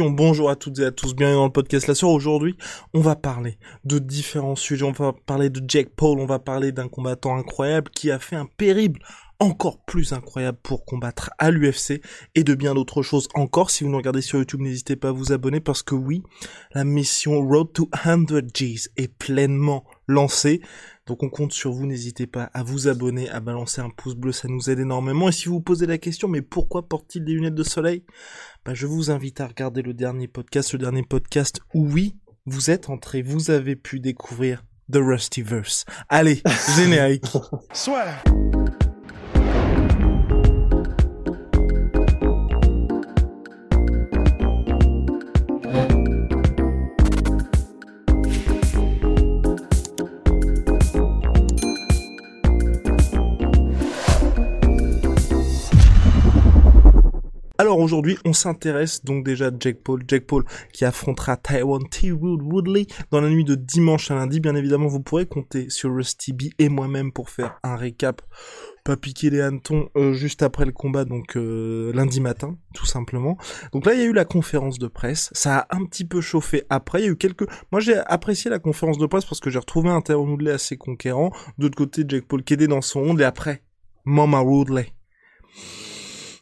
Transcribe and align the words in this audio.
Bonjour 0.00 0.50
à 0.50 0.56
toutes 0.56 0.80
et 0.80 0.86
à 0.86 0.90
tous, 0.90 1.14
bienvenue 1.14 1.36
dans 1.36 1.44
le 1.44 1.52
podcast 1.52 1.86
La 1.86 1.94
Sœur. 1.94 2.10
Aujourd'hui, 2.10 2.56
on 2.94 3.00
va 3.00 3.14
parler 3.14 3.58
de 3.84 4.00
différents 4.00 4.56
sujets. 4.56 4.84
On 4.84 4.90
va 4.90 5.12
parler 5.12 5.50
de 5.50 5.62
Jack 5.68 5.90
Paul, 5.90 6.18
on 6.18 6.26
va 6.26 6.40
parler 6.40 6.72
d'un 6.72 6.88
combattant 6.88 7.36
incroyable 7.36 7.92
qui 7.92 8.10
a 8.10 8.18
fait 8.18 8.34
un 8.34 8.46
périple 8.56 9.00
encore 9.38 9.84
plus 9.84 10.12
incroyable 10.12 10.58
pour 10.64 10.84
combattre 10.84 11.30
à 11.38 11.52
l'UFC 11.52 12.00
et 12.34 12.42
de 12.42 12.54
bien 12.56 12.74
d'autres 12.74 13.02
choses 13.02 13.28
encore. 13.34 13.70
Si 13.70 13.84
vous 13.84 13.90
nous 13.90 13.96
regardez 13.96 14.20
sur 14.20 14.38
YouTube, 14.38 14.62
n'hésitez 14.62 14.96
pas 14.96 15.10
à 15.10 15.12
vous 15.12 15.32
abonner 15.32 15.60
parce 15.60 15.84
que 15.84 15.94
oui, 15.94 16.24
la 16.72 16.82
mission 16.82 17.40
Road 17.46 17.72
to 17.72 17.88
100 18.02 18.40
G's 18.52 18.90
est 18.96 19.06
pleinement 19.16 19.84
lancée. 20.08 20.60
Donc 21.06 21.22
on 21.22 21.28
compte 21.28 21.52
sur 21.52 21.70
vous, 21.72 21.86
n'hésitez 21.86 22.26
pas 22.26 22.44
à 22.54 22.62
vous 22.62 22.88
abonner, 22.88 23.28
à 23.28 23.40
balancer 23.40 23.82
un 23.82 23.90
pouce 23.90 24.14
bleu, 24.14 24.32
ça 24.32 24.48
nous 24.48 24.70
aide 24.70 24.78
énormément. 24.78 25.28
Et 25.28 25.32
si 25.32 25.48
vous 25.48 25.56
vous 25.56 25.60
posez 25.60 25.86
la 25.86 25.98
question, 25.98 26.28
mais 26.28 26.40
pourquoi 26.40 26.88
porte-t-il 26.88 27.24
des 27.24 27.32
lunettes 27.32 27.54
de 27.54 27.62
soleil? 27.62 28.04
Bah, 28.64 28.72
Je 28.72 28.86
vous 28.86 29.10
invite 29.10 29.40
à 29.40 29.46
regarder 29.46 29.82
le 29.82 29.92
dernier 29.92 30.28
podcast, 30.28 30.72
le 30.72 30.78
dernier 30.78 31.02
podcast 31.02 31.60
où 31.74 31.86
oui, 31.86 32.16
vous 32.46 32.70
êtes 32.70 32.88
entré, 32.88 33.20
vous 33.20 33.50
avez 33.50 33.76
pu 33.76 34.00
découvrir 34.00 34.64
The 34.90 34.96
Rustyverse. 34.96 35.84
Allez, 36.08 36.42
générique. 36.76 37.26
Soit. 37.72 38.06
Alors 57.56 57.78
aujourd'hui, 57.78 58.18
on 58.24 58.32
s'intéresse 58.32 59.04
donc 59.04 59.24
déjà 59.24 59.46
à 59.46 59.50
Jack 59.60 59.76
Paul. 59.84 60.02
Jack 60.08 60.26
Paul 60.26 60.44
qui 60.72 60.84
affrontera 60.84 61.36
Taiwan 61.36 61.88
T. 61.88 62.10
Wood 62.10 62.42
Woodley 62.42 62.86
dans 63.12 63.20
la 63.20 63.30
nuit 63.30 63.44
de 63.44 63.54
dimanche 63.54 64.10
à 64.10 64.16
lundi. 64.16 64.40
Bien 64.40 64.56
évidemment, 64.56 64.88
vous 64.88 65.00
pourrez 65.00 65.26
compter 65.26 65.70
sur 65.70 65.94
Rusty 65.94 66.32
B 66.32 66.42
et 66.58 66.68
moi-même 66.68 67.12
pour 67.12 67.30
faire 67.30 67.60
un 67.62 67.76
récap. 67.76 68.22
Pas 68.82 68.96
piquer 68.96 69.30
les 69.30 69.40
hannetons 69.40 69.88
euh, 69.96 70.14
juste 70.14 70.42
après 70.42 70.64
le 70.64 70.72
combat, 70.72 71.04
donc 71.04 71.36
euh, 71.36 71.92
lundi 71.94 72.20
matin, 72.20 72.58
tout 72.74 72.86
simplement. 72.86 73.38
Donc 73.72 73.86
là, 73.86 73.94
il 73.94 74.00
y 74.00 74.02
a 74.02 74.06
eu 74.06 74.12
la 74.12 74.24
conférence 74.24 74.80
de 74.80 74.88
presse. 74.88 75.30
Ça 75.32 75.60
a 75.60 75.76
un 75.76 75.84
petit 75.84 76.04
peu 76.04 76.20
chauffé 76.20 76.64
après. 76.70 77.02
Il 77.02 77.04
y 77.04 77.08
a 77.08 77.12
eu 77.12 77.16
quelques... 77.16 77.48
Moi, 77.70 77.80
j'ai 77.80 77.96
apprécié 77.96 78.50
la 78.50 78.58
conférence 78.58 78.98
de 78.98 79.06
presse 79.06 79.26
parce 79.26 79.40
que 79.40 79.48
j'ai 79.48 79.60
retrouvé 79.60 79.90
un 79.90 80.00
Taiwan 80.00 80.28
Woodley 80.28 80.50
assez 80.50 80.76
conquérant. 80.76 81.30
D'autre 81.58 81.76
côté, 81.76 82.02
Jack 82.06 82.24
Paul 82.26 82.42
qui 82.42 82.54
est 82.54 82.66
dans 82.66 82.82
son 82.82 82.98
onde. 83.00 83.20
Et 83.20 83.24
après, 83.24 83.62
Mama 84.04 84.42
Woodley. 84.42 84.92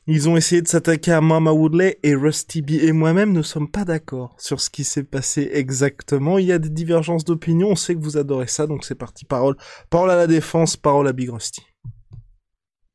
Ils 0.08 0.28
ont 0.28 0.36
essayé 0.36 0.60
de 0.62 0.66
s'attaquer 0.66 1.12
à 1.12 1.20
Mama 1.20 1.52
Woodley 1.52 2.00
et 2.02 2.16
Rusty 2.16 2.60
B 2.60 2.70
et 2.72 2.90
moi-même 2.90 3.32
ne 3.32 3.42
sommes 3.42 3.70
pas 3.70 3.84
d'accord 3.84 4.34
sur 4.36 4.60
ce 4.60 4.68
qui 4.68 4.82
s'est 4.82 5.04
passé 5.04 5.50
exactement. 5.52 6.38
Il 6.38 6.46
y 6.46 6.52
a 6.52 6.58
des 6.58 6.70
divergences 6.70 7.24
d'opinion, 7.24 7.68
on 7.68 7.76
sait 7.76 7.94
que 7.94 8.00
vous 8.00 8.16
adorez 8.16 8.48
ça, 8.48 8.66
donc 8.66 8.84
c'est 8.84 8.96
parti. 8.96 9.24
Parole, 9.24 9.56
parole 9.90 10.10
à 10.10 10.16
la 10.16 10.26
défense, 10.26 10.76
parole 10.76 11.06
à 11.06 11.12
Big 11.12 11.30
Rusty. 11.30 11.62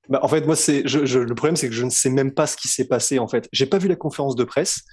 Bah, 0.10 0.20
en 0.22 0.28
fait, 0.28 0.46
moi, 0.46 0.56
le 0.56 1.34
problème, 1.34 1.56
c'est 1.56 1.70
que 1.70 1.76
je 1.76 1.86
ne 1.86 1.90
sais 1.90 2.10
même 2.10 2.34
pas 2.34 2.46
ce 2.46 2.58
qui 2.58 2.68
s'est 2.68 2.88
passé. 2.88 3.20
En 3.20 3.28
fait, 3.28 3.48
j'ai 3.54 3.66
pas 3.66 3.78
vu 3.78 3.88
la 3.88 3.96
conférence 3.96 4.36
de 4.36 4.44
presse. 4.44 4.84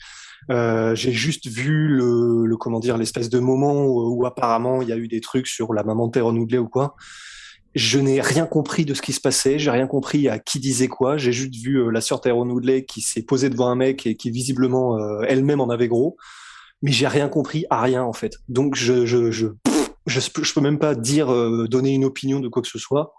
Euh, 0.51 0.95
j'ai 0.95 1.13
juste 1.13 1.49
vu 1.49 1.89
le, 1.89 2.57
comment 2.59 2.79
dire, 2.79 2.97
l'espèce 2.97 3.29
de 3.29 3.41
moment 3.41 3.87
où, 3.87 4.25
apparemment 4.27 4.83
il 4.83 4.89
y 4.89 4.93
a 4.93 4.97
eu 4.97 5.09
des 5.09 5.21
trucs 5.21 5.47
sur 5.47 5.73
la 5.73 5.83
maman 5.83 6.07
de 6.07 6.13
Tyrone 6.13 6.39
Woodley 6.39 6.59
ou 6.59 6.69
quoi. 6.69 6.95
Je 7.75 7.99
n'ai 7.99 8.21
rien 8.21 8.47
compris 8.47 8.85
de 8.85 8.95
ce 8.95 9.03
qui 9.03 9.12
se 9.12 9.21
passait, 9.21 9.59
j'ai 9.59 9.71
rien 9.71 9.89
compris 9.89 10.29
à 10.29 10.39
qui 10.39 10.61
disait 10.61 10.87
quoi. 10.87 11.17
J'ai 11.17 11.33
juste 11.33 11.57
vu 11.57 11.77
euh, 11.77 11.91
la 11.91 12.01
sœur 12.01 12.21
Tyrone 12.21 12.51
Woodley 12.51 12.85
qui 12.85 13.01
s'est 13.01 13.23
posée 13.23 13.51
devant 13.51 13.69
un 13.69 13.75
mec 13.75 14.07
et 14.07 14.15
qui 14.15 14.31
visiblement 14.31 14.97
euh, 14.99 15.23
elle-même 15.27 15.61
en 15.61 15.69
avait 15.71 15.89
gros, 15.89 16.17
mais 16.83 16.93
j'ai 16.93 17.09
rien 17.09 17.29
compris 17.29 17.67
à 17.71 17.83
rien 17.83 18.05
en 18.05 18.12
fait. 18.12 18.37
Donc 18.49 18.77
je 18.77 19.07
je 19.07 19.33
je 19.33 19.49
je, 20.07 20.53
peux 20.55 20.61
même 20.61 20.79
pas 20.79 20.95
dire 20.95 21.33
euh, 21.33 21.67
donner 21.69 21.91
une 21.91 22.05
opinion 22.05 22.39
de 22.39 22.49
quoi 22.49 22.62
que 22.62 22.69
ce 22.69 22.79
soit. 22.79 23.15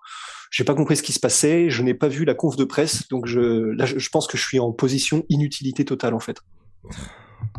J'ai 0.51 0.63
pas 0.63 0.75
compris 0.75 0.95
ce 0.95 1.03
qui 1.03 1.11
se 1.11 1.19
passait, 1.19 1.69
je 1.69 1.83
n'ai 1.83 1.93
pas 1.93 2.07
vu 2.07 2.23
la 2.23 2.33
conf 2.33 2.55
de 2.55 2.63
presse, 2.63 3.09
donc 3.09 3.25
je 3.25 3.73
là 3.75 3.85
je 3.85 4.09
pense 4.09 4.27
que 4.27 4.37
je 4.37 4.43
suis 4.43 4.59
en 4.59 4.71
position 4.71 5.25
inutilité 5.27 5.83
totale 5.83 6.13
en 6.13 6.21
fait. 6.21 6.37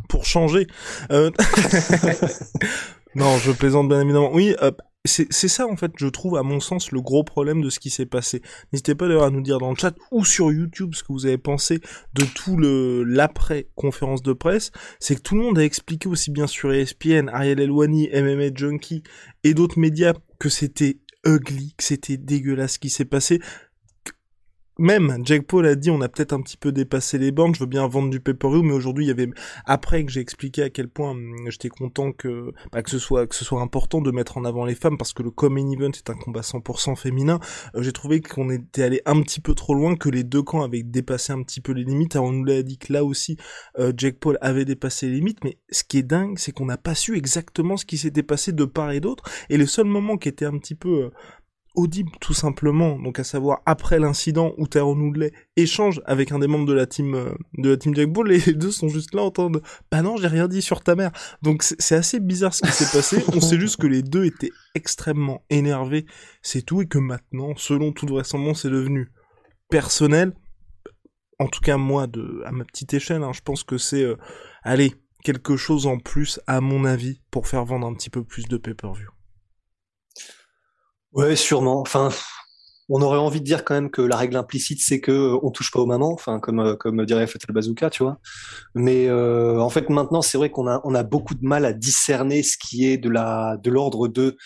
Pour 0.08 0.24
changer. 0.24 0.66
Non, 3.16 3.38
je 3.38 3.50
plaisante 3.50 3.88
bien 3.88 4.02
évidemment. 4.02 4.30
Oui, 4.30 4.54
c'est 5.06 5.48
ça 5.48 5.66
en 5.66 5.76
fait, 5.76 5.92
je 5.96 6.06
trouve 6.06 6.36
à 6.36 6.42
mon 6.42 6.60
sens 6.60 6.92
le 6.92 7.00
gros 7.00 7.24
problème 7.24 7.62
de 7.62 7.70
ce 7.70 7.78
qui 7.78 7.90
s'est 7.90 8.06
passé. 8.06 8.42
N'hésitez 8.72 8.94
pas 8.94 9.06
d'ailleurs 9.06 9.24
à 9.24 9.30
nous 9.30 9.42
dire 9.42 9.58
dans 9.58 9.70
le 9.70 9.76
chat 9.76 9.94
ou 10.10 10.24
sur 10.24 10.52
YouTube 10.52 10.94
ce 10.94 11.02
que 11.02 11.12
vous 11.12 11.26
avez 11.26 11.38
pensé 11.38 11.80
de 12.14 12.24
tout 12.24 12.56
l'après 12.58 13.68
conférence 13.74 14.22
de 14.22 14.32
presse. 14.32 14.70
C'est 15.00 15.16
que 15.16 15.20
tout 15.20 15.34
le 15.34 15.42
monde 15.42 15.58
a 15.58 15.64
expliqué 15.64 16.08
aussi 16.08 16.30
bien 16.30 16.46
sur 16.46 16.72
ESPN, 16.72 17.28
Ariel 17.28 17.60
Elwani, 17.60 18.08
MMA 18.12 18.54
Junkie 18.54 19.02
et 19.44 19.54
d'autres 19.54 19.78
médias 19.78 20.14
que 20.38 20.48
c'était 20.48 20.98
ugly, 21.24 21.74
que 21.76 21.84
c'était 21.84 22.16
dégueulasse 22.16 22.74
ce 22.74 22.78
qui 22.78 22.90
s'est 22.90 23.04
passé 23.04 23.40
même 24.78 25.18
Jack 25.24 25.46
Paul 25.46 25.66
a 25.66 25.74
dit 25.74 25.90
on 25.90 26.00
a 26.00 26.08
peut-être 26.08 26.32
un 26.32 26.40
petit 26.40 26.56
peu 26.56 26.72
dépassé 26.72 27.18
les 27.18 27.32
bornes, 27.32 27.54
je 27.54 27.60
veux 27.60 27.66
bien 27.66 27.86
vendre 27.86 28.10
du 28.10 28.20
pay-per-view, 28.20 28.62
mais 28.62 28.72
aujourd'hui 28.72 29.06
il 29.06 29.08
y 29.08 29.10
avait 29.10 29.30
après 29.64 30.04
que 30.04 30.12
j'ai 30.12 30.20
expliqué 30.20 30.62
à 30.62 30.70
quel 30.70 30.88
point 30.88 31.10
hum, 31.12 31.34
j'étais 31.48 31.68
content 31.68 32.12
que 32.12 32.52
bah, 32.72 32.82
que 32.82 32.90
ce 32.90 32.98
soit 32.98 33.26
que 33.26 33.34
ce 33.34 33.44
soit 33.44 33.60
important 33.60 34.00
de 34.00 34.10
mettre 34.10 34.36
en 34.38 34.44
avant 34.44 34.64
les 34.64 34.74
femmes 34.74 34.98
parce 34.98 35.12
que 35.12 35.22
le 35.22 35.30
Common 35.30 35.70
Event 35.72 35.90
est 35.90 36.10
un 36.10 36.14
combat 36.14 36.40
100% 36.40 36.96
féminin. 36.96 37.40
Euh, 37.74 37.82
j'ai 37.82 37.92
trouvé 37.92 38.20
qu'on 38.20 38.50
était 38.50 38.82
allé 38.82 39.02
un 39.06 39.20
petit 39.22 39.40
peu 39.40 39.54
trop 39.54 39.74
loin, 39.74 39.96
que 39.96 40.08
les 40.08 40.24
deux 40.24 40.42
camps 40.42 40.62
avaient 40.62 40.82
dépassé 40.82 41.32
un 41.32 41.42
petit 41.42 41.60
peu 41.60 41.72
les 41.72 41.84
limites. 41.84 42.16
Alors 42.16 42.28
on 42.28 42.32
nous 42.32 42.44
l'a 42.44 42.62
dit 42.62 42.78
que 42.78 42.92
là 42.92 43.04
aussi 43.04 43.36
euh, 43.78 43.92
Jack 43.96 44.18
Paul 44.18 44.38
avait 44.40 44.64
dépassé 44.64 45.08
les 45.08 45.16
limites, 45.16 45.42
mais 45.44 45.58
ce 45.70 45.84
qui 45.84 45.98
est 45.98 46.02
dingue, 46.02 46.38
c'est 46.38 46.52
qu'on 46.52 46.66
n'a 46.66 46.78
pas 46.78 46.94
su 46.94 47.16
exactement 47.16 47.76
ce 47.76 47.84
qui 47.84 47.98
s'était 47.98 48.22
passé 48.22 48.52
de 48.52 48.64
part 48.64 48.90
et 48.92 49.00
d'autre. 49.00 49.24
Et 49.48 49.56
le 49.56 49.66
seul 49.66 49.86
moment 49.86 50.16
qui 50.16 50.28
était 50.28 50.44
un 50.44 50.58
petit 50.58 50.74
peu 50.74 51.04
euh, 51.04 51.10
audible 51.76 52.10
tout 52.20 52.34
simplement, 52.34 52.98
donc 52.98 53.18
à 53.18 53.24
savoir 53.24 53.60
après 53.66 53.98
l'incident 53.98 54.52
où 54.58 54.66
Tyrone 54.66 55.00
Woodley 55.00 55.32
échange 55.56 56.00
avec 56.06 56.32
un 56.32 56.38
des 56.38 56.46
membres 56.46 56.66
de 56.66 56.72
la 56.72 56.86
team 56.86 57.14
euh, 57.14 57.30
de 57.58 57.70
la 57.70 57.76
team 57.76 57.94
Jack 57.94 58.12
Paul, 58.12 58.28
les 58.28 58.54
deux 58.54 58.70
sont 58.70 58.88
juste 58.88 59.14
là 59.14 59.22
en 59.22 59.30
train 59.30 59.50
de 59.50 59.60
bah 59.90 60.02
non 60.02 60.16
j'ai 60.16 60.26
rien 60.26 60.48
dit 60.48 60.62
sur 60.62 60.82
ta 60.82 60.94
mère. 60.94 61.12
Donc 61.42 61.62
c'est 61.62 61.94
assez 61.94 62.18
bizarre 62.18 62.54
ce 62.54 62.62
qui 62.62 62.72
s'est 62.72 62.96
passé. 62.96 63.22
On 63.34 63.40
sait 63.40 63.60
juste 63.60 63.76
que 63.76 63.86
les 63.86 64.02
deux 64.02 64.24
étaient 64.24 64.50
extrêmement 64.74 65.44
énervés, 65.50 66.06
c'est 66.42 66.62
tout, 66.62 66.82
et 66.82 66.86
que 66.86 66.98
maintenant, 66.98 67.54
selon 67.56 67.92
toute 67.92 68.10
vraisemblance, 68.10 68.62
c'est 68.62 68.70
devenu 68.70 69.12
personnel. 69.68 70.32
En 71.38 71.48
tout 71.48 71.60
cas 71.60 71.76
moi 71.76 72.06
de 72.06 72.42
à 72.46 72.52
ma 72.52 72.64
petite 72.64 72.94
échelle, 72.94 73.22
hein, 73.22 73.32
je 73.32 73.42
pense 73.42 73.62
que 73.62 73.78
c'est 73.78 74.02
euh, 74.02 74.16
allez 74.62 74.94
quelque 75.22 75.56
chose 75.56 75.86
en 75.86 75.98
plus 75.98 76.40
à 76.46 76.60
mon 76.60 76.84
avis 76.84 77.20
pour 77.30 77.48
faire 77.48 77.64
vendre 77.64 77.86
un 77.86 77.94
petit 77.94 78.10
peu 78.10 78.24
plus 78.24 78.46
de 78.46 78.56
pay-per-view. 78.56 79.08
Ouais, 81.16 81.34
sûrement. 81.34 81.80
Enfin, 81.80 82.10
on 82.88 83.00
aurait 83.00 83.18
envie 83.18 83.40
de 83.40 83.44
dire 83.44 83.64
quand 83.64 83.74
même 83.74 83.90
que 83.90 84.02
la 84.02 84.16
règle 84.16 84.36
implicite, 84.36 84.80
c'est 84.82 85.00
que 85.00 85.10
euh, 85.10 85.38
on 85.42 85.50
touche 85.50 85.70
pas 85.70 85.80
aux 85.80 85.86
mamans, 85.86 86.12
enfin 86.12 86.38
comme 86.40 86.60
euh, 86.60 86.76
comme 86.76 87.04
dirait 87.06 87.26
Fatal 87.26 87.54
Bazooka, 87.54 87.90
tu 87.90 88.02
vois. 88.02 88.18
Mais 88.74 89.08
euh, 89.08 89.58
en 89.60 89.70
fait, 89.70 89.88
maintenant, 89.88 90.22
c'est 90.22 90.38
vrai 90.38 90.50
qu'on 90.50 90.68
a 90.68 90.80
on 90.84 90.94
a 90.94 91.02
beaucoup 91.02 91.34
de 91.34 91.44
mal 91.44 91.64
à 91.64 91.72
discerner 91.72 92.42
ce 92.42 92.56
qui 92.58 92.86
est 92.86 92.98
de 92.98 93.08
la 93.08 93.56
de 93.62 93.70
l'ordre 93.70 94.08
de 94.08 94.36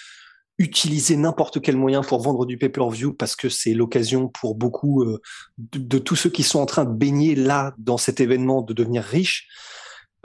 utiliser 0.59 1.17
n'importe 1.17 1.61
quel 1.63 1.77
moyen 1.77 2.03
pour 2.03 2.21
vendre 2.21 2.45
du 2.45 2.59
pay-per-view 2.59 3.15
parce 3.15 3.35
que 3.35 3.49
c'est 3.49 3.73
l'occasion 3.73 4.29
pour 4.29 4.55
beaucoup 4.55 5.03
euh, 5.03 5.21
de, 5.59 5.79
de, 5.79 5.99
tous 5.99 6.17
ceux 6.17 6.31
qui 6.31 6.43
sont 6.43 6.61
en 6.61 6.67
train 6.67 6.85
de 6.85 6.93
baigner 6.93 7.35
là 7.35 7.75
dans 7.79 7.97
cet 7.97 8.21
événement 8.21 8.61
de 8.61 8.75
devenir 8.75 9.03
riches. 9.03 9.49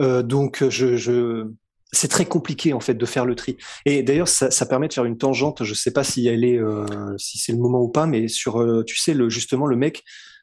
Euh, 0.02 0.22
donc 0.22 0.62
je, 0.68 0.96
je 0.96 1.50
c'est 1.92 2.08
très 2.08 2.26
compliqué 2.26 2.72
en 2.72 2.80
fait 2.80 2.94
de 2.94 3.06
faire 3.06 3.24
le 3.24 3.34
tri. 3.34 3.56
Et 3.84 4.02
d'ailleurs, 4.02 4.28
ça, 4.28 4.50
ça, 4.50 4.66
permet 4.66 4.88
de 4.88 4.92
faire 4.92 5.04
une 5.04 5.18
tangente. 5.18 5.62
Je 5.62 5.74
sais 5.74 5.92
pas 5.92 6.04
si 6.04 6.26
elle 6.26 6.44
est, 6.44 6.58
euh, 6.58 6.84
si 7.16 7.38
c'est 7.38 7.52
le 7.52 7.58
moment 7.58 7.80
ou 7.80 7.88
pas, 7.88 8.06
mais 8.06 8.28
sur, 8.28 8.60
euh, 8.60 8.84
tu 8.84 8.96
sais, 8.96 9.14
le, 9.14 9.28
justement, 9.28 9.66
le 9.66 9.76
mec, 9.76 10.02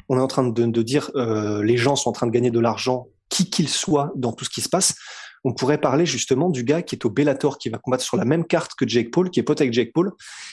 on 0.09 0.17
est 0.17 0.21
en 0.21 0.27
train 0.27 0.47
de, 0.47 0.65
de 0.65 0.81
dire, 0.81 1.11
euh, 1.15 1.63
les 1.63 1.77
gens 1.77 1.95
sont 1.95 2.09
en 2.09 2.13
train 2.13 2.27
de 2.27 2.31
gagner 2.31 2.51
de 2.51 2.59
l'argent, 2.59 3.07
qui 3.29 3.49
qu'il 3.49 3.69
soit, 3.69 4.11
dans 4.15 4.31
tout 4.31 4.45
ce 4.45 4.49
qui 4.49 4.61
se 4.61 4.69
passe. 4.69 4.95
On 5.43 5.53
pourrait 5.53 5.79
parler 5.79 6.05
justement 6.05 6.49
du 6.49 6.63
gars 6.63 6.81
qui 6.81 6.95
est 6.95 7.05
au 7.05 7.09
Bellator, 7.09 7.57
qui 7.57 7.69
va 7.69 7.77
combattre 7.77 8.03
sur 8.03 8.15
la 8.15 8.23
même 8.23 8.45
carte 8.45 8.73
que 8.75 8.87
Jake 8.87 9.11
Paul, 9.11 9.29
qui 9.29 9.41
est 9.41 9.43
pote 9.43 9.59
avec 9.59 9.73
Jake 9.73 9.91
Paul, 9.93 10.11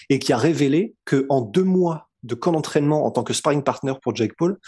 et 0.09 0.19
qui 0.19 0.33
a 0.33 0.37
révélé 0.37 0.95
que 1.05 1.27
en 1.29 1.41
deux 1.41 1.63
mois 1.63 2.09
de 2.25 2.35
camp 2.35 2.53
d'entraînement 2.53 3.07
en 3.07 3.11
tant 3.11 3.23
que 3.23 3.33
sparring 3.33 3.63
partner 3.63 3.93
pour 4.03 4.15
Jake 4.15 4.33
Paul, 4.37 4.59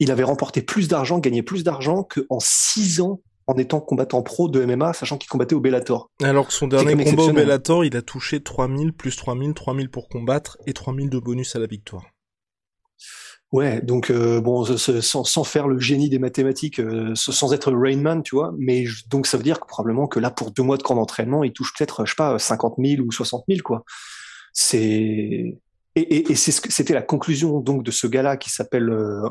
il 0.00 0.10
avait 0.10 0.24
remporté 0.24 0.62
plus 0.62 0.88
d'argent, 0.88 1.18
gagné 1.18 1.42
plus 1.42 1.62
d'argent 1.62 2.02
qu'en 2.02 2.40
six 2.40 3.00
ans 3.00 3.20
en 3.48 3.56
étant 3.56 3.80
combattant 3.80 4.22
pro 4.22 4.48
de 4.48 4.62
MMA, 4.64 4.92
sachant 4.92 5.16
qu'il 5.16 5.28
combattait 5.28 5.54
au 5.54 5.60
Bellator. 5.60 6.10
Alors 6.22 6.46
que 6.46 6.52
son 6.52 6.68
dernier 6.68 7.02
combat 7.02 7.24
au 7.24 7.32
Bellator, 7.32 7.82
il 7.84 7.96
a 7.96 8.02
touché 8.02 8.42
3000, 8.42 8.92
plus 8.92 9.16
3000, 9.16 9.54
3000 9.54 9.90
pour 9.90 10.08
combattre 10.10 10.58
et 10.66 10.74
3000 10.74 11.08
de 11.08 11.18
bonus 11.18 11.56
à 11.56 11.58
la 11.58 11.66
victoire. 11.66 12.04
Ouais, 13.50 13.80
donc 13.80 14.10
euh, 14.10 14.42
bon, 14.42 14.64
sans, 14.76 15.24
sans, 15.24 15.44
faire 15.44 15.66
le 15.66 15.78
génie 15.78 16.10
des 16.10 16.18
mathématiques, 16.18 16.78
euh, 16.80 17.14
sans 17.14 17.54
être 17.54 17.70
le 17.70 17.78
Rainman, 17.78 18.22
tu 18.22 18.36
vois, 18.36 18.52
mais 18.58 18.84
donc 19.08 19.26
ça 19.26 19.38
veut 19.38 19.42
dire 19.42 19.58
que 19.58 19.66
probablement 19.66 20.06
que 20.06 20.20
là, 20.20 20.30
pour 20.30 20.50
deux 20.50 20.62
mois 20.62 20.76
de 20.76 20.82
camp 20.82 20.96
d'entraînement, 20.96 21.42
il 21.42 21.54
touche 21.54 21.72
peut-être, 21.76 22.04
je 22.04 22.10
sais 22.10 22.16
pas, 22.16 22.38
50 22.38 22.74
000 22.76 23.02
ou 23.02 23.10
60 23.10 23.44
000, 23.48 23.62
quoi. 23.64 23.84
C'est 24.52 25.58
et, 25.96 26.34
c'était 26.34 26.92
la 26.92 27.02
conclusion 27.02 27.60
donc 27.60 27.82
de 27.82 27.90
ce 27.90 28.06
gars-là 28.06 28.36
qui 28.36 28.50
s'appelle 28.50 28.90
euh, 28.90 29.26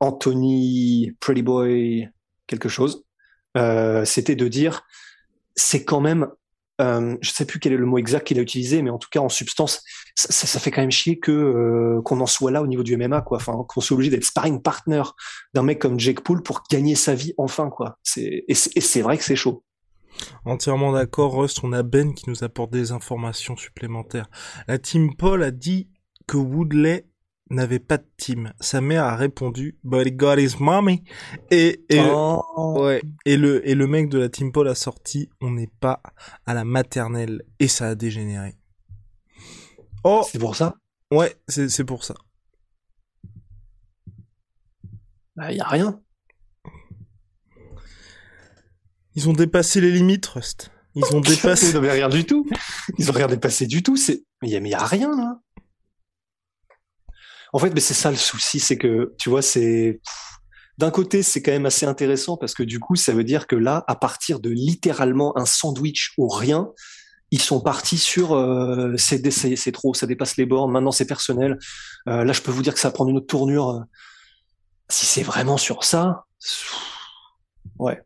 Anthony 0.00 1.12
Pretty 1.20 1.42
Boy 1.42 2.08
quelque 2.46 2.70
chose. 2.70 3.04
Euh, 3.56 4.04
c'était 4.04 4.36
de 4.36 4.48
dire 4.48 4.82
c'est 5.56 5.84
quand 5.84 6.00
même 6.00 6.28
euh, 6.80 7.16
je 7.20 7.30
sais 7.30 7.44
plus 7.44 7.60
quel 7.60 7.74
est 7.74 7.76
le 7.76 7.84
mot 7.84 7.98
exact 7.98 8.26
qu'il 8.26 8.38
a 8.38 8.42
utilisé, 8.42 8.80
mais 8.80 8.90
en 8.90 8.98
tout 8.98 9.08
cas 9.10 9.20
en 9.20 9.28
substance, 9.28 9.82
ça, 10.14 10.58
fait 10.58 10.70
quand 10.70 10.80
même 10.80 10.90
chier 10.90 11.18
que 11.18 11.30
euh, 11.30 12.00
qu'on 12.02 12.20
en 12.20 12.26
soit 12.26 12.50
là 12.50 12.62
au 12.62 12.66
niveau 12.66 12.82
du 12.82 12.96
MMA, 12.96 13.20
quoi. 13.20 13.36
Enfin, 13.36 13.52
qu'on 13.68 13.80
soit 13.82 13.94
obligé 13.94 14.10
d'être 14.10 14.24
sparring 14.24 14.62
partner 14.62 15.02
d'un 15.52 15.62
mec 15.62 15.78
comme 15.78 16.00
Jake 16.00 16.22
Paul 16.22 16.42
pour 16.42 16.62
gagner 16.70 16.94
sa 16.94 17.14
vie 17.14 17.34
enfin, 17.36 17.68
quoi. 17.68 17.98
C'est 18.02 18.44
et 18.48 18.54
c'est 18.54 19.02
vrai 19.02 19.18
que 19.18 19.24
c'est 19.24 19.36
chaud. 19.36 19.62
Entièrement 20.44 20.92
d'accord, 20.92 21.34
Rust. 21.34 21.60
On 21.62 21.72
a 21.72 21.82
Ben 21.82 22.14
qui 22.14 22.28
nous 22.28 22.44
apporte 22.44 22.70
des 22.70 22.92
informations 22.92 23.56
supplémentaires. 23.56 24.30
La 24.66 24.78
team 24.78 25.14
Paul 25.16 25.42
a 25.42 25.50
dit 25.50 25.90
que 26.26 26.36
Woodley 26.36 27.09
n'avait 27.50 27.78
pas 27.78 27.98
de 27.98 28.06
team. 28.16 28.52
Sa 28.60 28.80
mère 28.80 29.04
a 29.04 29.16
répondu 29.16 29.78
But 29.84 30.06
he 30.06 30.12
got 30.12 30.38
his 30.38 30.56
mommy. 30.58 31.02
Et, 31.50 31.84
et, 31.88 32.00
oh. 32.00 32.76
ouais, 32.80 33.02
et, 33.26 33.36
le, 33.36 33.68
et 33.68 33.74
le 33.74 33.86
mec 33.86 34.08
de 34.08 34.18
la 34.18 34.28
team 34.28 34.52
Paul 34.52 34.68
a 34.68 34.74
sorti 34.74 35.28
On 35.40 35.50
n'est 35.50 35.70
pas 35.80 36.00
à 36.46 36.54
la 36.54 36.64
maternelle. 36.64 37.42
Et 37.58 37.68
ça 37.68 37.88
a 37.88 37.94
dégénéré. 37.94 38.56
Oh 40.04 40.24
C'est 40.30 40.38
pour 40.38 40.56
ça? 40.56 40.76
Ouais, 41.10 41.36
c'est 41.48 41.84
pour 41.84 42.04
ça. 42.04 42.14
Bah, 45.36 45.52
y 45.52 45.60
a 45.60 45.66
rien. 45.66 46.00
Ils 49.16 49.28
ont 49.28 49.32
dépassé 49.32 49.80
les 49.80 49.90
limites, 49.90 50.26
Rust. 50.26 50.70
Ils 50.94 51.04
ont 51.14 51.20
dépassé. 51.20 51.70
Ils 51.70 51.78
rien 51.78 52.08
du 52.08 52.24
tout. 52.24 52.48
Ils 52.98 53.10
ont 53.10 53.14
rien 53.14 53.26
dépassé 53.26 53.66
du 53.66 53.82
tout. 53.82 53.96
C'est, 53.96 54.24
mais 54.42 54.48
il 54.50 54.68
y, 54.68 54.74
a 54.74 54.84
rien 54.84 55.10
là. 55.16 55.40
En 57.52 57.58
fait, 57.58 57.70
mais 57.70 57.80
c'est 57.80 57.94
ça 57.94 58.10
le 58.10 58.16
souci, 58.16 58.60
c'est 58.60 58.78
que 58.78 59.14
tu 59.18 59.28
vois, 59.28 59.42
c'est 59.42 60.00
d'un 60.78 60.90
côté, 60.90 61.22
c'est 61.22 61.42
quand 61.42 61.52
même 61.52 61.66
assez 61.66 61.84
intéressant 61.84 62.36
parce 62.36 62.54
que 62.54 62.62
du 62.62 62.80
coup, 62.80 62.96
ça 62.96 63.12
veut 63.12 63.24
dire 63.24 63.46
que 63.46 63.56
là, 63.56 63.84
à 63.86 63.96
partir 63.96 64.40
de 64.40 64.50
littéralement 64.50 65.36
un 65.36 65.44
sandwich 65.44 66.14
ou 66.16 66.28
rien, 66.28 66.70
ils 67.30 67.40
sont 67.40 67.60
partis 67.60 67.98
sur 67.98 68.32
euh, 68.32 68.94
c'est 68.96 69.30
c'est 69.30 69.72
trop, 69.72 69.94
ça 69.94 70.06
dépasse 70.06 70.36
les 70.36 70.46
bornes. 70.46 70.72
Maintenant, 70.72 70.90
c'est 70.90 71.06
personnel. 71.06 71.58
Euh, 72.08 72.24
là, 72.24 72.32
je 72.32 72.40
peux 72.40 72.50
vous 72.50 72.62
dire 72.62 72.74
que 72.74 72.80
ça 72.80 72.88
va 72.88 72.92
prendre 72.92 73.10
une 73.10 73.18
autre 73.18 73.26
tournure. 73.26 73.84
Si 74.88 75.06
c'est 75.06 75.22
vraiment 75.22 75.56
sur 75.56 75.84
ça, 75.84 76.24
ouais, 77.78 78.00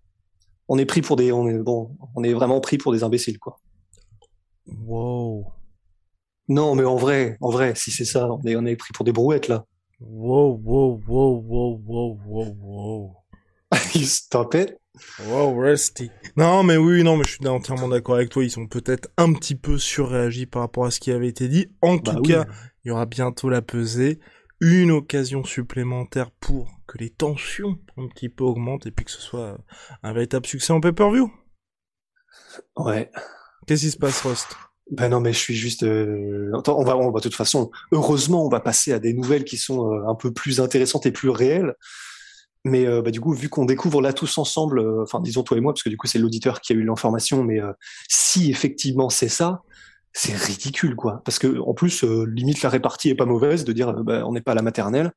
on 0.68 0.78
est 0.78 0.84
pris 0.84 1.00
pour 1.00 1.16
des, 1.16 1.32
on 1.32 1.48
est 1.48 1.58
bon, 1.58 1.96
on 2.14 2.24
est 2.24 2.32
vraiment 2.32 2.60
pris 2.60 2.76
pour 2.76 2.92
des 2.92 3.04
imbéciles, 3.04 3.38
quoi. 3.38 3.58
Wow. 4.66 5.46
Non, 6.48 6.74
mais 6.74 6.84
en 6.84 6.96
vrai, 6.96 7.36
en 7.40 7.50
vrai, 7.50 7.74
si 7.74 7.90
c'est 7.90 8.04
ça, 8.04 8.28
on 8.30 8.42
est, 8.44 8.56
on 8.56 8.66
est 8.66 8.76
pris 8.76 8.92
pour 8.92 9.04
des 9.04 9.12
brouettes, 9.12 9.48
là. 9.48 9.64
Wow, 10.00 10.60
wow, 10.62 11.00
wow, 11.06 11.42
wow, 11.46 11.80
wow, 11.86 12.18
wow, 12.26 12.56
wow. 12.60 13.16
Il 13.94 14.06
se. 14.06 14.22
Wow, 15.26 15.58
Rusty. 15.58 16.10
Non, 16.36 16.62
mais 16.62 16.76
oui, 16.76 17.02
non, 17.02 17.16
mais 17.16 17.24
je 17.24 17.32
suis 17.32 17.48
entièrement 17.48 17.88
d'accord 17.88 18.16
avec 18.16 18.28
toi. 18.30 18.44
Ils 18.44 18.50
sont 18.50 18.66
peut-être 18.66 19.08
un 19.16 19.32
petit 19.32 19.56
peu 19.56 19.78
surréagis 19.78 20.46
par 20.46 20.62
rapport 20.62 20.84
à 20.84 20.90
ce 20.90 21.00
qui 21.00 21.10
avait 21.10 21.28
été 21.28 21.48
dit. 21.48 21.66
En 21.82 21.96
Bah 21.96 22.12
tout 22.14 22.20
oui. 22.22 22.28
cas, 22.28 22.46
il 22.84 22.88
y 22.88 22.90
aura 22.90 23.06
bientôt 23.06 23.48
la 23.48 23.62
pesée. 23.62 24.20
Une 24.60 24.92
occasion 24.92 25.42
supplémentaire 25.44 26.30
pour 26.30 26.70
que 26.86 26.98
les 26.98 27.10
tensions 27.10 27.76
un 27.96 28.06
petit 28.08 28.28
peu 28.28 28.44
augmentent 28.44 28.86
et 28.86 28.92
puis 28.92 29.04
que 29.04 29.10
ce 29.10 29.20
soit 29.20 29.58
un 30.02 30.12
véritable 30.12 30.46
succès 30.46 30.72
en 30.72 30.80
pay-per-view. 30.80 31.30
Ouais. 32.76 33.10
Qu'est-ce 33.66 33.82
qui 33.82 33.90
se 33.90 33.96
passe, 33.96 34.20
Rust? 34.22 34.56
Ben 34.90 35.08
non, 35.08 35.20
mais 35.20 35.32
je 35.32 35.38
suis 35.38 35.54
juste. 35.54 35.82
euh, 35.82 36.50
Attends, 36.58 36.78
on 36.78 36.84
va, 36.84 36.96
on 36.96 37.10
va 37.10 37.18
de 37.20 37.22
toute 37.22 37.34
façon. 37.34 37.70
Heureusement, 37.92 38.44
on 38.44 38.48
va 38.50 38.60
passer 38.60 38.92
à 38.92 38.98
des 38.98 39.14
nouvelles 39.14 39.44
qui 39.44 39.56
sont 39.56 39.90
euh, 39.92 40.06
un 40.08 40.14
peu 40.14 40.32
plus 40.32 40.60
intéressantes 40.60 41.06
et 41.06 41.10
plus 41.12 41.30
réelles. 41.30 41.74
Mais 42.66 42.86
euh, 42.86 43.02
bah, 43.02 43.10
du 43.10 43.20
coup, 43.20 43.32
vu 43.32 43.48
qu'on 43.48 43.64
découvre 43.66 44.00
là 44.02 44.12
tous 44.12 44.38
ensemble, 44.38 44.80
euh, 44.80 45.02
enfin 45.02 45.20
disons 45.20 45.42
toi 45.42 45.56
et 45.56 45.60
moi, 45.60 45.72
parce 45.72 45.82
que 45.82 45.90
du 45.90 45.96
coup 45.96 46.06
c'est 46.06 46.18
l'auditeur 46.18 46.60
qui 46.60 46.72
a 46.72 46.76
eu 46.76 46.82
l'information, 46.84 47.44
mais 47.44 47.60
euh, 47.60 47.72
si 48.08 48.50
effectivement 48.50 49.10
c'est 49.10 49.28
ça, 49.28 49.62
c'est 50.12 50.34
ridicule 50.36 50.96
quoi. 50.96 51.22
Parce 51.24 51.38
que 51.38 51.58
en 51.60 51.74
plus, 51.74 52.04
limite 52.04 52.62
la 52.62 52.70
répartie 52.70 53.10
est 53.10 53.14
pas 53.14 53.26
mauvaise 53.26 53.64
de 53.64 53.72
dire 53.72 53.92
bah, 53.94 54.22
on 54.26 54.32
n'est 54.32 54.40
pas 54.40 54.52
à 54.52 54.54
la 54.54 54.62
maternelle. 54.62 55.12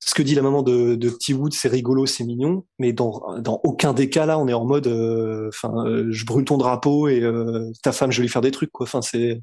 Ce 0.00 0.14
que 0.14 0.22
dit 0.22 0.34
la 0.34 0.42
maman 0.42 0.62
de, 0.62 0.94
de 0.94 1.10
Petit 1.10 1.32
Wood, 1.34 1.52
c'est 1.54 1.68
rigolo, 1.68 2.06
c'est 2.06 2.24
mignon, 2.24 2.64
mais 2.78 2.92
dans, 2.92 3.38
dans 3.40 3.60
aucun 3.64 3.92
des 3.92 4.08
cas 4.10 4.26
là, 4.26 4.38
on 4.38 4.46
est 4.46 4.52
en 4.52 4.64
mode, 4.64 4.86
euh, 4.86 5.48
enfin, 5.48 5.72
euh, 5.86 6.06
je 6.10 6.24
brûle 6.26 6.44
ton 6.44 6.58
drapeau 6.58 7.08
et 7.08 7.20
euh, 7.22 7.70
ta 7.82 7.92
femme, 7.92 8.12
je 8.12 8.18
vais 8.18 8.22
lui 8.22 8.28
faire 8.28 8.42
des 8.42 8.50
trucs 8.50 8.70
quoi. 8.70 8.84
Enfin, 8.84 9.02
c'est 9.02 9.40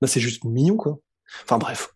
là, 0.00 0.08
c'est 0.08 0.20
juste 0.20 0.44
mignon 0.44 0.76
quoi. 0.76 0.98
Enfin 1.44 1.58
bref. 1.58 1.94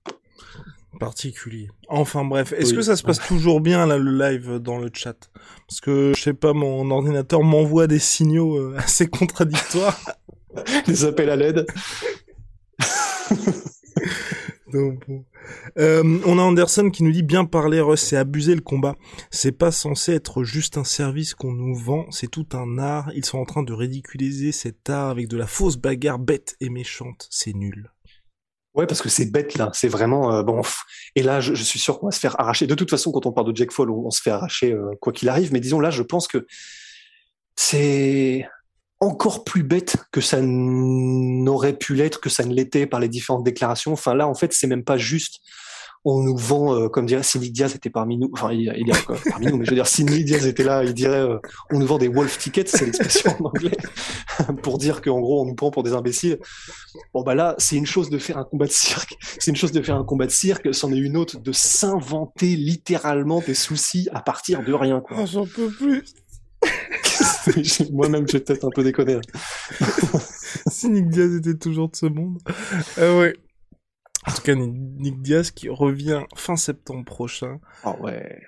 particulier. 1.01 1.69
Enfin 1.89 2.25
bref, 2.25 2.53
est-ce 2.53 2.71
Oui. 2.71 2.77
que 2.77 2.83
ça 2.83 2.95
se 2.97 3.03
passe 3.03 3.19
toujours 3.21 3.61
bien 3.61 3.87
là 3.87 3.99
le 3.99 4.17
live 4.17 4.59
dans 4.59 4.79
le 4.79 4.91
chat? 4.93 5.31
Parce 5.69 5.81
que 5.81 6.13
je 6.15 6.23
sais 6.23 6.35
pas, 6.35 6.53
mon 6.53 6.89
ordinateur 6.91 7.43
m'envoie 7.43 7.87
des 7.89 7.99
signaux 7.99 8.75
assez 8.77 9.09
contradictoires. 9.09 9.99
Les 10.87 11.05
appels 11.05 11.31
à 11.31 11.37
l'aide. 11.37 11.67
Euh, 14.75 16.19
on 16.25 16.39
a 16.39 16.43
Anderson 16.43 16.91
qui 16.91 17.03
nous 17.03 17.13
dit 17.13 17.23
bien 17.23 17.45
parler, 17.45 17.81
Russ, 17.81 18.01
c'est 18.01 18.17
abuser 18.17 18.55
le 18.55 18.61
combat. 18.61 18.97
C'est 19.31 19.53
pas 19.53 19.71
censé 19.71 20.13
être 20.13 20.45
juste 20.45 20.79
un 20.79 20.85
service 20.85 21.35
qu'on 21.35 21.53
nous 21.53 21.75
vend, 21.75 22.07
c'est 22.11 22.31
tout 22.31 22.47
un 22.53 22.79
art. 22.79 23.11
Ils 23.15 23.25
sont 23.25 23.39
en 23.39 23.45
train 23.45 23.63
de 23.63 23.73
ridiculiser 23.73 24.53
cet 24.53 24.91
art 24.91 25.11
avec 25.11 25.29
de 25.29 25.37
la 25.37 25.47
fausse 25.47 25.77
bagarre 25.77 26.19
bête 26.19 26.57
et 26.61 26.71
méchante. 26.71 27.29
C'est 27.31 27.55
nul. 27.55 27.91
Ouais, 28.75 28.87
parce 28.87 29.03
que 29.03 29.09
c'est 29.09 29.31
bête 29.31 29.57
là, 29.57 29.71
c'est 29.73 29.89
vraiment 29.89 30.35
euh, 30.35 30.43
bon. 30.43 30.61
Et 31.15 31.23
là, 31.23 31.41
je, 31.41 31.55
suis 31.55 31.79
sûr 31.79 32.01
qu'on 32.01 32.07
va 32.07 32.13
se 32.13 32.19
faire 32.19 32.39
arracher. 32.41 32.67
De 32.67 32.75
toute 32.75 32.91
façon, 32.91 33.13
quand 33.13 33.25
on 33.25 33.33
parle 33.33 33.53
de 33.53 33.57
Jack 33.57 33.71
Fall, 33.71 33.89
on, 33.89 34.07
on 34.07 34.11
se 34.11 34.21
fait 34.21 34.31
arracher 34.31 34.73
euh, 34.73 34.91
quoi 35.01 35.13
qu'il 35.13 35.29
arrive. 35.29 35.53
Mais 35.53 35.61
disons 35.61 35.79
là, 35.79 35.91
je 35.91 36.03
pense 36.03 36.27
que 36.27 36.45
c'est 37.55 38.49
encore 39.05 39.45
plus 39.45 39.63
bête 39.63 39.97
que 40.13 40.21
ça 40.21 40.41
n'aurait 40.41 41.77
pu 41.77 41.95
l'être, 41.95 42.21
que 42.21 42.31
ça 42.31 42.45
ne 42.45 42.55
l'était 42.55 42.87
par 42.87 43.01
les 43.01 43.09
différentes 43.09 43.45
déclarations. 43.45 43.93
Enfin 43.93 44.15
là, 44.15 44.27
en 44.27 44.35
fait, 44.35 44.53
c'est 44.53 44.67
même 44.67 44.85
pas 44.85 44.97
juste. 44.97 45.41
On 46.07 46.23
nous 46.23 46.37
vend, 46.37 46.75
euh, 46.75 46.89
comme 46.89 47.07
dirait 47.07 47.23
Cindy 47.23 47.51
Diaz 47.51 47.75
était 47.75 47.89
parmi 47.89 48.19
nous. 48.19 48.31
Enfin, 48.35 48.53
il, 48.53 48.71
il 48.77 48.91
est 48.91 49.05
quoi, 49.07 49.17
parmi 49.31 49.47
nous, 49.47 49.57
mais 49.57 49.65
je 49.65 49.71
veux 49.71 49.77
dire, 49.77 49.87
Cindy 49.87 50.23
Diaz 50.25 50.47
était 50.47 50.65
là. 50.65 50.85
Il 50.85 50.93
dirait, 50.93 51.21
euh, 51.21 51.39
on 51.71 51.79
nous 51.79 51.87
vend 51.87 51.97
des 51.97 52.09
wolf 52.09 52.37
tickets, 52.37 52.69
c'est 52.69 52.85
l'expression 52.85 53.35
en 53.41 53.47
anglais, 53.47 53.77
pour 54.63 54.77
dire 54.77 55.01
qu'en 55.01 55.21
gros, 55.21 55.43
on 55.43 55.47
nous 55.47 55.55
prend 55.55 55.71
pour 55.71 55.83
des 55.83 55.95
imbéciles. 55.95 56.39
Bon 57.15 57.23
bah 57.23 57.35
là, 57.35 57.55
c'est 57.59 57.77
une 57.77 57.87
chose 57.87 58.11
de 58.11 58.19
faire 58.19 58.37
un 58.37 58.45
combat 58.45 58.67
de 58.67 58.73
cirque, 58.73 59.17
c'est 59.39 59.51
une 59.51 59.57
chose 59.57 59.73
de 59.73 59.81
faire 59.81 59.97
un 59.97 60.05
combat 60.05 60.27
de 60.27 60.31
cirque, 60.31 60.75
c'en 60.75 60.93
est 60.93 60.99
une 60.99 61.17
autre 61.17 61.39
de 61.41 61.53
s'inventer 61.53 62.57
littéralement 62.57 63.41
des 63.41 63.55
soucis 63.55 64.09
à 64.13 64.21
partir 64.21 64.63
de 64.63 64.73
rien. 64.75 65.01
Quoi. 65.01 65.19
Oh, 65.21 65.27
j'en 65.27 65.47
peux 65.47 65.71
plus. 65.71 66.05
Moi-même, 67.93 68.29
j'ai 68.29 68.41
peut-être 68.41 68.65
un 68.65 68.71
peu 68.71 68.83
déconné. 68.83 69.15
là. 69.15 69.21
si 70.69 70.89
Nick 70.89 71.09
Diaz 71.09 71.37
était 71.37 71.57
toujours 71.57 71.91
de 71.91 71.97
ce 71.97 72.07
monde. 72.07 72.39
Euh, 72.99 73.21
ouais. 73.21 73.35
En 74.27 74.33
tout 74.33 74.43
cas, 74.43 74.55
Nick 74.55 75.21
Diaz 75.21 75.51
qui 75.51 75.69
revient 75.69 76.23
fin 76.35 76.57
septembre 76.57 77.05
prochain. 77.05 77.61
Ah 77.83 77.97
ouais. 78.01 78.41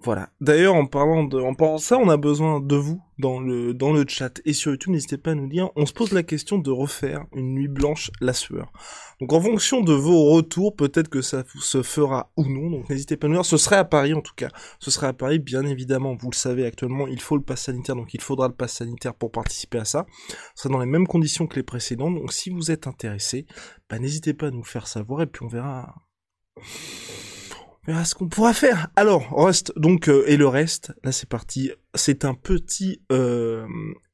Voilà. 0.00 0.30
D'ailleurs, 0.40 0.74
en 0.74 0.86
parlant 0.86 1.24
de, 1.24 1.40
en 1.40 1.54
parlant 1.54 1.76
de 1.76 1.80
ça, 1.80 1.98
on 1.98 2.08
a 2.08 2.16
besoin 2.16 2.60
de 2.60 2.76
vous 2.76 3.02
dans 3.18 3.40
le, 3.40 3.74
dans 3.74 3.92
le 3.92 4.04
chat 4.06 4.40
et 4.44 4.52
sur 4.52 4.70
YouTube. 4.70 4.92
N'hésitez 4.92 5.18
pas 5.18 5.32
à 5.32 5.34
nous 5.34 5.48
dire. 5.48 5.70
On 5.74 5.86
se 5.86 5.92
pose 5.92 6.12
la 6.12 6.22
question 6.22 6.58
de 6.58 6.70
refaire 6.70 7.24
une 7.34 7.54
nuit 7.54 7.68
blanche 7.68 8.10
la 8.20 8.32
sueur. 8.32 8.72
Donc, 9.20 9.32
en 9.32 9.40
fonction 9.40 9.80
de 9.80 9.92
vos 9.92 10.30
retours, 10.30 10.76
peut-être 10.76 11.08
que 11.08 11.22
ça 11.22 11.44
se 11.60 11.82
fera 11.82 12.30
ou 12.36 12.44
non. 12.44 12.70
Donc, 12.70 12.88
n'hésitez 12.88 13.16
pas 13.16 13.26
à 13.26 13.30
nous 13.30 13.36
dire. 13.36 13.44
Ce 13.44 13.56
serait 13.56 13.76
à 13.76 13.84
Paris, 13.84 14.14
en 14.14 14.20
tout 14.20 14.34
cas. 14.36 14.50
Ce 14.78 14.92
serait 14.92 15.08
à 15.08 15.12
Paris, 15.12 15.40
bien 15.40 15.64
évidemment. 15.66 16.14
Vous 16.14 16.30
le 16.30 16.36
savez 16.36 16.64
actuellement, 16.64 17.08
il 17.08 17.20
faut 17.20 17.36
le 17.36 17.42
pass 17.42 17.62
sanitaire. 17.62 17.96
Donc, 17.96 18.14
il 18.14 18.20
faudra 18.20 18.46
le 18.46 18.54
pass 18.54 18.74
sanitaire 18.74 19.14
pour 19.14 19.32
participer 19.32 19.78
à 19.78 19.84
ça. 19.84 20.06
Ce 20.54 20.62
sera 20.62 20.72
dans 20.72 20.78
les 20.78 20.86
mêmes 20.86 21.06
conditions 21.06 21.48
que 21.48 21.56
les 21.56 21.64
précédents. 21.64 22.10
Donc, 22.10 22.32
si 22.32 22.50
vous 22.50 22.70
êtes 22.70 22.86
intéressé, 22.86 23.46
bah, 23.90 23.98
n'hésitez 23.98 24.34
pas 24.34 24.48
à 24.48 24.50
nous 24.50 24.64
faire 24.64 24.86
savoir 24.86 25.22
et 25.22 25.26
puis 25.26 25.44
on 25.44 25.48
verra. 25.48 25.94
On 26.56 27.92
verra 27.92 28.04
ce 28.04 28.14
qu'on 28.14 28.28
pourra 28.28 28.52
faire. 28.52 28.88
Alors, 28.94 29.28
Rust, 29.30 29.72
donc, 29.76 30.08
euh, 30.08 30.22
et 30.26 30.36
le 30.36 30.46
reste, 30.46 30.92
là 31.02 31.10
c'est 31.10 31.28
parti. 31.28 31.72
C'est 31.94 32.24
un 32.24 32.34
petit 32.34 33.00
euh, 33.10 33.66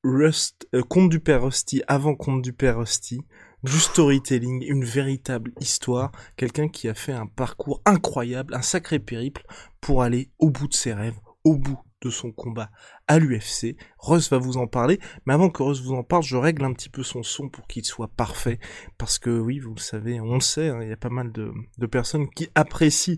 Rust, 0.05 0.69
euh, 0.75 1.09
du 1.09 1.21
père 1.21 1.43
Rusty 1.43 1.83
avant 1.89 2.15
conte 2.15 2.43
du 2.43 2.53
père 2.53 2.79
Rusty 2.79 3.21
du 3.65 3.81
storytelling, 3.81 4.63
une 4.63 4.85
véritable 4.85 5.53
histoire, 5.59 6.13
quelqu'un 6.37 6.69
qui 6.69 6.87
a 6.87 6.95
fait 6.95 7.13
un 7.13 7.27
parcours 7.27 7.81
incroyable, 7.87 8.55
un 8.55 8.63
sacré 8.63 8.99
périple 8.99 9.43
pour 9.81 10.03
aller 10.03 10.31
au 10.39 10.51
bout 10.51 10.69
de 10.69 10.75
ses 10.75 10.93
rêves, 10.93 11.19
au 11.45 11.57
bout 11.57 11.79
de 12.03 12.11
son 12.11 12.31
combat 12.31 12.71
à 13.09 13.19
l'UFC. 13.19 13.77
Russ 13.99 14.29
va 14.31 14.37
vous 14.37 14.59
en 14.59 14.67
parler, 14.67 15.01
mais 15.25 15.33
avant 15.33 15.49
que 15.49 15.63
Russ 15.63 15.81
vous 15.83 15.95
en 15.95 16.03
parle, 16.03 16.23
je 16.23 16.37
règle 16.37 16.67
un 16.67 16.75
petit 16.75 16.91
peu 16.91 17.03
son 17.03 17.23
son 17.23 17.49
pour 17.49 17.67
qu'il 17.67 17.87
soit 17.87 18.09
parfait, 18.09 18.61
parce 18.99 19.19
que 19.19 19.31
oui, 19.31 19.61
vous 19.61 19.75
le 19.75 19.81
savez, 19.81 20.21
on 20.21 20.35
le 20.35 20.41
sait, 20.41 20.69
hein, 20.69 20.81
il 20.83 20.91
y 20.91 20.93
a 20.93 20.99
pas 20.99 21.09
mal 21.09 21.33
de, 21.33 21.51
de 21.79 21.87
personnes 21.87 22.29
qui 22.29 22.49
apprécient 22.55 23.17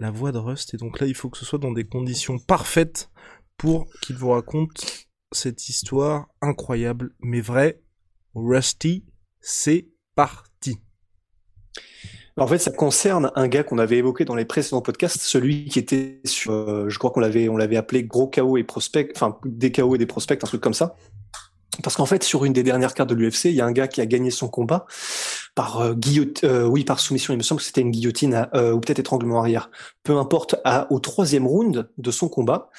la 0.00 0.10
voix 0.10 0.32
de 0.32 0.38
Rust, 0.38 0.74
et 0.74 0.78
donc 0.78 0.98
là, 0.98 1.06
il 1.06 1.14
faut 1.14 1.30
que 1.30 1.38
ce 1.38 1.44
soit 1.44 1.60
dans 1.60 1.72
des 1.72 1.86
conditions 1.86 2.40
parfaites 2.40 3.08
pour 3.56 3.86
qu'il 4.02 4.16
vous 4.16 4.30
raconte 4.30 5.06
cette 5.30 5.68
histoire 5.68 6.26
incroyable, 6.42 7.14
mais 7.20 7.40
vraie. 7.40 7.80
Rusty, 8.34 9.04
c'est 9.40 9.88
parti. 10.14 10.78
En 12.36 12.46
fait, 12.46 12.58
ça 12.58 12.70
concerne 12.70 13.30
un 13.34 13.48
gars 13.48 13.62
qu'on 13.64 13.78
avait 13.78 13.98
évoqué 13.98 14.24
dans 14.24 14.34
les 14.34 14.46
précédents 14.46 14.80
podcasts, 14.80 15.20
celui 15.20 15.66
qui 15.66 15.78
était 15.78 16.20
sur, 16.24 16.52
euh, 16.52 16.88
je 16.88 16.98
crois 16.98 17.10
qu'on 17.10 17.20
l'avait, 17.20 17.50
on 17.50 17.56
l'avait 17.58 17.76
appelé 17.76 18.04
gros 18.04 18.28
KO 18.28 18.56
et 18.56 18.64
prospect, 18.64 19.10
enfin 19.14 19.38
des 19.44 19.70
KO 19.70 19.94
et 19.94 19.98
des 19.98 20.06
prospects, 20.06 20.42
un 20.42 20.46
truc 20.46 20.62
comme 20.62 20.74
ça. 20.74 20.96
Parce 21.82 21.96
qu'en 21.96 22.06
fait, 22.06 22.22
sur 22.22 22.46
une 22.46 22.54
des 22.54 22.62
dernières 22.62 22.94
cartes 22.94 23.10
de 23.10 23.14
l'UFC, 23.14 23.46
il 23.46 23.54
y 23.54 23.60
a 23.60 23.66
un 23.66 23.72
gars 23.72 23.88
qui 23.88 24.00
a 24.00 24.06
gagné 24.06 24.30
son 24.30 24.48
combat 24.48 24.86
par 25.54 25.80
euh, 25.80 25.94
guillotine, 25.94 26.48
euh, 26.48 26.64
oui, 26.64 26.84
par 26.84 26.98
soumission. 26.98 27.34
Il 27.34 27.36
me 27.36 27.42
semble 27.42 27.60
que 27.60 27.66
c'était 27.66 27.82
une 27.82 27.90
guillotine 27.90 28.48
ou 28.54 28.80
peut-être 28.80 28.98
étranglement 28.98 29.40
arrière. 29.40 29.70
Peu 30.02 30.16
importe. 30.16 30.56
Au 30.88 30.98
troisième 30.98 31.46
round 31.46 31.90
de 31.98 32.10
son 32.10 32.28
combat, 32.28 32.70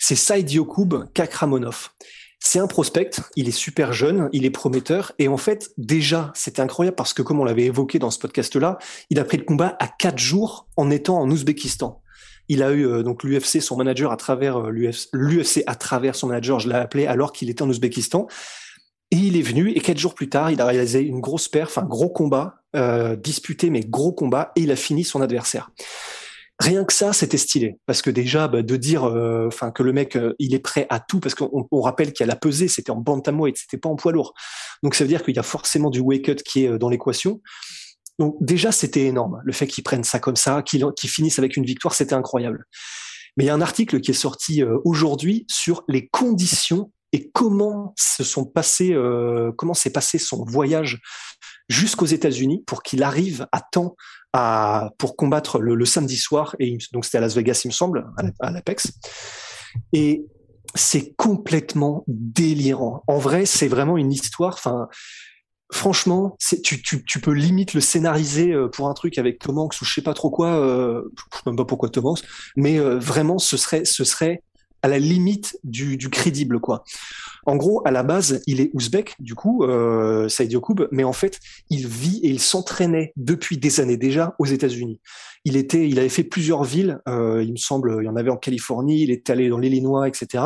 c'est 0.00 0.16
Saïd 0.16 0.50
Yokoub 0.50 1.06
Kakramonov. 1.14 1.90
C'est 2.38 2.58
un 2.58 2.66
prospect, 2.66 3.10
il 3.34 3.48
est 3.48 3.52
super 3.52 3.92
jeune, 3.92 4.28
il 4.32 4.44
est 4.44 4.50
prometteur, 4.50 5.12
et 5.18 5.26
en 5.26 5.36
fait, 5.36 5.70
déjà, 5.78 6.30
c'était 6.34 6.60
incroyable 6.60 6.94
parce 6.94 7.12
que, 7.12 7.22
comme 7.22 7.40
on 7.40 7.44
l'avait 7.44 7.64
évoqué 7.64 7.98
dans 7.98 8.10
ce 8.10 8.18
podcast-là, 8.18 8.78
il 9.10 9.18
a 9.18 9.24
pris 9.24 9.36
le 9.36 9.44
combat 9.44 9.76
à 9.80 9.88
quatre 9.88 10.18
jours 10.18 10.68
en 10.76 10.90
étant 10.90 11.18
en 11.18 11.30
Ouzbékistan. 11.30 12.02
Il 12.48 12.62
a 12.62 12.72
eu 12.72 13.02
donc 13.02 13.24
l'UFC, 13.24 13.60
son 13.60 13.76
manager 13.76 14.12
à 14.12 14.16
travers 14.16 14.70
l'UFC 14.70 15.64
à 15.66 15.74
travers 15.74 16.14
son 16.14 16.28
manager, 16.28 16.60
je 16.60 16.68
l'ai 16.68 16.76
appelé 16.76 17.06
alors 17.06 17.32
qu'il 17.32 17.50
était 17.50 17.62
en 17.62 17.68
Ouzbékistan. 17.68 18.28
Et 19.10 19.16
il 19.16 19.36
est 19.36 19.42
venu 19.42 19.70
et 19.70 19.80
quatre 19.80 19.98
jours 19.98 20.14
plus 20.14 20.28
tard, 20.28 20.50
il 20.50 20.60
a 20.60 20.66
réalisé 20.66 21.00
une 21.00 21.20
grosse 21.20 21.48
perf, 21.48 21.78
un 21.78 21.84
gros 21.84 22.08
combat 22.08 22.62
euh, 22.74 23.14
disputé, 23.14 23.70
mais 23.70 23.80
gros 23.80 24.12
combat, 24.12 24.52
et 24.56 24.62
il 24.62 24.70
a 24.70 24.76
fini 24.76 25.04
son 25.04 25.22
adversaire. 25.22 25.70
Rien 26.58 26.84
que 26.84 26.92
ça, 26.92 27.12
c'était 27.12 27.36
stylé, 27.36 27.78
parce 27.84 28.00
que 28.00 28.08
déjà 28.08 28.48
bah, 28.48 28.62
de 28.62 28.76
dire, 28.76 29.04
euh, 29.04 29.46
enfin 29.46 29.70
que 29.70 29.82
le 29.82 29.92
mec, 29.92 30.16
euh, 30.16 30.34
il 30.38 30.54
est 30.54 30.58
prêt 30.58 30.86
à 30.88 31.00
tout, 31.00 31.20
parce 31.20 31.34
qu'on 31.34 31.68
on 31.70 31.80
rappelle 31.82 32.14
qu'il 32.14 32.24
a 32.24 32.26
la 32.26 32.36
pesée, 32.36 32.66
c'était 32.68 32.90
en 32.90 32.96
bantamweight, 32.96 33.58
c'était 33.58 33.76
pas 33.76 33.90
en 33.90 33.96
poids 33.96 34.12
lourd. 34.12 34.32
Donc 34.82 34.94
ça 34.94 35.04
veut 35.04 35.08
dire 35.08 35.22
qu'il 35.22 35.36
y 35.36 35.38
a 35.38 35.42
forcément 35.42 35.90
du 35.90 36.00
up 36.00 36.42
qui 36.44 36.64
est 36.64 36.78
dans 36.78 36.88
l'équation. 36.88 37.42
Donc 38.18 38.36
déjà, 38.40 38.72
c'était 38.72 39.04
énorme. 39.04 39.42
Le 39.44 39.52
fait 39.52 39.66
qu'il 39.66 39.84
prenne 39.84 40.04
ça 40.04 40.18
comme 40.18 40.36
ça, 40.36 40.62
qu'il 40.62 41.10
finisse 41.10 41.38
avec 41.38 41.58
une 41.58 41.64
victoire, 41.64 41.94
c'était 41.94 42.14
incroyable. 42.14 42.64
Mais 43.36 43.44
il 43.44 43.46
y 43.48 43.50
a 43.50 43.54
un 43.54 43.60
article 43.60 44.00
qui 44.00 44.12
est 44.12 44.14
sorti 44.14 44.62
aujourd'hui 44.84 45.44
sur 45.50 45.84
les 45.88 46.08
conditions 46.08 46.90
comment 47.32 47.94
se 47.96 48.24
sont 48.24 48.44
passés, 48.44 48.92
euh, 48.92 49.52
comment 49.56 49.74
s'est 49.74 49.90
passé 49.90 50.18
son 50.18 50.44
voyage 50.44 51.00
jusqu'aux 51.68 52.06
États-Unis 52.06 52.62
pour 52.66 52.82
qu'il 52.82 53.02
arrive 53.02 53.46
à 53.52 53.60
temps 53.60 53.96
pour 54.98 55.16
combattre 55.16 55.60
le, 55.60 55.84
samedi 55.86 56.18
soir. 56.18 56.54
Et 56.58 56.76
donc 56.92 57.06
c'était 57.06 57.18
à 57.18 57.22
Las 57.22 57.34
Vegas, 57.34 57.62
il 57.64 57.68
me 57.68 57.72
semble, 57.72 58.06
à 58.40 58.50
l'Apex. 58.50 58.92
Et 59.94 60.26
c'est 60.74 61.14
complètement 61.16 62.04
délirant. 62.06 63.02
En 63.06 63.18
vrai, 63.18 63.46
c'est 63.46 63.68
vraiment 63.68 63.96
une 63.96 64.12
histoire. 64.12 64.54
Enfin, 64.54 64.88
franchement, 65.72 66.36
tu, 66.62 67.20
peux 67.20 67.32
limite 67.32 67.74
le 67.74 67.80
scénariser 67.80 68.52
euh, 68.52 68.68
pour 68.68 68.88
un 68.88 68.94
truc 68.94 69.18
avec 69.18 69.38
Tom 69.38 69.58
Hanks 69.58 69.80
ou 69.80 69.84
je 69.84 69.92
sais 69.92 70.02
pas 70.02 70.14
trop 70.14 70.30
quoi. 70.30 70.54
Euh, 70.54 71.02
je 71.16 71.38
sais 71.38 71.42
même 71.46 71.56
pas 71.56 71.64
pourquoi 71.64 71.88
Tom 71.88 72.06
Hanks, 72.06 72.22
mais 72.56 72.78
euh, 72.78 72.98
vraiment, 72.98 73.38
ce 73.38 73.56
serait, 73.56 73.84
ce 73.84 74.04
serait 74.04 74.42
à 74.86 74.88
la 74.88 74.98
limite 75.00 75.58
du, 75.64 75.98
crédible, 76.10 76.60
quoi. 76.60 76.84
En 77.44 77.56
gros, 77.56 77.82
à 77.84 77.90
la 77.90 78.04
base, 78.04 78.40
il 78.46 78.60
est 78.60 78.70
ouzbek, 78.72 79.16
du 79.18 79.34
coup, 79.34 79.64
euh, 79.64 80.28
Saïd 80.28 80.56
mais 80.92 81.02
en 81.02 81.12
fait, 81.12 81.40
il 81.70 81.88
vit 81.88 82.20
et 82.22 82.28
il 82.28 82.38
s'entraînait 82.38 83.12
depuis 83.16 83.58
des 83.58 83.80
années 83.80 83.96
déjà 83.96 84.36
aux 84.38 84.46
États-Unis. 84.46 85.00
Il 85.44 85.56
était, 85.56 85.88
il 85.88 85.98
avait 85.98 86.08
fait 86.08 86.22
plusieurs 86.22 86.62
villes, 86.62 87.00
euh, 87.08 87.42
il 87.42 87.50
me 87.50 87.56
semble, 87.56 87.98
il 88.00 88.04
y 88.04 88.08
en 88.08 88.14
avait 88.14 88.30
en 88.30 88.36
Californie, 88.36 89.02
il 89.02 89.10
est 89.10 89.28
allé 89.28 89.48
dans 89.48 89.58
l'Illinois, 89.58 90.06
etc. 90.06 90.44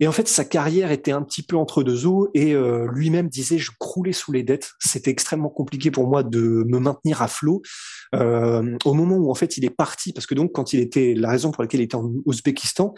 Et 0.00 0.06
en 0.06 0.12
fait, 0.12 0.28
sa 0.28 0.44
carrière 0.44 0.90
était 0.90 1.10
un 1.10 1.22
petit 1.22 1.42
peu 1.42 1.56
entre 1.56 1.82
deux 1.82 2.06
eaux 2.06 2.30
et 2.34 2.54
euh, 2.54 2.86
lui-même 2.92 3.28
disait 3.28 3.58
je 3.58 3.72
croulais 3.78 4.12
sous 4.12 4.32
les 4.32 4.42
dettes. 4.42 4.72
C'était 4.78 5.10
extrêmement 5.10 5.48
compliqué 5.48 5.90
pour 5.90 6.06
moi 6.06 6.22
de 6.22 6.64
me 6.66 6.78
maintenir 6.78 7.20
à 7.22 7.28
flot. 7.28 7.62
Euh, 8.14 8.76
au 8.84 8.94
moment 8.94 9.16
où 9.16 9.30
en 9.30 9.34
fait 9.34 9.56
il 9.56 9.64
est 9.64 9.70
parti, 9.70 10.12
parce 10.12 10.26
que 10.26 10.34
donc 10.34 10.52
quand 10.52 10.72
il 10.72 10.80
était, 10.80 11.14
la 11.14 11.30
raison 11.30 11.50
pour 11.50 11.62
laquelle 11.62 11.80
il 11.80 11.84
était 11.84 11.96
en 11.96 12.10
Ouzbékistan, 12.26 12.94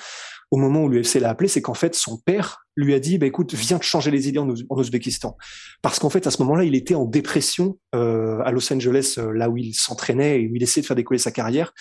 au 0.50 0.56
moment 0.56 0.82
où 0.82 0.88
l'UFC 0.88 1.14
l'a 1.20 1.30
appelé, 1.30 1.48
c'est 1.48 1.62
qu'en 1.62 1.74
fait 1.74 1.94
son 1.94 2.18
père 2.18 2.66
lui 2.80 2.94
a 2.94 3.00
dit 3.00 3.18
bah 3.18 3.26
écoute 3.26 3.54
viens 3.54 3.78
te 3.78 3.84
changer 3.84 4.10
les 4.10 4.28
idées 4.28 4.38
en, 4.38 4.48
Ouzbékistan, 4.70 5.36
parce 5.82 5.98
qu'en 5.98 6.10
fait 6.10 6.26
à 6.26 6.30
ce 6.30 6.42
moment-là 6.42 6.64
il 6.64 6.74
était 6.74 6.94
en 6.94 7.04
dépression 7.04 7.78
euh, 7.94 8.40
à 8.44 8.50
Los 8.50 8.72
Angeles, 8.72 9.16
euh, 9.18 9.32
là 9.32 9.48
où 9.50 9.56
il 9.56 9.74
s'entraînait 9.74 10.42
et 10.42 10.48
où 10.48 10.56
il 10.56 10.62
essayait 10.62 10.82
de 10.82 10.86
faire 10.86 10.96
décoller 10.96 11.18
sa 11.18 11.30
carrière. 11.30 11.72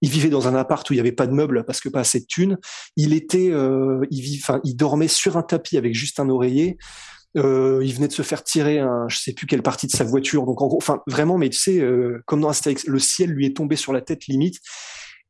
Il 0.00 0.10
vivait 0.10 0.28
dans 0.28 0.48
un 0.48 0.54
appart 0.54 0.88
où 0.88 0.92
il 0.92 0.96
n'y 0.96 1.00
avait 1.00 1.12
pas 1.12 1.26
de 1.26 1.32
meubles 1.32 1.64
parce 1.64 1.80
que 1.80 1.88
pas 1.88 2.00
assez 2.00 2.20
de 2.20 2.26
thunes. 2.26 2.58
Il 2.96 3.12
était, 3.12 3.50
euh, 3.50 4.04
il 4.10 4.40
il 4.64 4.76
dormait 4.76 5.08
sur 5.08 5.36
un 5.36 5.42
tapis 5.42 5.78
avec 5.78 5.94
juste 5.94 6.20
un 6.20 6.28
oreiller. 6.28 6.76
Il 7.36 7.92
venait 7.92 8.06
de 8.06 8.12
se 8.12 8.22
faire 8.22 8.44
tirer 8.44 8.78
un, 8.78 9.06
je 9.08 9.18
sais 9.18 9.32
plus 9.32 9.46
quelle 9.46 9.62
partie 9.62 9.86
de 9.86 9.92
sa 9.92 10.04
voiture. 10.04 10.46
Donc 10.46 10.62
en 10.62 10.68
gros, 10.68 10.76
enfin 10.76 11.00
vraiment, 11.08 11.36
mais 11.36 11.50
tu 11.50 11.58
sais, 11.58 11.82
comme 12.26 12.40
dans 12.40 12.48
Astérix, 12.48 12.86
le 12.86 12.98
ciel 12.98 13.30
lui 13.30 13.46
est 13.46 13.56
tombé 13.56 13.76
sur 13.76 13.92
la 13.92 14.00
tête 14.00 14.26
limite. 14.26 14.60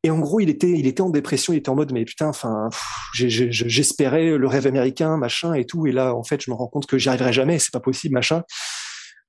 Et 0.05 0.11
en 0.11 0.19
gros, 0.19 0.39
il 0.39 0.51
était, 0.51 0.71
il 0.71 0.87
était 0.87 1.01
en 1.01 1.09
dépression, 1.09 1.55
il 1.55 1.57
était 1.57 1.71
en 1.71 1.75
mode, 1.75 1.93
mais 1.93 2.05
putain, 2.05 2.29
enfin, 2.29 2.69
j'espérais 3.15 4.37
le 4.37 4.47
rêve 4.47 4.67
américain, 4.67 5.17
machin 5.17 5.55
et 5.55 5.65
tout. 5.65 5.87
Et 5.87 5.93
là, 5.93 6.15
en 6.15 6.23
fait, 6.23 6.43
je 6.43 6.51
me 6.51 6.55
rends 6.55 6.69
compte 6.69 6.87
que 6.87 6.99
j'y 6.99 7.09
arriverai 7.09 7.33
jamais, 7.33 7.59
c'est 7.59 7.73
pas 7.73 7.81
possible, 7.81 8.15
machin. 8.15 8.43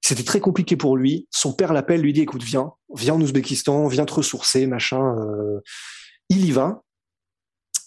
C'était 0.01 0.23
très 0.23 0.41
compliqué 0.41 0.75
pour 0.75 0.97
lui. 0.97 1.27
Son 1.31 1.53
père 1.53 1.71
l'appelle, 1.71 2.01
lui 2.01 2.11
dit, 2.11 2.21
écoute, 2.21 2.43
viens, 2.43 2.73
viens 2.93 3.13
en 3.13 3.21
Ouzbékistan, 3.21 3.87
viens 3.87 4.05
te 4.05 4.13
ressourcer, 4.13 4.67
machin. 4.67 5.15
Euh. 5.17 5.61
il 6.29 6.45
y 6.45 6.51
va 6.51 6.81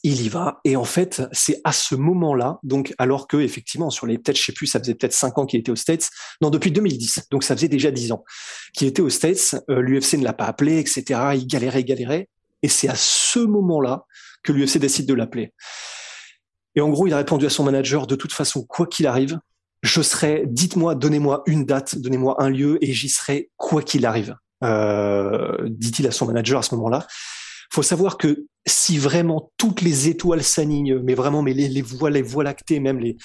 il 0.05 0.23
y 0.23 0.29
va. 0.29 0.61
Et 0.65 0.77
en 0.77 0.85
fait, 0.85 1.23
c'est 1.33 1.61
à 1.65 1.73
ce 1.73 1.95
moment-là, 1.95 2.59
donc 2.63 2.95
alors 2.99 3.27
que 3.27 3.37
effectivement 3.37 3.91
sur 3.91 4.07
les 4.07 4.19
peut-être 4.19 4.39
je 4.39 4.45
sais 4.45 4.53
plus, 4.53 4.67
ça 4.67 4.79
faisait 4.79 4.95
peut-être 4.95 5.13
cinq 5.13 5.39
ans 5.39 5.47
qu'il 5.47 5.61
était 5.61 5.73
aux 5.73 5.77
States. 5.77 6.11
Non, 6.41 6.51
depuis 6.51 6.71
2010, 6.71 7.27
donc 7.31 7.43
ça 7.43 7.57
faisait 7.57 7.69
déjà 7.69 7.91
dix 7.91 8.13
ans 8.13 8.25
qu'il 8.75 8.87
était 8.89 9.03
aux 9.03 9.11
States. 9.11 9.57
Euh, 9.71 9.81
L'UFC 9.81 10.15
ne 10.15 10.25
l'a 10.25 10.33
pas 10.33 10.47
appelé, 10.47 10.79
etc. 10.79 11.21
Il 11.35 11.47
galérait, 11.47 11.85
galérait. 11.85 12.29
Et 12.63 12.69
c'est 12.69 12.89
à 12.89 12.95
ce 12.97 13.39
moment-là 13.41 14.05
que 14.43 14.53
l'UFC 14.53 14.79
décide 14.79 15.07
de 15.07 15.15
l'appeler. 15.15 15.53
Et 16.75 16.81
en 16.81 16.89
gros, 16.89 17.07
il 17.07 17.13
a 17.13 17.17
répondu 17.17 17.47
à 17.47 17.51
son 17.51 17.65
manager 17.65 18.07
de 18.07 18.15
toute 18.15 18.33
façon, 18.33 18.65
quoi 18.65 18.87
qu'il 18.87 19.07
arrive, 19.07 19.39
je 19.83 20.03
serai. 20.03 20.45
Dites-moi, 20.47 20.95
donnez-moi 20.95 21.43
une 21.47 21.65
date, 21.65 21.99
donnez-moi 21.99 22.43
un 22.43 22.51
lieu, 22.51 22.79
et 22.81 22.93
j'y 22.93 23.09
serai 23.09 23.51
quoi 23.57 23.83
qu'il 23.83 24.07
arrive. 24.07 24.37
Euh, 24.65 25.57
dit-il 25.69 26.07
à 26.07 26.11
son 26.11 26.27
manager 26.27 26.59
à 26.59 26.63
ce 26.63 26.75
moment-là 26.75 27.07
faut 27.71 27.83
savoir 27.83 28.17
que 28.17 28.47
si 28.67 28.99
vraiment 28.99 29.53
toutes 29.57 29.83
les 29.83 30.09
étoiles 30.09 30.43
s'alignent, 30.43 30.99
mais 30.99 31.15
vraiment, 31.15 31.43
mais 31.43 31.53
les, 31.53 31.83
voies, 31.83 32.11
les 32.11 32.23
voies 32.23 32.45
lactées, 32.45 32.81
même 32.81 32.99
les, 32.99 33.17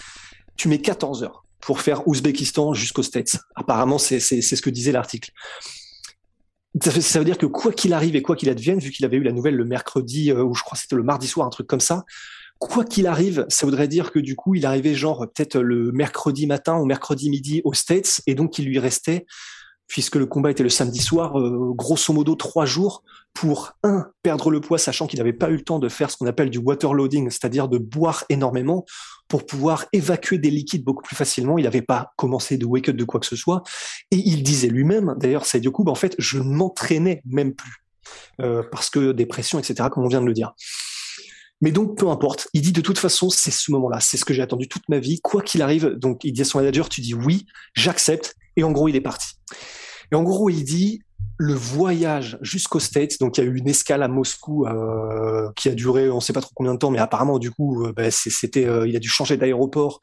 tu 0.57 0.67
mets 0.67 0.81
14 0.81 1.23
heures 1.23 1.45
pour 1.59 1.81
faire 1.81 2.07
Ouzbékistan 2.07 2.73
jusqu'aux 2.73 3.03
States. 3.03 3.37
Apparemment, 3.55 3.97
c'est 3.97 4.19
ce 4.19 4.61
que 4.61 4.69
disait 4.69 4.91
l'article. 4.91 5.31
Ça, 6.81 7.19
veut 7.19 7.25
dire 7.25 7.37
que 7.37 7.45
quoi 7.45 7.71
qu'il 7.71 7.93
arrive 7.93 8.15
et 8.15 8.21
quoi 8.21 8.35
qu'il 8.35 8.49
advienne, 8.49 8.79
vu 8.79 8.89
qu'il 8.89 9.05
avait 9.05 9.17
eu 9.17 9.23
la 9.23 9.31
nouvelle 9.31 9.55
le 9.55 9.65
mercredi, 9.65 10.31
euh, 10.31 10.43
ou 10.43 10.55
je 10.55 10.63
crois 10.63 10.75
que 10.75 10.81
c'était 10.81 10.95
le 10.95 11.03
mardi 11.03 11.27
soir, 11.27 11.45
un 11.45 11.51
truc 11.51 11.67
comme 11.67 11.79
ça, 11.79 12.03
quoi 12.57 12.83
qu'il 12.83 13.05
arrive, 13.05 13.45
ça 13.49 13.65
voudrait 13.65 13.87
dire 13.87 14.11
que 14.11 14.19
du 14.19 14.35
coup, 14.35 14.55
il 14.55 14.65
arrivait 14.65 14.95
genre 14.95 15.27
peut-être 15.31 15.59
le 15.59 15.91
mercredi 15.91 16.47
matin 16.47 16.77
ou 16.77 16.85
mercredi 16.85 17.29
midi 17.29 17.61
aux 17.63 17.73
States, 17.73 18.21
et 18.25 18.33
donc 18.33 18.57
il 18.57 18.65
lui 18.65 18.79
restait 18.79 19.25
puisque 19.87 20.15
le 20.15 20.25
combat 20.25 20.49
était 20.49 20.63
le 20.63 20.69
samedi 20.69 20.99
soir, 20.99 21.39
euh, 21.39 21.71
grosso 21.75 22.13
modo 22.13 22.35
trois 22.35 22.65
jours 22.65 23.03
pour 23.33 23.73
un 23.83 24.07
perdre 24.23 24.49
le 24.49 24.59
poids, 24.59 24.77
sachant 24.77 25.07
qu'il 25.07 25.19
n'avait 25.19 25.33
pas 25.33 25.49
eu 25.49 25.57
le 25.57 25.63
temps 25.63 25.79
de 25.79 25.89
faire 25.89 26.09
ce 26.09 26.17
qu'on 26.17 26.25
appelle 26.25 26.49
du 26.49 26.57
water 26.57 26.93
loading, 26.93 27.29
c'est-à-dire 27.29 27.67
de 27.67 27.77
boire 27.77 28.23
énormément 28.29 28.85
pour 29.33 29.47
pouvoir 29.47 29.87
évacuer 29.93 30.37
des 30.37 30.51
liquides 30.51 30.83
beaucoup 30.83 31.01
plus 31.01 31.15
facilement. 31.15 31.57
Il 31.57 31.63
n'avait 31.63 31.81
pas 31.81 32.13
commencé 32.17 32.55
de 32.55 32.67
wake 32.67 32.89
up 32.89 32.95
de 32.95 33.03
quoi 33.03 33.19
que 33.19 33.25
ce 33.25 33.35
soit, 33.35 33.63
et 34.11 34.17
il 34.17 34.43
disait 34.43 34.67
lui-même, 34.67 35.15
d'ailleurs, 35.17 35.47
c'est 35.47 35.59
du 35.59 35.71
coup, 35.71 35.83
en 35.87 35.95
fait, 35.95 36.13
je 36.19 36.37
m'entraînais 36.37 37.23
même 37.25 37.55
plus 37.55 37.83
euh, 38.41 38.61
parce 38.71 38.91
que 38.91 39.11
dépression, 39.11 39.57
etc., 39.57 39.89
comme 39.91 40.03
on 40.03 40.07
vient 40.07 40.21
de 40.21 40.27
le 40.27 40.33
dire. 40.33 40.53
Mais 41.61 41.71
donc, 41.71 41.97
peu 41.97 42.09
importe. 42.09 42.47
Il 42.53 42.61
dit 42.61 42.73
de 42.73 42.81
toute 42.81 42.99
façon, 42.99 43.31
c'est 43.31 43.49
ce 43.49 43.71
moment-là. 43.71 43.99
C'est 44.01 44.17
ce 44.17 44.25
que 44.25 44.35
j'ai 44.35 44.43
attendu 44.43 44.67
toute 44.67 44.87
ma 44.87 44.99
vie. 44.99 45.19
Quoi 45.19 45.41
qu'il 45.41 45.63
arrive, 45.63 45.87
donc, 45.95 46.23
il 46.23 46.31
dit 46.31 46.41
à 46.41 46.45
son 46.45 46.59
manager, 46.59 46.87
tu 46.87 47.01
dis 47.01 47.15
oui, 47.15 47.47
j'accepte. 47.73 48.35
Et 48.55 48.63
en 48.63 48.71
gros, 48.71 48.87
il 48.87 48.95
est 48.95 49.01
parti. 49.01 49.29
Et 50.11 50.15
en 50.15 50.21
gros, 50.21 50.51
il 50.51 50.63
dit, 50.63 51.01
le 51.43 51.53
voyage 51.53 52.37
jusqu'aux 52.41 52.79
States, 52.79 53.19
donc 53.19 53.37
il 53.37 53.43
y 53.43 53.47
a 53.47 53.49
eu 53.49 53.57
une 53.57 53.67
escale 53.67 54.01
à 54.01 54.07
Moscou 54.07 54.65
euh, 54.65 55.51
qui 55.57 55.67
a 55.67 55.73
duré, 55.73 56.09
on 56.09 56.15
ne 56.15 56.21
sait 56.21 56.31
pas 56.31 56.39
trop 56.39 56.51
combien 56.55 56.73
de 56.73 56.79
temps, 56.79 56.89
mais 56.89 56.99
apparemment 56.99 57.37
du 57.37 57.51
coup, 57.51 57.83
euh, 57.83 57.91
bah, 57.91 58.09
c'était, 58.11 58.65
euh, 58.65 58.87
il 58.87 58.95
a 58.95 58.99
dû 58.99 59.09
changer 59.09 59.35
d'aéroport. 59.35 59.99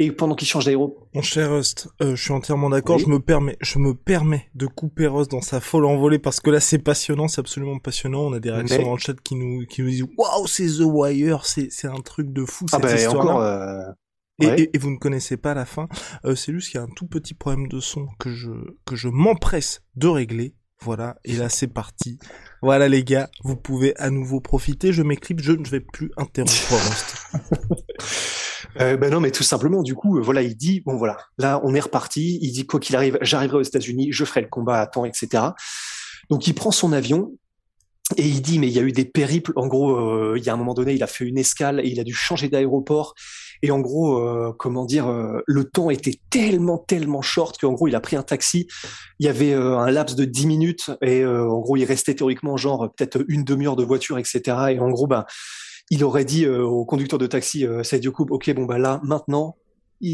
Et 0.00 0.10
pendant 0.10 0.34
qu'il 0.34 0.48
change 0.48 0.64
d'aéroport, 0.64 1.06
mon 1.14 1.22
cher 1.22 1.52
Rust, 1.52 1.88
je 2.00 2.16
suis 2.16 2.32
entièrement 2.32 2.70
d'accord. 2.70 2.98
Je 2.98 3.06
me 3.06 3.20
permets, 3.20 3.56
je 3.60 3.78
me 3.78 3.94
permets 3.94 4.48
de 4.56 4.66
couper 4.66 5.06
Rust 5.06 5.30
dans 5.30 5.42
sa 5.42 5.60
folle 5.60 5.84
envolée 5.84 6.18
parce 6.18 6.40
que 6.40 6.50
là 6.50 6.58
c'est 6.58 6.78
passionnant, 6.78 7.28
c'est 7.28 7.40
absolument 7.40 7.78
passionnant. 7.78 8.22
On 8.22 8.32
a 8.32 8.40
des 8.40 8.50
réactions 8.50 8.82
dans 8.82 8.94
le 8.94 8.98
chat 8.98 9.14
qui 9.22 9.36
nous 9.36 9.66
qui 9.66 9.82
nous 9.82 9.90
disent 9.90 10.06
waouh 10.18 10.46
c'est 10.48 10.66
The 10.66 10.82
Wire, 10.84 11.46
c'est 11.46 11.68
c'est 11.70 11.88
un 11.88 12.00
truc 12.00 12.32
de 12.32 12.44
fou 12.44 12.66
ah 12.72 12.76
cette 12.76 12.82
bah, 12.82 12.94
histoire. 12.96 13.36
Encore, 13.36 13.94
et, 14.42 14.70
et, 14.72 14.78
vous 14.78 14.90
ne 14.90 14.96
connaissez 14.96 15.36
pas 15.36 15.52
la 15.52 15.66
fin. 15.66 15.86
c'est 16.34 16.52
juste 16.52 16.70
qu'il 16.70 16.80
y 16.80 16.82
a 16.82 16.84
un 16.84 16.94
tout 16.96 17.06
petit 17.06 17.34
problème 17.34 17.68
de 17.68 17.78
son 17.78 18.08
que 18.18 18.34
je 18.34 18.50
que 18.86 18.96
je 18.96 19.08
m'empresse 19.08 19.82
de 19.96 20.08
régler 20.08 20.54
voilà, 20.82 21.16
et 21.24 21.36
là 21.36 21.50
c'est 21.50 21.66
parti. 21.66 22.18
Voilà 22.62 22.88
les 22.88 23.04
gars, 23.04 23.28
vous 23.44 23.56
pouvez 23.56 23.94
à 23.98 24.10
nouveau 24.10 24.40
profiter. 24.40 24.92
Je 24.92 25.02
m'éclipse, 25.02 25.42
je 25.42 25.52
ne 25.52 25.66
vais 25.66 25.80
plus 25.80 26.10
interrompre 26.16 26.52
euh, 28.80 28.96
ben 28.96 29.10
non, 29.10 29.20
mais 29.20 29.30
tout 29.30 29.42
simplement, 29.42 29.82
du 29.82 29.94
coup, 29.94 30.22
voilà, 30.22 30.42
il 30.42 30.56
dit 30.56 30.80
bon 30.80 30.96
voilà, 30.96 31.18
là 31.36 31.60
on 31.64 31.74
est 31.74 31.80
reparti. 31.80 32.38
Il 32.40 32.52
dit 32.52 32.66
quoi 32.66 32.80
qu'il 32.80 32.96
arrive, 32.96 33.18
j'arriverai 33.20 33.58
aux 33.58 33.62
États-Unis, 33.62 34.08
je 34.10 34.24
ferai 34.24 34.40
le 34.40 34.48
combat 34.48 34.80
à 34.80 34.86
temps, 34.86 35.04
etc. 35.04 35.48
Donc 36.30 36.46
il 36.46 36.54
prend 36.54 36.70
son 36.70 36.92
avion 36.92 37.32
et 38.16 38.26
il 38.26 38.40
dit 38.40 38.58
mais 38.58 38.68
il 38.68 38.72
y 38.72 38.78
a 38.78 38.82
eu 38.82 38.92
des 38.92 39.04
périples. 39.04 39.52
En 39.56 39.66
gros, 39.66 39.96
euh, 39.96 40.38
il 40.38 40.44
y 40.44 40.48
a 40.48 40.54
un 40.54 40.56
moment 40.56 40.74
donné, 40.74 40.94
il 40.94 41.02
a 41.02 41.06
fait 41.06 41.26
une 41.26 41.38
escale 41.38 41.80
et 41.80 41.88
il 41.88 42.00
a 42.00 42.04
dû 42.04 42.14
changer 42.14 42.48
d'aéroport. 42.48 43.14
Et 43.62 43.70
en 43.70 43.80
gros, 43.80 44.18
euh, 44.18 44.54
comment 44.58 44.84
dire, 44.84 45.08
euh, 45.08 45.42
le 45.46 45.64
temps 45.64 45.90
était 45.90 46.18
tellement, 46.30 46.78
tellement 46.78 47.22
short 47.22 47.58
qu'en 47.58 47.72
gros, 47.72 47.88
il 47.88 47.94
a 47.94 48.00
pris 48.00 48.16
un 48.16 48.22
taxi. 48.22 48.66
Il 49.18 49.26
y 49.26 49.28
avait 49.28 49.52
euh, 49.52 49.76
un 49.78 49.90
laps 49.90 50.16
de 50.16 50.24
10 50.24 50.46
minutes 50.46 50.90
et 51.02 51.24
en 51.24 51.58
gros, 51.58 51.76
il 51.76 51.84
restait 51.84 52.14
théoriquement 52.14 52.56
genre 52.56 52.90
peut-être 52.96 53.24
une 53.28 53.44
demi-heure 53.44 53.76
de 53.76 53.84
voiture, 53.84 54.18
etc. 54.18 54.40
Et 54.70 54.80
en 54.80 54.90
gros, 54.90 55.06
ben, 55.06 55.24
il 55.90 56.04
aurait 56.04 56.24
dit 56.24 56.46
au 56.46 56.84
conducteur 56.84 57.18
de 57.18 57.26
taxi, 57.26 57.66
euh, 57.66 57.82
Saïd 57.82 58.06
ok, 58.06 58.54
bon 58.54 58.64
bah 58.64 58.78
là, 58.78 59.00
maintenant, 59.02 59.56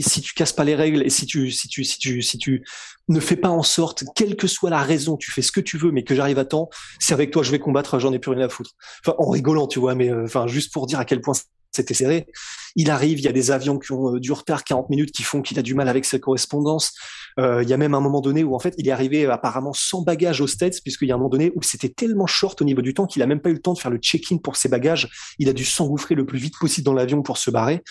si 0.00 0.21
tu 0.21 0.33
casses 0.35 0.55
pas 0.55 0.65
les 0.65 0.75
règles 0.75 1.03
et 1.05 1.11
si 1.11 1.26
tu 1.26 1.50
si 1.53 1.69
tu 1.69 1.85
si 1.85 1.99
tu 1.99 2.23
si 2.23 2.38
tu 2.38 2.65
ne 3.09 3.21
fais 3.21 3.37
pas 3.37 3.50
en 3.50 3.62
sorte, 3.62 4.05
quelle 4.17 4.35
que 4.35 4.49
soit 4.49 4.71
la 4.71 4.83
raison, 4.83 5.17
tu 5.17 5.31
fais 5.31 5.43
ce 5.43 5.53
que 5.53 5.61
tu 5.61 5.76
veux, 5.79 5.93
mais 5.93 6.03
que 6.03 6.15
j'arrive 6.15 6.38
à 6.38 6.45
temps, 6.45 6.71
c'est 6.99 7.15
avec 7.15 7.31
toi 7.31 7.43
je 7.43 7.53
vais 7.53 7.59
combattre, 7.59 7.99
j'en 7.99 8.12
ai 8.12 8.19
plus 8.19 8.33
rien 8.33 8.47
à 8.47 8.49
foutre. 8.49 8.71
Enfin, 9.05 9.15
en 9.19 9.31
rigolant, 9.31 9.69
tu 9.69 9.79
vois, 9.79 9.95
mais 9.95 10.12
enfin 10.12 10.47
juste 10.47 10.73
pour 10.73 10.87
dire 10.87 10.99
à 10.99 11.05
quel 11.05 11.21
point 11.21 11.35
c'était 11.73 11.94
serré. 11.94 12.26
Il 12.75 12.90
arrive, 12.90 13.18
il 13.18 13.25
y 13.25 13.28
a 13.28 13.32
des 13.32 13.50
avions 13.50 13.78
qui 13.78 13.92
ont 13.92 14.14
euh, 14.14 14.20
du 14.20 14.32
retard 14.32 14.64
40 14.64 14.90
minutes 14.90 15.12
qui 15.12 15.23
font 15.23 15.42
qu'il 15.42 15.58
a 15.58 15.62
du 15.62 15.75
mal 15.75 15.88
avec 15.88 16.04
ses 16.04 16.20
correspondances. 16.20 16.92
Euh, 17.38 17.62
il 17.62 17.68
y 17.68 17.73
a 17.73 17.76
même 17.76 17.94
un 17.94 18.00
moment 18.00 18.20
donné 18.20 18.44
où 18.44 18.54
en 18.54 18.58
fait 18.58 18.75
il 18.78 18.88
est 18.88 18.92
arrivé 18.92 19.26
apparemment 19.26 19.73
sans 19.73 20.02
bagages 20.02 20.40
aux 20.40 20.46
States 20.46 20.80
puisqu'il 20.82 21.08
y 21.08 21.12
a 21.12 21.14
un 21.14 21.18
moment 21.18 21.30
donné 21.30 21.52
où 21.54 21.62
c'était 21.62 21.88
tellement 21.88 22.26
short 22.26 22.61
au 22.62 22.64
niveau 22.64 22.82
du 22.82 22.94
temps 22.94 23.06
qu'il 23.06 23.23
a 23.23 23.26
même 23.26 23.40
pas 23.40 23.50
eu 23.50 23.54
le 23.54 23.62
temps 23.62 23.75
de 23.75 23.78
faire 23.78 23.90
le 23.90 23.99
check-in 23.99 24.38
pour 24.38 24.56
ses 24.56 24.68
bagages. 24.68 25.08
Il 25.38 25.49
a 25.49 25.52
dû 25.52 25.64
s'engouffrer 25.64 26.14
le 26.14 26.26
plus 26.26 26.38
vite 26.38 26.54
possible 26.58 26.85
dans 26.85 26.94
l'avion 26.94 27.23
pour 27.23 27.38
se 27.38 27.50
barrer. 27.50 27.82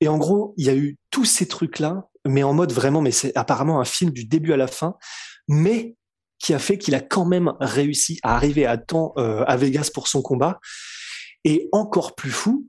Et 0.00 0.08
en 0.08 0.18
gros, 0.18 0.54
il 0.56 0.66
y 0.66 0.70
a 0.70 0.76
eu 0.76 0.96
tous 1.10 1.24
ces 1.24 1.46
trucs-là, 1.46 2.04
mais 2.26 2.42
en 2.42 2.54
mode 2.54 2.72
vraiment, 2.72 3.00
mais 3.00 3.10
c'est 3.10 3.36
apparemment 3.36 3.80
un 3.80 3.84
film 3.84 4.12
du 4.12 4.24
début 4.24 4.52
à 4.52 4.56
la 4.56 4.68
fin, 4.68 4.94
mais 5.48 5.96
qui 6.38 6.54
a 6.54 6.58
fait 6.58 6.78
qu'il 6.78 6.94
a 6.94 7.00
quand 7.00 7.24
même 7.24 7.52
réussi 7.60 8.20
à 8.22 8.36
arriver 8.36 8.64
à 8.64 8.76
temps 8.76 9.12
euh, 9.16 9.44
à 9.46 9.56
Vegas 9.56 9.90
pour 9.92 10.08
son 10.08 10.22
combat. 10.22 10.60
Et 11.48 11.70
encore 11.72 12.14
plus 12.14 12.30
fou, 12.30 12.66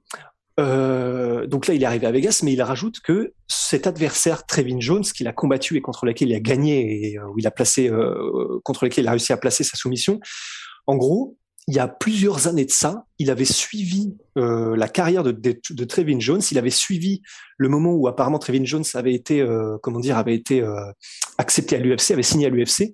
euh, 0.58 1.48
donc 1.48 1.68
là, 1.68 1.74
il 1.74 1.84
est 1.84 1.86
arrivé 1.86 2.08
à 2.08 2.12
Vegas, 2.12 2.40
mais 2.46 2.54
il 2.54 2.62
rajoute 2.62 3.02
que 3.02 3.34
cet 3.50 3.88
adversaire, 3.88 4.46
Trevin 4.46 4.80
Jones, 4.80 5.04
qu'il 5.04 5.28
a 5.28 5.34
combattu 5.34 5.76
et 5.76 5.82
contre 5.82 6.06
lequel 6.06 6.30
il 6.30 6.36
a 6.36 6.40
gagné 6.40 7.10
et 7.10 7.18
euh, 7.18 7.28
où 7.28 7.40
il 7.40 7.46
a 7.46 7.52
placé, 7.52 7.90
euh, 7.90 8.58
contre 8.64 8.86
lequel 8.86 9.04
il 9.04 9.08
a 9.10 9.12
réussi 9.12 9.34
à 9.34 9.38
placer 9.38 9.66
sa 9.66 9.76
soumission, 9.76 10.22
en 10.88 10.96
gros, 10.96 11.36
il 11.68 11.76
y 11.76 11.80
a 11.80 11.90
plusieurs 11.90 12.48
années 12.48 12.64
de 12.64 12.72
ça, 12.72 13.04
il 13.18 13.30
avait 13.30 13.44
suivi 13.44 14.16
la 14.36 14.88
carrière 14.88 15.24
de, 15.24 15.32
de, 15.32 15.84
Trevin 15.84 16.22
Jones. 16.22 16.42
Il 16.50 16.58
avait 16.58 16.70
suivi 16.70 17.22
le 17.58 17.68
moment 17.68 17.92
où 17.92 18.08
apparemment 18.08 18.40
Trevin 18.40 18.64
Jones 18.64 18.86
avait 18.94 19.14
été, 19.14 19.46
comment 19.84 20.00
dire, 20.00 20.18
avait 20.18 20.34
été 20.34 20.66
accepté 21.38 21.76
à 21.76 21.80
l'UFC, 21.80 22.10
avait 22.10 22.24
signé 22.24 22.48
à 22.48 22.50
l'UFC. 22.50 22.94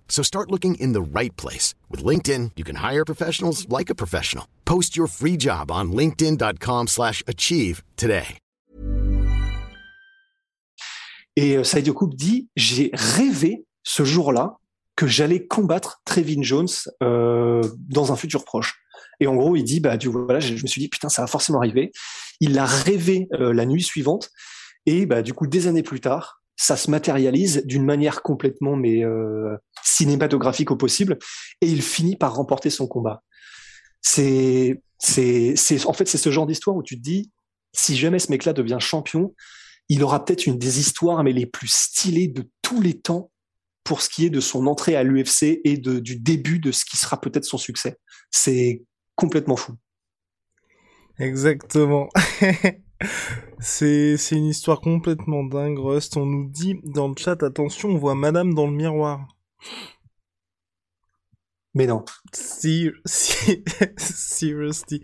So 0.11 0.21
start 0.23 0.51
looking 0.51 0.75
in 0.75 0.93
the 0.93 1.01
right 1.01 1.35
place. 1.37 1.73
With 1.89 2.03
LinkedIn, 2.03 2.51
you 2.57 2.63
can 2.63 2.75
hire 2.75 3.05
professionals 3.05 3.65
like 3.69 3.89
a 3.89 3.95
professional. 3.95 4.45
Post 4.65 4.95
your 4.95 5.07
free 5.07 5.37
job 5.37 5.71
on 5.71 5.93
linkedin.com 5.93 6.87
slash 6.87 7.23
achieve 7.27 7.81
today. 7.95 8.37
Et 11.37 11.55
euh, 11.55 11.63
Saïd 11.63 11.89
dit, 12.13 12.49
j'ai 12.57 12.91
rêvé 12.93 13.63
ce 13.83 14.03
jour-là 14.03 14.57
que 14.97 15.07
j'allais 15.07 15.47
combattre 15.47 16.01
Trevin 16.03 16.43
Jones 16.43 16.67
euh, 17.01 17.61
dans 17.89 18.11
un 18.11 18.17
futur 18.17 18.43
proche. 18.43 18.75
Et 19.21 19.27
en 19.27 19.35
gros, 19.35 19.55
il 19.55 19.63
dit, 19.63 19.79
bah, 19.79 19.95
du, 19.95 20.09
voilà, 20.09 20.41
je, 20.41 20.53
me 20.53 20.67
suis 20.67 20.81
dit, 20.81 20.89
putain, 20.89 21.07
ça 21.07 21.21
va 21.21 21.27
forcément 21.27 21.59
arriver. 21.59 21.91
Il 22.41 22.53
l'a 22.53 22.65
rêvé 22.65 23.29
euh, 23.33 23.53
la 23.53 23.65
nuit 23.65 23.83
suivante. 23.83 24.29
Et 24.85 25.05
bah, 25.05 25.21
du 25.21 25.33
coup, 25.33 25.47
des 25.47 25.67
années 25.67 25.83
plus 25.83 26.01
tard, 26.01 26.40
ça 26.61 26.77
se 26.77 26.91
matérialise 26.91 27.63
d'une 27.65 27.83
manière 27.83 28.21
complètement 28.21 28.75
mais 28.75 29.03
euh, 29.03 29.57
cinématographique 29.83 30.69
au 30.69 30.75
possible. 30.75 31.17
Et 31.59 31.65
il 31.65 31.81
finit 31.81 32.15
par 32.15 32.35
remporter 32.35 32.69
son 32.69 32.87
combat. 32.87 33.23
C'est, 33.99 34.83
c'est, 34.99 35.55
en 35.85 35.93
fait, 35.93 36.07
c'est 36.07 36.19
ce 36.19 36.29
genre 36.29 36.45
d'histoire 36.45 36.75
où 36.75 36.83
tu 36.83 36.97
te 36.97 37.01
dis, 37.01 37.31
si 37.73 37.97
jamais 37.97 38.19
ce 38.19 38.29
mec-là 38.29 38.53
devient 38.53 38.77
champion, 38.79 39.33
il 39.89 40.03
aura 40.03 40.23
peut-être 40.23 40.45
une 40.45 40.59
des 40.59 40.79
histoires 40.79 41.23
mais 41.23 41.33
les 41.33 41.47
plus 41.47 41.73
stylées 41.73 42.27
de 42.27 42.47
tous 42.61 42.79
les 42.79 42.99
temps 42.99 43.31
pour 43.83 44.03
ce 44.03 44.09
qui 44.09 44.27
est 44.27 44.29
de 44.29 44.39
son 44.39 44.67
entrée 44.67 44.95
à 44.95 45.01
l'UFC 45.01 45.61
et 45.63 45.77
de, 45.77 45.97
du 45.97 46.19
début 46.19 46.59
de 46.59 46.71
ce 46.71 46.85
qui 46.85 46.97
sera 46.97 47.19
peut-être 47.19 47.45
son 47.45 47.57
succès. 47.57 47.97
C'est 48.29 48.83
complètement 49.15 49.55
fou. 49.55 49.73
Exactement. 51.17 52.07
c'est 53.59 54.17
une 54.31 54.47
histoire 54.47 54.81
complètement 54.81 55.43
dingue, 55.43 55.79
Rust. 55.79 56.17
On 56.17 56.25
nous 56.25 56.49
dit 56.49 56.79
dans 56.83 57.07
le 57.07 57.15
chat, 57.17 57.41
attention, 57.43 57.89
on 57.89 57.97
voit 57.97 58.15
Madame 58.15 58.53
dans 58.53 58.67
le 58.67 58.73
miroir. 58.73 59.27
Mais 61.73 61.87
non. 61.87 62.03
Si, 62.33 62.89
si, 63.05 63.63
seriously. 63.97 65.01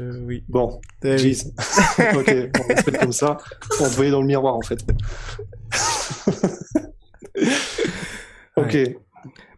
oui. 0.00 0.44
Bon. 0.48 0.80
Jeez. 1.02 1.44
ok, 2.14 2.34
on 2.68 2.76
se 2.76 2.90
comme 2.98 3.12
ça. 3.12 3.38
On 3.80 3.88
voyait 3.88 4.10
dans 4.10 4.20
le 4.20 4.26
miroir, 4.26 4.54
en 4.54 4.60
fait. 4.60 4.84
ok. 8.56 8.76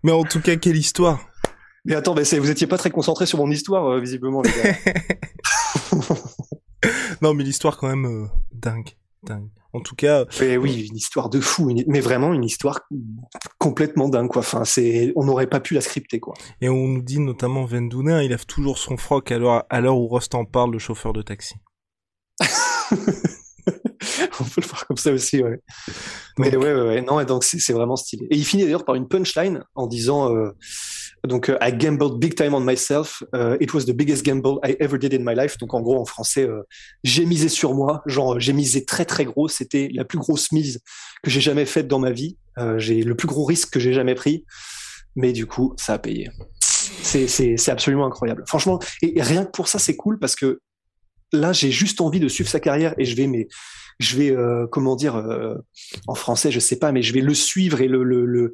Mais 0.05 0.13
en 0.13 0.23
tout 0.23 0.41
cas, 0.41 0.55
quelle 0.57 0.77
histoire. 0.77 1.19
Mais 1.85 1.97
attends, 1.97 2.15
mais 2.15 2.23
vous 2.23 2.51
étiez 2.51 2.67
pas 2.67 2.79
très 2.79 2.91
concentré 2.91 3.27
sur 3.27 3.39
mon 3.39 3.51
histoire, 3.51 3.87
euh, 3.87 4.01
visiblement, 4.01 4.43
les 4.43 4.51
gars. 4.51 4.75
Non, 7.23 7.35
mais 7.35 7.45
l'histoire, 7.45 7.77
quand 7.77 7.89
même, 7.89 8.07
euh, 8.07 8.27
dingue. 8.53 8.91
Dingue. 9.23 9.49
En 9.73 9.81
tout 9.81 9.95
cas. 9.95 10.25
Mais 10.41 10.57
oui, 10.57 10.87
une 10.89 10.97
histoire 10.97 11.29
de 11.29 11.41
fou, 11.41 11.73
mais 11.87 12.01
vraiment 12.01 12.33
une 12.33 12.45
histoire 12.45 12.81
complètement 13.59 14.09
dingue, 14.09 14.29
quoi. 14.29 14.41
Enfin, 14.41 14.65
c'est, 14.65 15.13
on 15.17 15.25
n'aurait 15.25 15.49
pas 15.49 15.61
pu 15.61 15.75
la 15.75 15.81
scripter, 15.81 16.21
quoi. 16.21 16.35
Et 16.61 16.69
on 16.69 16.89
nous 16.89 17.03
dit 17.03 17.19
notamment 17.19 17.65
Vendounet, 17.65 18.25
il 18.25 18.31
lève 18.31 18.47
toujours 18.47 18.79
son 18.79 18.97
froc 18.97 19.31
à 19.31 19.39
l'heure, 19.39 19.99
où 19.99 20.07
Rost 20.07 20.35
en 20.35 20.45
parle, 20.45 20.73
le 20.73 20.79
chauffeur 20.79 21.13
de 21.13 21.23
taxi. 21.23 21.57
on 22.41 24.45
peut 24.45 24.61
le 24.61 24.67
voir 24.67 24.87
comme 24.87 24.97
ça 24.97 25.13
aussi, 25.13 25.43
ouais. 25.43 25.61
Mais 26.39 26.55
ouais, 26.57 26.73
ouais, 26.73 26.83
ouais, 26.83 27.03
non, 27.03 27.23
donc 27.25 27.45
c'est 27.45 27.73
vraiment 27.73 27.97
stylé. 27.97 28.27
Et 28.31 28.37
il 28.37 28.45
finit 28.45 28.65
d'ailleurs 28.65 28.85
par 28.85 28.95
une 28.95 29.09
punchline 29.09 29.65
en 29.75 29.87
disant, 29.87 30.35
euh, 30.35 30.57
donc, 31.27 31.49
euh, 31.49 31.59
I 31.61 31.73
gambled 31.73 32.19
big 32.19 32.35
time 32.35 32.55
on 32.55 32.61
myself. 32.61 33.23
Uh, 33.35 33.57
it 33.61 33.75
was 33.75 33.85
the 33.85 33.93
biggest 33.93 34.25
gamble 34.25 34.59
I 34.65 34.77
ever 34.81 34.99
did 34.99 35.13
in 35.13 35.25
my 35.25 35.35
life. 35.35 35.59
Donc, 35.59 35.75
en 35.75 35.81
gros, 35.81 36.01
en 36.01 36.05
français, 36.05 36.45
euh, 36.45 36.63
j'ai 37.05 37.27
misé 37.27 37.49
sur 37.49 37.75
moi. 37.75 38.03
Genre, 38.07 38.41
j'ai 38.41 38.53
misé 38.53 38.85
très 38.85 39.05
très 39.05 39.25
gros. 39.25 39.49
C'était 39.49 39.89
la 39.93 40.05
plus 40.05 40.19
grosse 40.19 40.53
mise 40.53 40.81
que 41.23 41.31
j'ai 41.31 41.41
jamais 41.41 41.67
faite 41.67 41.89
dans 41.89 41.99
ma 41.99 42.11
vie. 42.11 42.37
Euh, 42.59 42.79
j'ai 42.79 43.03
le 43.03 43.15
plus 43.15 43.29
gros 43.29 43.45
risque 43.45 43.71
que 43.71 43.81
j'ai 43.81 43.93
jamais 43.93 44.15
pris. 44.15 44.45
Mais 45.15 45.33
du 45.33 45.47
coup, 45.47 45.75
ça 45.77 45.95
a 45.95 45.99
payé. 45.99 46.31
C'est 47.03 47.69
absolument 47.69 48.07
incroyable. 48.07 48.45
Franchement, 48.47 48.79
et, 49.03 49.21
rien 49.23 49.45
que 49.45 49.51
pour 49.51 49.69
ça, 49.69 49.79
c'est 49.79 49.97
cool 49.97 50.19
parce 50.19 50.37
que 50.37 50.61
là, 51.33 51.53
j'ai 51.53 51.71
juste 51.71 52.01
envie 52.01 52.21
de 52.21 52.29
suivre 52.29 52.51
sa 52.51 52.61
carrière 52.61 52.95
et 52.99 53.05
je 53.05 53.17
vais 53.17 53.27
mais 53.27 53.49
je 53.99 54.17
vais 54.17 54.37
comment 54.71 54.95
dire 54.95 55.25
en 56.07 56.15
français, 56.15 56.53
je 56.53 56.61
sais 56.61 56.79
pas, 56.79 56.93
mais 56.93 57.01
je 57.01 57.15
vais 57.15 57.23
le 57.23 57.33
suivre 57.33 57.81
et 57.81 57.89
le, 57.89 58.05
le 58.05 58.53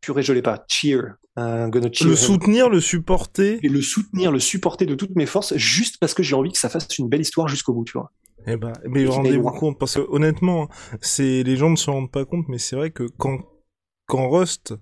purée, 0.00 0.22
je 0.22 0.32
l'ai 0.32 0.42
pas. 0.42 0.64
Cheer. 0.68 1.14
Gonna 1.36 1.90
cheer 1.92 2.06
Le 2.06 2.12
him. 2.12 2.16
soutenir, 2.16 2.68
le 2.68 2.80
supporter. 2.80 3.58
Et 3.62 3.68
le 3.68 3.80
soutenir, 3.80 4.30
le 4.32 4.40
supporter 4.40 4.84
de 4.86 4.94
toutes 4.94 5.16
mes 5.16 5.26
forces, 5.26 5.56
juste 5.56 5.96
parce 5.98 6.12
que 6.12 6.22
j'ai 6.22 6.34
envie 6.34 6.52
que 6.52 6.58
ça 6.58 6.68
fasse 6.68 6.98
une 6.98 7.08
belle 7.08 7.22
histoire 7.22 7.48
jusqu'au 7.48 7.72
bout, 7.72 7.84
tu 7.84 7.92
vois. 7.92 8.12
Eh 8.46 8.56
ben, 8.56 8.72
mais 8.88 9.06
rendez-vous 9.06 9.50
compte, 9.50 9.78
parce 9.78 9.94
que 9.94 10.06
honnêtement, 10.08 10.68
c'est 11.00 11.42
les 11.42 11.56
gens 11.56 11.70
ne 11.70 11.76
se 11.76 11.90
rendent 11.90 12.10
pas 12.10 12.24
compte, 12.24 12.46
mais 12.48 12.58
c'est 12.58 12.76
vrai 12.76 12.90
que 12.90 13.04
quand 13.18 13.38
quand 14.06 14.28
Rust 14.28 14.74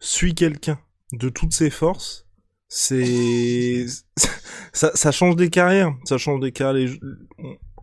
suit 0.00 0.34
quelqu'un 0.34 0.78
de 1.12 1.28
toutes 1.28 1.52
ses 1.52 1.70
forces, 1.70 2.26
c'est 2.68 3.86
ça, 4.72 4.90
ça 4.94 5.12
change 5.12 5.36
des 5.36 5.50
carrières, 5.50 5.94
ça 6.04 6.18
change 6.18 6.40
des 6.40 6.52
carrières. 6.52 6.90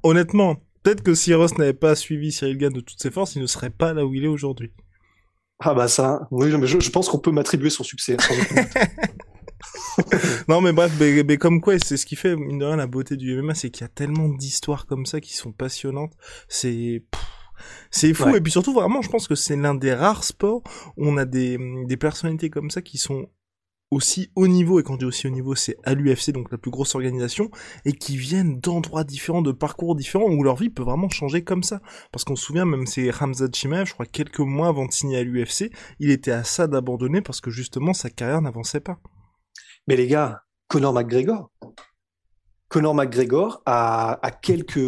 Honnêtement, 0.04 0.58
peut-être 0.84 1.02
que 1.02 1.16
si 1.16 1.34
Rust 1.34 1.58
n'avait 1.58 1.74
pas 1.74 1.96
suivi 1.96 2.32
Cyril 2.32 2.58
Gann 2.58 2.74
de 2.74 2.82
toutes 2.82 3.02
ses 3.02 3.12
forces, 3.12 3.36
il 3.36 3.42
ne 3.42 3.48
serait 3.48 3.70
pas 3.70 3.94
là 3.94 4.06
où 4.06 4.14
il 4.14 4.24
est 4.24 4.30
aujourd'hui. 4.30 4.72
Ah 5.60 5.74
bah 5.74 5.88
ça, 5.88 6.28
oui, 6.32 6.56
mais 6.58 6.68
je, 6.68 6.80
je 6.80 6.90
pense 6.90 7.08
qu'on 7.08 7.20
peut 7.20 7.32
m'attribuer 7.32 7.70
son 7.70 7.84
succès. 7.84 8.18
Non 10.48 10.62
mais 10.62 10.74
bref, 10.74 10.92
mais, 11.00 11.24
mais 11.24 11.38
comme 11.38 11.62
quoi, 11.62 11.78
c'est 11.80 11.98
ce 11.98 12.06
qui 12.06 12.16
fait 12.16 12.36
mine 12.36 12.60
de 12.60 12.66
rien 12.66 12.76
la 12.76 12.88
beauté 12.88 13.16
du 13.16 13.40
MMA, 13.42 13.54
c'est 13.56 13.70
qu'il 13.70 13.82
y 13.84 13.86
a 13.86 13.90
tellement 13.90 14.28
d'histoires 14.30 14.86
comme 14.86 15.06
ça 15.06 15.22
qui 15.22 15.34
sont 15.36 15.52
passionnantes. 15.52 16.14
C'est 16.48 17.04
c'est 17.92 18.14
fou 18.14 18.26
Ouais. 18.26 18.38
et 18.38 18.42
puis 18.42 18.52
surtout 18.52 18.74
vraiment, 18.74 19.02
je 19.02 19.10
pense 19.10 19.28
que 19.28 19.36
c'est 19.36 19.56
l'un 19.56 19.76
des 19.76 19.94
rares 19.94 20.24
sports 20.24 20.64
où 20.98 21.08
on 21.08 21.18
a 21.18 21.26
des 21.26 21.58
des 21.88 21.98
personnalités 21.98 22.50
comme 22.50 22.72
ça 22.72 22.82
qui 22.82 22.98
sont 22.98 23.28
aussi 23.94 24.30
haut 24.36 24.48
niveau 24.48 24.80
et 24.80 24.84
quand 24.84 24.94
je 24.94 25.00
dis 25.00 25.06
aussi 25.06 25.28
haut 25.28 25.32
niveau, 25.32 25.56
c'est 25.56 25.78
à 25.84 25.94
l'UFC 25.94 26.32
donc 26.32 26.52
la 26.52 26.58
plus 26.58 26.72
grosse 26.72 26.96
organisation 26.96 27.50
et 27.86 27.94
qui 27.94 28.18
viennent 28.18 28.60
d'endroits 28.60 29.04
différents, 29.04 29.42
de 29.42 29.52
parcours 29.52 29.96
différents 29.96 30.30
où 30.30 30.44
leur 30.44 30.56
vie 30.56 30.70
peut 30.70 30.84
vraiment 30.84 31.10
changer 31.10 31.44
comme 31.44 31.64
ça. 31.64 31.82
Parce 32.12 32.24
qu'on 32.24 32.36
se 32.36 32.46
souvient 32.46 32.66
même 32.66 32.88
c'est 32.88 33.12
Hamza 33.22 33.48
Chimaev, 33.52 33.86
je 33.86 33.94
crois 33.94 34.06
quelques 34.06 34.40
mois 34.40 34.68
avant 34.68 34.86
de 34.86 34.92
signer 34.92 35.18
à 35.18 35.24
l'UFC, 35.24 35.72
il 36.00 36.10
était 36.10 36.32
à 36.32 36.44
ça 36.44 36.68
d'abandonner 36.68 37.22
parce 37.22 37.42
que 37.42 37.52
justement 37.52 37.94
sa 37.94 38.10
carrière 38.10 38.42
n'avançait 38.42 38.80
pas. 38.80 39.00
mais 39.88 39.96
les 39.96 40.08
gars, 40.08 40.44
Conor 40.68 40.94
McGregor. 40.94 41.52
Conor 42.70 42.96
McGregor 42.96 43.62
a, 43.68 44.18
a 44.26 44.32
quelques, 44.32 44.80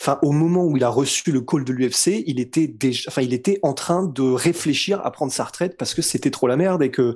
enfin, 0.00 0.18
au 0.22 0.32
moment 0.32 0.64
où 0.64 0.76
il 0.76 0.82
a 0.82 0.88
reçu 0.88 1.30
le 1.30 1.40
call 1.40 1.62
de 1.62 1.72
l'UFC, 1.72 2.24
il 2.26 2.40
était 2.40 2.66
déjà, 2.66 3.04
enfin, 3.08 3.22
il 3.22 3.32
était 3.32 3.60
en 3.62 3.74
train 3.74 4.04
de 4.04 4.22
réfléchir 4.22 5.00
à 5.06 5.12
prendre 5.12 5.30
sa 5.30 5.44
retraite 5.44 5.76
parce 5.78 5.94
que 5.94 6.02
c'était 6.02 6.32
trop 6.32 6.48
la 6.48 6.56
merde 6.56 6.82
et 6.82 6.90
que, 6.90 7.14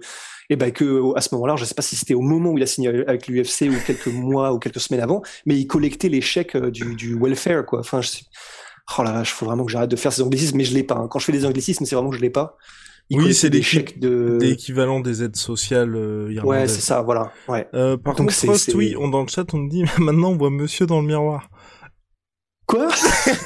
et 0.50 0.57
ben 0.57 0.70
que 0.72 1.16
à 1.16 1.20
ce 1.20 1.35
moment-là, 1.35 1.57
je 1.57 1.64
sais 1.64 1.74
pas 1.74 1.83
si 1.83 1.96
c'était 1.96 2.14
au 2.14 2.20
moment 2.20 2.50
où 2.50 2.59
il 2.59 2.62
a 2.62 2.66
signé 2.66 2.88
avec 3.07 3.26
l'UFC 3.28 3.62
ou 3.70 3.74
quelques 3.87 4.07
mois 4.12 4.52
ou 4.52 4.59
quelques 4.59 4.81
semaines 4.81 5.02
avant, 5.02 5.22
mais 5.46 5.57
il 5.57 5.66
collectait 5.66 6.09
les 6.09 6.20
chèques 6.20 6.57
euh, 6.57 6.70
du, 6.70 6.94
du 6.96 7.18
welfare, 7.18 7.64
quoi. 7.66 7.81
Enfin, 7.81 8.00
je 8.00 8.09
sais- 8.09 8.24
oh 8.98 9.02
la 9.02 9.12
vache, 9.12 9.33
faut 9.33 9.46
vraiment 9.46 9.64
que 9.64 9.72
j'arrête 9.72 9.90
de 9.90 9.96
faire 9.96 10.12
ces 10.12 10.22
anglicismes, 10.22 10.57
mais 10.57 10.64
je 10.64 10.74
l'ai 10.74 10.83
pas. 10.83 10.96
hein. 10.96 11.09
Quand 11.09 11.18
je 11.18 11.24
fais 11.26 11.33
des 11.33 11.46
anglicismes, 11.46 11.85
c'est 11.85 11.94
vraiment 11.94 12.11
que 12.11 12.16
je 12.16 12.22
l'ai 12.22 12.31
pas. 12.31 12.57
Il 13.11 13.18
Oui, 13.18 13.35
c'est 13.35 13.50
des 13.50 13.62
chèques 13.62 13.98
de. 13.98 14.38
L'équivalent 14.40 15.00
des 15.00 15.22
aides 15.22 15.37
sociales 15.37 15.94
euh, 15.96 16.26
Ouais, 16.26 16.35
irlandaises. 16.35 16.74
c'est 16.74 16.81
ça, 16.81 17.02
voilà. 17.02 17.33
Ouais. 17.48 17.66
Euh, 17.74 17.96
par 17.96 18.14
Donc 18.14 18.28
contre, 18.28 18.33
Frost, 18.35 18.72
oui, 18.74 18.94
on, 18.98 19.09
dans 19.09 19.22
le 19.22 19.28
chat, 19.28 19.44
on 19.55 19.59
me 19.59 19.68
dit, 19.68 19.85
maintenant, 19.98 20.31
on 20.31 20.37
voit 20.37 20.50
monsieur 20.50 20.87
dans 20.87 21.00
le 21.00 21.07
miroir. 21.07 21.50
Quoi 22.72 22.88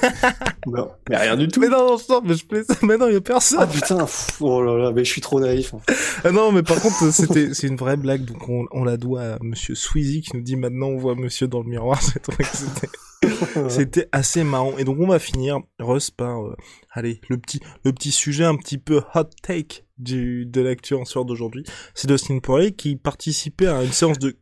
Non, 0.69 0.89
mais 1.11 1.17
rien 1.17 1.37
du 1.37 1.49
tout. 1.49 1.59
Mais 1.59 1.69
non, 1.69 1.85
non, 1.85 1.97
non, 2.09 2.23
mais 2.25 2.35
je 2.35 2.47
plaisante, 2.47 2.81
mais 2.83 2.97
non, 2.97 3.09
il 3.09 3.15
y 3.15 3.17
a 3.17 3.21
personne. 3.21 3.59
Ah 3.61 3.67
putain, 3.67 3.99
pff, 3.99 4.41
oh 4.41 4.63
là 4.63 4.77
là, 4.77 4.93
mais 4.93 5.05
je 5.05 5.11
suis 5.11 5.21
trop 5.21 5.41
naïf. 5.41 5.75
Ah 6.23 6.31
non, 6.31 6.53
mais 6.53 6.63
par 6.63 6.81
contre, 6.81 7.13
c'était, 7.13 7.53
c'est 7.53 7.67
une 7.67 7.77
vraie 7.77 7.97
blague, 7.97 8.25
donc 8.25 8.49
on, 8.49 8.67
on 8.71 8.85
la 8.85 8.97
doit 8.97 9.23
à 9.23 9.39
monsieur 9.41 9.75
Sweezy 9.75 10.21
qui 10.21 10.37
nous 10.37 10.43
dit, 10.43 10.55
maintenant, 10.55 10.87
on 10.87 10.97
voit 10.97 11.17
monsieur 11.17 11.49
dans 11.49 11.61
le 11.61 11.69
miroir. 11.69 12.01
C'était, 12.53 13.69
c'était 13.69 14.09
assez 14.13 14.45
marrant. 14.45 14.77
Et 14.79 14.85
donc, 14.85 14.99
on 15.01 15.09
va 15.09 15.19
finir, 15.19 15.59
Russ, 15.81 16.11
par, 16.13 16.45
euh, 16.45 16.57
allez, 16.93 17.21
le 17.29 17.39
petit, 17.39 17.61
le 17.85 17.93
petit 17.93 18.13
sujet 18.13 18.45
un 18.45 18.57
petit 18.57 18.79
peu 18.79 19.03
hot 19.15 19.31
take 19.43 19.87
du, 19.99 20.47
de 20.47 20.61
l'actu 20.61 20.95
en 20.95 21.05
soir 21.05 21.25
d'aujourd'hui. 21.25 21.65
C'est 21.95 22.07
Dustin 22.07 22.39
Poirier 22.39 22.73
qui 22.73 22.95
participait 22.95 23.67
à 23.67 23.83
une 23.83 23.93
séance 23.93 24.19
de 24.19 24.37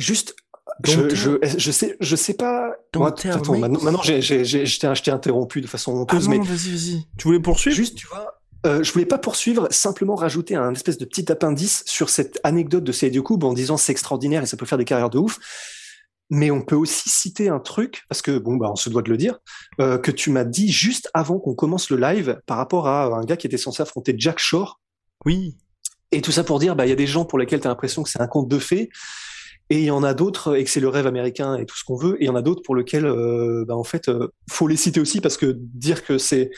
Juste, 0.00 0.34
je, 0.84 1.14
je, 1.14 1.58
je 1.58 1.70
sais, 1.70 1.96
je 2.00 2.16
sais 2.16 2.34
pas. 2.34 2.72
Don't 2.92 3.02
Moi, 3.02 3.08
attends, 3.10 3.58
maintenant, 3.58 3.80
maintenant, 3.82 4.02
j'ai, 4.02 4.22
j'ai, 4.22 4.44
j'ai, 4.44 4.66
je 4.66 4.80
t'ai 4.80 4.94
je 4.94 5.02
t'ai 5.02 5.10
interrompu 5.10 5.60
de 5.60 5.66
façon 5.66 5.92
Ah 5.92 6.00
honteuse, 6.00 6.28
non, 6.28 6.38
mais 6.38 6.44
vas-y, 6.44 6.70
vas-y. 6.70 7.06
Tu 7.18 7.28
voulais 7.28 7.40
poursuivre? 7.40 7.76
juste, 7.76 7.96
tu 7.96 8.06
vois, 8.06 8.40
euh, 8.66 8.82
je 8.82 8.92
voulais 8.92 9.06
pas 9.06 9.18
poursuivre, 9.18 9.68
simplement 9.70 10.14
rajouter 10.14 10.54
un 10.54 10.72
espèce 10.72 10.98
de 10.98 11.04
petit 11.04 11.30
appendice 11.32 11.82
sur 11.86 12.10
cette 12.10 12.38
anecdote 12.44 12.84
de 12.84 12.92
Seydou 12.92 13.22
Koub 13.22 13.42
en 13.44 13.54
disant 13.54 13.76
c'est 13.76 13.92
extraordinaire 13.92 14.42
et 14.42 14.46
ça 14.46 14.56
peut 14.56 14.66
faire 14.66 14.78
des 14.78 14.84
carrières 14.84 15.10
de 15.10 15.18
ouf. 15.18 15.38
Mais 16.32 16.52
on 16.52 16.62
peut 16.62 16.76
aussi 16.76 17.08
citer 17.08 17.48
un 17.48 17.58
truc, 17.58 18.04
parce 18.08 18.22
que 18.22 18.38
bon, 18.38 18.56
bah, 18.56 18.68
on 18.70 18.76
se 18.76 18.88
doit 18.88 19.02
de 19.02 19.10
le 19.10 19.16
dire, 19.16 19.38
euh, 19.80 19.98
que 19.98 20.12
tu 20.12 20.30
m'as 20.30 20.44
dit 20.44 20.70
juste 20.70 21.10
avant 21.12 21.40
qu'on 21.40 21.54
commence 21.54 21.90
le 21.90 21.96
live 21.96 22.40
par 22.46 22.56
rapport 22.56 22.86
à 22.86 23.06
un 23.06 23.24
gars 23.24 23.36
qui 23.36 23.48
était 23.48 23.56
censé 23.56 23.82
affronter 23.82 24.14
Jack 24.16 24.38
Shore. 24.38 24.80
Oui. 25.24 25.56
Et 26.12 26.20
tout 26.20 26.30
ça 26.30 26.44
pour 26.44 26.60
dire, 26.60 26.76
bah, 26.76 26.86
il 26.86 26.90
y 26.90 26.92
a 26.92 26.96
des 26.96 27.08
gens 27.08 27.24
pour 27.24 27.38
lesquels 27.38 27.60
tu 27.60 27.66
as 27.66 27.70
l'impression 27.70 28.04
que 28.04 28.10
c'est 28.10 28.20
un 28.20 28.28
conte 28.28 28.48
de 28.48 28.58
fées, 28.60 28.90
et 29.70 29.78
il 29.78 29.84
y 29.84 29.90
en 29.92 30.02
a 30.02 30.14
d'autres, 30.14 30.56
et 30.56 30.64
que 30.64 30.70
c'est 30.70 30.80
le 30.80 30.88
rêve 30.88 31.06
américain 31.06 31.56
et 31.56 31.64
tout 31.64 31.76
ce 31.76 31.84
qu'on 31.84 31.96
veut, 31.96 32.16
et 32.16 32.24
il 32.24 32.26
y 32.26 32.30
en 32.30 32.34
a 32.34 32.42
d'autres 32.42 32.62
pour 32.62 32.74
lesquels, 32.74 33.06
euh, 33.06 33.64
bah, 33.66 33.76
en 33.76 33.84
fait, 33.84 34.08
euh, 34.08 34.28
faut 34.50 34.66
les 34.66 34.76
citer 34.76 35.00
aussi 35.00 35.20
parce 35.20 35.36
que 35.36 35.56
dire 35.56 36.04
que 36.04 36.18
c'est, 36.18 36.50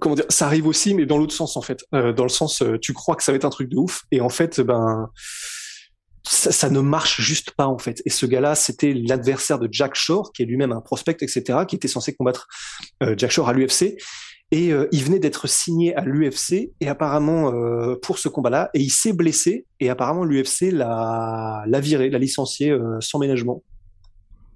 comment 0.00 0.14
dire, 0.14 0.24
ça 0.30 0.46
arrive 0.46 0.66
aussi, 0.66 0.94
mais 0.94 1.04
dans 1.04 1.18
l'autre 1.18 1.34
sens, 1.34 1.58
en 1.58 1.62
fait. 1.62 1.84
Euh, 1.94 2.14
dans 2.14 2.22
le 2.22 2.30
sens, 2.30 2.62
euh, 2.62 2.78
tu 2.80 2.94
crois 2.94 3.14
que 3.14 3.22
ça 3.22 3.30
va 3.30 3.36
être 3.36 3.44
un 3.44 3.50
truc 3.50 3.68
de 3.68 3.76
ouf, 3.76 4.04
et 4.10 4.22
en 4.22 4.30
fait, 4.30 4.62
ben, 4.62 5.10
ça, 6.26 6.70
ne 6.70 6.80
marche 6.80 7.20
juste 7.20 7.50
pas, 7.50 7.66
en 7.66 7.76
fait. 7.76 8.00
Et 8.06 8.10
ce 8.10 8.24
gars-là, 8.24 8.54
c'était 8.54 8.94
l'adversaire 8.94 9.58
de 9.58 9.68
Jack 9.70 9.94
Shore, 9.94 10.32
qui 10.32 10.42
est 10.42 10.46
lui-même 10.46 10.72
un 10.72 10.80
prospect, 10.80 11.18
etc., 11.20 11.60
qui 11.68 11.76
était 11.76 11.88
censé 11.88 12.14
combattre 12.14 12.48
Jack 13.16 13.30
Shore 13.30 13.48
à 13.48 13.52
l'UFC. 13.52 13.96
Et 14.50 14.72
euh, 14.72 14.88
il 14.92 15.04
venait 15.04 15.18
d'être 15.18 15.46
signé 15.46 15.94
à 15.94 16.04
l'UFC 16.04 16.72
et 16.80 16.88
apparemment 16.88 17.52
euh, 17.52 17.96
pour 18.00 18.18
ce 18.18 18.28
combat-là, 18.28 18.70
et 18.72 18.80
il 18.80 18.90
s'est 18.90 19.12
blessé 19.12 19.66
et 19.78 19.90
apparemment 19.90 20.24
l'UFC 20.24 20.72
l'a 20.72 21.64
l'a 21.66 21.80
viré, 21.80 22.08
l'a 22.08 22.18
licencié 22.18 22.70
euh, 22.70 22.98
sans 23.00 23.18
ménagement. 23.18 23.62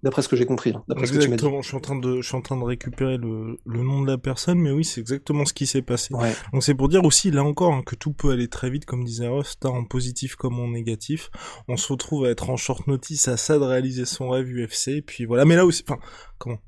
D'après 0.03 0.23
ce 0.23 0.29
que 0.29 0.35
j'ai 0.35 0.47
compris, 0.47 0.71
hein, 0.71 0.83
d'après 0.89 1.07
ce 1.07 1.13
que 1.13 1.19
tu 1.19 1.29
dit. 1.29 1.33
Exactement, 1.33 1.63
je 1.63 1.69
suis 1.69 1.77
en 1.77 1.81
train 1.81 1.95
de, 1.95 2.21
je 2.23 2.27
suis 2.27 2.35
en 2.37 2.41
train 2.41 2.57
de 2.57 2.65
récupérer 2.65 3.19
le, 3.19 3.57
le 3.65 3.83
nom 3.83 4.03
de 4.03 4.09
la 4.09 4.19
personne, 4.19 4.59
mais 4.59 4.73
oui, 4.73 4.83
c'est 4.85 5.01
exactement 5.01 5.45
ce 5.45 5.53
qui 5.53 5.65
s'est 5.65 5.83
passé. 5.83 6.13
Ouais. 6.13 6.33
Donc 6.53 6.65
c'est 6.65 6.75
pour 6.75 6.89
dire 6.89 7.05
aussi, 7.05 7.31
là 7.31 7.45
encore, 7.45 7.73
hein, 7.73 7.83
que 7.87 7.95
tout 7.95 8.13
peut 8.13 8.31
aller 8.31 8.49
très 8.49 8.69
vite, 8.69 8.85
comme 8.85 9.05
disait 9.05 9.29
Rust, 9.29 9.65
hein, 9.65 9.69
en 9.69 9.85
positif 9.85 10.35
comme 10.35 10.59
en 10.59 10.69
négatif. 10.69 11.31
On 11.69 11.77
se 11.77 11.93
retrouve 11.93 12.25
à 12.25 12.31
être 12.31 12.51
en 12.51 12.57
short 12.57 12.89
notice, 12.89 13.29
à 13.29 13.37
ça 13.37 13.61
de 13.61 13.65
réaliser 13.65 14.05
son 14.05 14.29
rêve 14.29 14.49
UFC, 14.49 14.89
et 14.89 15.03
puis 15.03 15.25
voilà. 15.25 15.45
Mais 15.45 15.55
là 15.55 15.65
aussi, 15.65 15.85
enfin, 15.87 16.01
comment? 16.39 16.59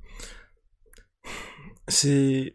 C'est... 1.88 2.54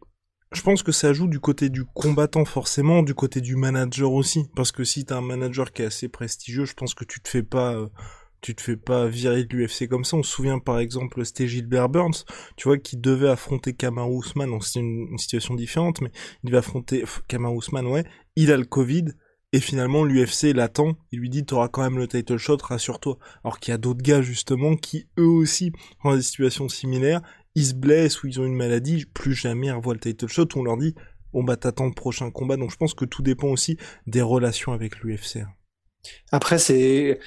Je 0.52 0.62
pense 0.62 0.82
que 0.82 0.92
ça 0.92 1.14
joue 1.14 1.28
du 1.28 1.40
côté 1.40 1.70
du 1.70 1.86
combattant 1.86 2.44
forcément, 2.44 3.04
du 3.04 3.14
côté 3.14 3.40
du 3.40 3.56
manager 3.56 4.12
aussi, 4.12 4.46
parce 4.56 4.72
que 4.72 4.84
si 4.84 5.06
t'as 5.06 5.18
un 5.18 5.22
manager 5.22 5.72
qui 5.72 5.84
est 5.84 5.86
assez 5.86 6.10
prestigieux, 6.10 6.66
je 6.66 6.74
pense 6.74 6.96
que 6.96 7.06
tu 7.06 7.22
te 7.22 7.30
fais 7.30 7.44
pas... 7.44 7.76
euh, 7.76 7.88
tu 8.42 8.56
te 8.56 8.62
fais 8.62 8.78
pas 8.78 9.08
virer 9.08 9.44
de 9.44 9.56
l'UFC 9.56 9.88
comme 9.88 10.06
ça. 10.06 10.18
On 10.18 10.24
se 10.24 10.32
souvient 10.32 10.60
par 10.60 10.80
exemple, 10.80 11.24
c'était 11.26 11.48
Gilbert 11.48 11.90
Burns, 11.90 12.24
tu 12.56 12.68
vois, 12.68 12.78
qui 12.78 12.98
devait 12.98 13.30
affronter 13.30 13.74
Kamaru 13.74 14.22
Usman. 14.26 14.60
C'était 14.62 14.80
une, 14.80 15.08
une 15.12 15.18
situation 15.18 15.54
différente, 15.56 16.02
mais 16.02 16.12
il 16.44 16.48
devait 16.48 16.60
affronter 16.60 17.04
Kamaru 17.28 17.58
Usman, 17.58 17.86
ouais. 17.86 18.06
Il 18.36 18.52
a 18.52 18.58
le 18.58 18.66
Covid, 18.66 19.06
et 19.52 19.60
finalement 19.60 20.04
l'UFC 20.04 20.54
l'attend. 20.54 20.96
Il 21.12 21.20
lui 21.20 21.30
dit, 21.30 21.46
t'auras 21.46 21.70
quand 21.70 21.82
même 21.82 21.98
le 21.98 22.08
title 22.08 22.38
shot, 22.38 22.58
rassure-toi. 22.58 23.18
Alors 23.44 23.60
qu'il 23.60 23.72
y 23.72 23.76
a 23.76 23.78
d'autres 23.78 24.02
gars 24.02 24.22
justement 24.22 24.76
qui 24.76 25.08
eux 25.18 25.28
aussi 25.28 25.72
ont 26.04 26.16
des 26.16 26.22
situations 26.22 26.70
similaires. 26.70 27.22
Ils 27.56 27.66
se 27.66 27.74
blessent 27.74 28.24
ou 28.24 28.28
ils 28.28 28.40
ont 28.40 28.46
une 28.46 28.56
maladie, 28.56 29.06
plus 29.06 29.34
jamais 29.34 29.68
ils 29.68 29.72
revoient 29.72 29.94
le 29.94 30.00
title 30.00 30.28
shot. 30.28 30.48
On 30.56 30.64
leur 30.64 30.78
dit, 30.78 30.96
bon 31.34 31.44
bah 31.44 31.58
t'attends 31.58 31.88
le 31.88 31.94
prochain 31.94 32.32
combat. 32.32 32.58
Donc 32.58 32.72
je 32.72 32.78
pense 32.78 32.94
que 32.94 33.06
tout 33.06 33.22
dépend 33.22 33.48
aussi 33.48 33.78
des 34.08 34.22
relations 34.22 34.74
avec 34.74 35.00
l'UFC. 35.02 35.38
hein. 35.38 35.50
Après, 36.32 36.60
c'est 36.60 37.20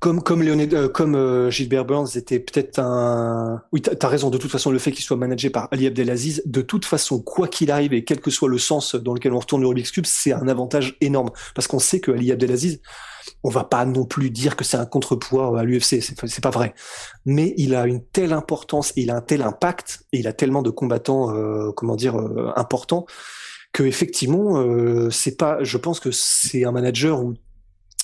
comme 0.00 0.22
comme 0.22 0.42
euh, 0.42 0.88
comme 0.88 1.14
euh, 1.14 1.50
Gilbert 1.50 1.84
Burns 1.84 2.08
était 2.16 2.38
peut-être 2.38 2.78
un. 2.78 3.62
Oui, 3.72 3.80
t'as 3.80 4.06
as 4.06 4.10
raison. 4.10 4.30
De 4.30 4.38
toute 4.38 4.50
façon, 4.50 4.70
le 4.70 4.78
fait 4.78 4.92
qu'il 4.92 5.04
soit 5.04 5.16
managé 5.16 5.50
par 5.50 5.68
Ali 5.72 5.86
Abdelaziz, 5.86 6.42
de 6.44 6.60
toute 6.60 6.84
façon, 6.84 7.20
quoi 7.22 7.48
qu'il 7.48 7.70
arrive 7.70 7.94
et 7.94 8.04
quel 8.04 8.20
que 8.20 8.30
soit 8.30 8.48
le 8.48 8.58
sens 8.58 8.94
dans 8.94 9.14
lequel 9.14 9.32
on 9.32 9.38
retourne 9.38 9.62
le 9.62 9.68
Rubik's 9.68 9.90
cube, 9.90 10.06
c'est 10.06 10.32
un 10.32 10.46
avantage 10.48 10.96
énorme 11.00 11.30
parce 11.54 11.66
qu'on 11.66 11.78
sait 11.78 12.00
que 12.00 12.10
Ali 12.12 12.30
Abdelaziz, 12.30 12.80
on 13.42 13.50
va 13.50 13.64
pas 13.64 13.84
non 13.84 14.04
plus 14.04 14.30
dire 14.30 14.56
que 14.56 14.64
c'est 14.64 14.76
un 14.76 14.86
contrepoids 14.86 15.58
à 15.58 15.64
l'UFC, 15.64 16.00
c'est 16.00 16.40
pas 16.42 16.50
vrai. 16.50 16.74
Mais 17.24 17.54
il 17.56 17.74
a 17.74 17.86
une 17.86 18.04
telle 18.04 18.32
importance, 18.32 18.92
il 18.96 19.10
a 19.10 19.16
un 19.16 19.20
tel 19.20 19.42
impact, 19.42 20.04
et 20.12 20.18
il 20.18 20.26
a 20.26 20.32
tellement 20.32 20.62
de 20.62 20.70
combattants, 20.70 21.34
euh, 21.34 21.72
comment 21.72 21.96
dire, 21.96 22.18
euh, 22.18 22.52
importants 22.56 23.06
que 23.72 23.82
effectivement, 23.82 24.58
euh, 24.58 25.10
c'est 25.10 25.36
pas. 25.36 25.62
Je 25.62 25.76
pense 25.76 26.00
que 26.00 26.10
c'est 26.10 26.64
un 26.64 26.72
manager 26.72 27.22
où 27.22 27.34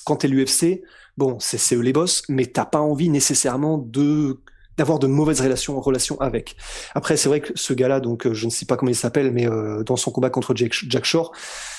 quand 0.05 0.17
t'es 0.17 0.27
l'UFC, 0.27 0.83
bon, 1.17 1.37
c'est 1.39 1.57
c'est 1.57 1.75
eux 1.75 1.81
les 1.81 1.93
boss, 1.93 2.23
mais 2.29 2.45
t'as 2.45 2.65
pas 2.65 2.79
envie 2.79 3.09
nécessairement 3.09 3.77
de 3.77 4.41
d'avoir 4.77 4.99
de 4.99 5.07
mauvaises 5.07 5.41
relations 5.41 5.79
relations 5.79 6.19
avec. 6.19 6.55
Après, 6.95 7.17
c'est 7.17 7.29
vrai 7.29 7.41
que 7.41 7.53
ce 7.55 7.73
gars-là, 7.73 7.99
donc 7.99 8.27
euh, 8.27 8.33
je 8.33 8.45
ne 8.45 8.51
sais 8.51 8.65
pas 8.65 8.75
comment 8.77 8.91
il 8.91 8.95
s'appelle, 8.95 9.31
mais 9.31 9.47
euh, 9.47 9.83
dans 9.83 9.95
son 9.95 10.11
combat 10.11 10.29
contre 10.29 10.53
Jack, 10.55 10.73
Jack 10.73 11.05
Shore, 11.05 11.31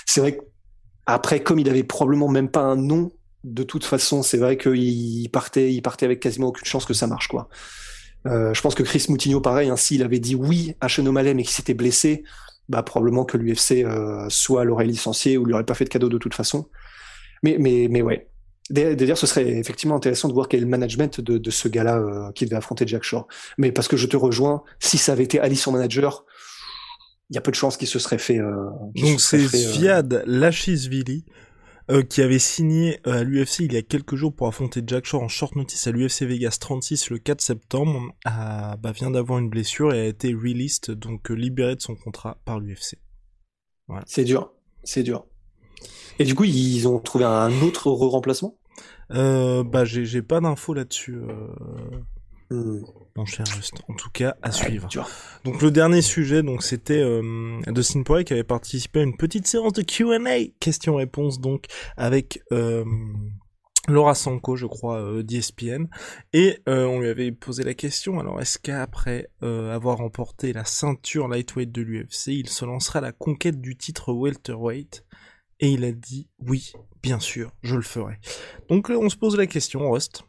c'est 0.06 0.20
vrai 0.20 0.36
que 0.36 0.42
après, 1.04 1.40
comme 1.40 1.58
il 1.58 1.68
avait 1.68 1.84
probablement 1.84 2.28
même 2.28 2.50
pas 2.50 2.62
un 2.62 2.76
nom, 2.76 3.12
de 3.46 3.62
toute 3.62 3.84
façon, 3.84 4.22
c'est 4.22 4.38
vrai 4.38 4.58
qu'il 4.58 5.30
partait, 5.30 5.72
il 5.72 5.80
partait 5.80 6.04
avec 6.04 6.20
quasiment 6.20 6.48
aucune 6.48 6.66
chance 6.66 6.84
que 6.84 6.94
ça 6.94 7.06
marche, 7.06 7.28
quoi. 7.28 7.48
Euh, 8.26 8.52
je 8.52 8.60
pense 8.60 8.74
que 8.74 8.82
Chris 8.82 9.06
Moutinho, 9.08 9.40
pareil, 9.40 9.68
hein, 9.68 9.76
s'il 9.76 10.02
avait 10.02 10.18
dit 10.18 10.34
oui 10.34 10.74
à 10.80 10.88
Chenon 10.88 11.12
Malem 11.12 11.38
et 11.38 11.44
qu'il 11.44 11.52
s'était 11.52 11.74
blessé, 11.74 12.24
bah, 12.68 12.82
probablement 12.82 13.24
que 13.24 13.36
l'UFC 13.36 13.84
euh, 13.84 14.26
soit 14.28 14.64
l'aurait 14.64 14.84
licencié 14.84 15.38
ou 15.38 15.44
lui 15.44 15.54
aurait 15.54 15.64
pas 15.64 15.74
fait 15.74 15.84
de 15.84 15.90
cadeau 15.90 16.08
de 16.08 16.18
toute 16.18 16.34
façon. 16.34 16.68
Mais, 17.44 17.56
mais, 17.60 17.86
mais 17.88 18.02
ouais. 18.02 18.28
D'ailleurs, 18.68 19.18
ce 19.18 19.28
serait 19.28 19.46
effectivement 19.46 19.94
intéressant 19.94 20.26
de 20.26 20.32
voir 20.32 20.48
quel 20.48 20.58
est 20.58 20.64
le 20.64 20.68
management 20.68 21.20
de, 21.20 21.38
de 21.38 21.50
ce 21.52 21.68
gars-là 21.68 21.98
euh, 21.98 22.32
qui 22.32 22.46
devait 22.46 22.56
affronter 22.56 22.84
Jack 22.84 23.04
Shore. 23.04 23.28
Mais 23.58 23.70
parce 23.70 23.86
que 23.86 23.96
je 23.96 24.08
te 24.08 24.16
rejoins, 24.16 24.64
si 24.80 24.98
ça 24.98 25.12
avait 25.12 25.22
été 25.22 25.38
Ali 25.38 25.54
son 25.54 25.70
manager, 25.70 26.24
il 27.30 27.36
y 27.36 27.38
a 27.38 27.40
peu 27.40 27.52
de 27.52 27.56
chances 27.56 27.76
qu'il 27.76 27.86
se 27.86 28.00
serait 28.00 28.18
fait. 28.18 28.38
Donc 28.38 29.20
c'est 29.20 29.38
Viad 29.38 30.24
Lachishvili 30.26 31.24
euh, 31.90 32.02
qui 32.02 32.20
avait 32.20 32.38
signé 32.38 33.00
euh, 33.06 33.20
à 33.20 33.22
l'UFC 33.22 33.60
il 33.60 33.72
y 33.72 33.76
a 33.76 33.82
quelques 33.82 34.16
jours 34.16 34.34
pour 34.34 34.48
affronter 34.48 34.82
Jack 34.84 35.04
Shore 35.04 35.22
en 35.22 35.28
short 35.28 35.54
notice 35.54 35.86
à 35.86 35.92
l'UFC 35.92 36.22
Vegas 36.22 36.58
36 36.60 37.10
le 37.10 37.18
4 37.18 37.40
septembre, 37.40 38.12
a, 38.24 38.76
bah, 38.76 38.92
vient 38.92 39.10
d'avoir 39.10 39.38
une 39.38 39.48
blessure 39.48 39.94
et 39.94 40.00
a 40.00 40.06
été 40.06 40.34
released, 40.34 40.90
donc 40.90 41.30
euh, 41.30 41.34
libéré 41.34 41.76
de 41.76 41.80
son 41.80 41.94
contrat 41.94 42.38
par 42.44 42.58
l'UFC. 42.58 42.98
Voilà. 43.86 44.04
C'est 44.06 44.24
dur, 44.24 44.52
c'est 44.82 45.02
dur. 45.02 45.26
Et 46.18 46.24
du 46.24 46.34
coup, 46.34 46.44
ils 46.44 46.88
ont 46.88 46.98
trouvé 46.98 47.24
un 47.24 47.62
autre 47.62 47.90
remplacement 47.90 48.58
euh, 49.12 49.62
Bah, 49.62 49.84
j'ai 49.84 50.22
pas 50.22 50.40
d'infos 50.40 50.74
là-dessus. 50.74 51.16
Euh... 51.16 51.48
Mon 52.50 53.24
cher 53.24 53.44
En 53.88 53.94
tout 53.94 54.10
cas, 54.10 54.36
à 54.42 54.52
suivre. 54.52 54.88
Donc 55.44 55.62
le 55.62 55.70
dernier 55.70 56.02
sujet, 56.02 56.42
donc 56.42 56.62
c'était 56.62 57.00
euh, 57.00 57.60
Dustin 57.68 58.02
Poirier 58.02 58.24
qui 58.24 58.32
avait 58.32 58.44
participé 58.44 59.00
à 59.00 59.02
une 59.02 59.16
petite 59.16 59.46
séance 59.46 59.72
de 59.72 59.82
Q&A, 59.82 60.48
questions-réponses 60.60 61.40
donc 61.40 61.66
avec 61.96 62.42
euh, 62.52 62.84
Laura 63.88 64.14
Sanko, 64.14 64.56
je 64.56 64.66
crois, 64.66 65.00
euh, 65.00 65.22
d'ESPN, 65.22 65.86
et 66.32 66.58
euh, 66.68 66.86
on 66.86 67.00
lui 67.00 67.08
avait 67.08 67.30
posé 67.30 67.62
la 67.62 67.74
question. 67.74 68.18
Alors 68.18 68.40
est-ce 68.40 68.58
qu'après 68.58 69.30
euh, 69.42 69.74
avoir 69.74 69.98
remporté 69.98 70.52
la 70.52 70.64
ceinture 70.64 71.28
lightweight 71.28 71.70
de 71.70 71.82
l'UFC, 71.82 72.28
il 72.28 72.48
se 72.48 72.64
lancera 72.64 72.98
à 72.98 73.02
la 73.02 73.12
conquête 73.12 73.60
du 73.60 73.76
titre 73.76 74.12
welterweight? 74.12 75.04
Et 75.60 75.70
il 75.70 75.84
a 75.84 75.92
dit 75.92 76.28
oui, 76.40 76.72
bien 77.02 77.20
sûr, 77.20 77.52
je 77.62 77.76
le 77.76 77.82
ferai. 77.82 78.18
Donc 78.68 78.90
on 78.90 79.08
se 79.08 79.16
pose 79.16 79.36
la 79.36 79.46
question, 79.46 79.90
Rust. 79.90 80.24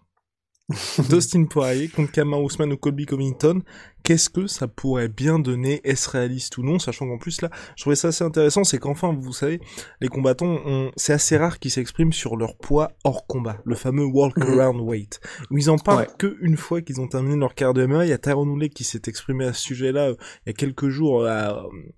Dustin 1.10 1.46
Poirier 1.46 1.88
contre 1.88 2.12
Kamar 2.12 2.42
Ousmane 2.42 2.74
ou 2.74 2.78
Colby 2.78 3.06
Covington, 3.06 3.62
qu'est-ce 4.08 4.30
que 4.30 4.48
ça 4.48 4.70
pourrait 4.70 5.10
bien 5.10 5.38
donner 5.38 5.82
Est-ce 5.84 6.10
réaliste 6.10 6.58
ou 6.58 6.64
non 6.64 6.80
Sachant 6.80 7.10
qu'en 7.10 7.18
plus 7.18 7.42
là, 7.42 7.50
je 7.76 7.84
trouvais 7.84 7.98
ça 7.98 8.08
assez 8.08 8.24
intéressant, 8.24 8.64
c'est 8.64 8.78
qu'enfin, 8.78 9.14
vous 9.14 9.34
savez, 9.34 9.60
les 10.00 10.08
combattants, 10.08 10.62
c'est 10.96 11.12
assez 11.12 11.36
rare 11.36 11.60
qu'ils 11.60 11.72
s'expriment 11.72 12.14
sur 12.14 12.38
leur 12.38 12.56
poids 12.56 12.94
hors 13.04 13.28
combat, 13.28 13.58
le 13.66 13.76
fameux 13.76 14.06
walk 14.06 14.38
mhm. 14.38 14.62
around 14.62 14.80
weight, 14.80 15.20
où 15.52 15.58
ils 15.58 15.70
en 15.70 15.78
parlent 15.78 16.08
que 16.18 16.38
une 16.40 16.56
fois 16.56 16.82
qu'ils 16.82 17.02
ont 17.02 17.10
terminé 17.10 17.36
leur 17.36 17.54
carrière 17.54 17.74
de 17.74 17.86
MMA. 17.86 18.06
Il 18.06 18.10
y 18.10 18.14
a 18.14 18.18
Tyrone 18.18 18.48
Woodley 18.48 18.70
qui 18.70 18.86
s'est 18.86 19.02
exprimé 19.08 19.44
à 19.44 19.52
ce 19.52 19.62
sujet-là 19.62 20.08
euh, 20.08 20.16
il 20.46 20.50
y 20.50 20.52
a 20.52 20.54
quelques 20.54 20.88
jours 20.88 21.26
euh, 21.26 21.52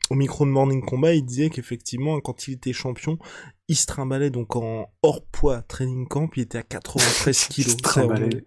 au 0.09 0.15
micro 0.15 0.45
de 0.45 0.49
Morning 0.49 0.83
Combat. 0.83 1.13
Il 1.13 1.23
disait 1.23 1.51
qu'effectivement, 1.51 2.19
quand 2.21 2.47
il 2.47 2.55
était 2.55 2.73
champion, 2.73 3.19
il 3.69 3.75
se 3.75 3.85
trimballait 3.85 4.31
donc 4.31 4.55
en 4.55 4.91
hors 5.03 5.23
poids 5.23 5.61
training 5.61 6.07
camp, 6.07 6.27
il 6.35 6.41
était 6.41 6.57
à 6.57 6.63
93 6.63 7.45
kilos. 7.49 7.77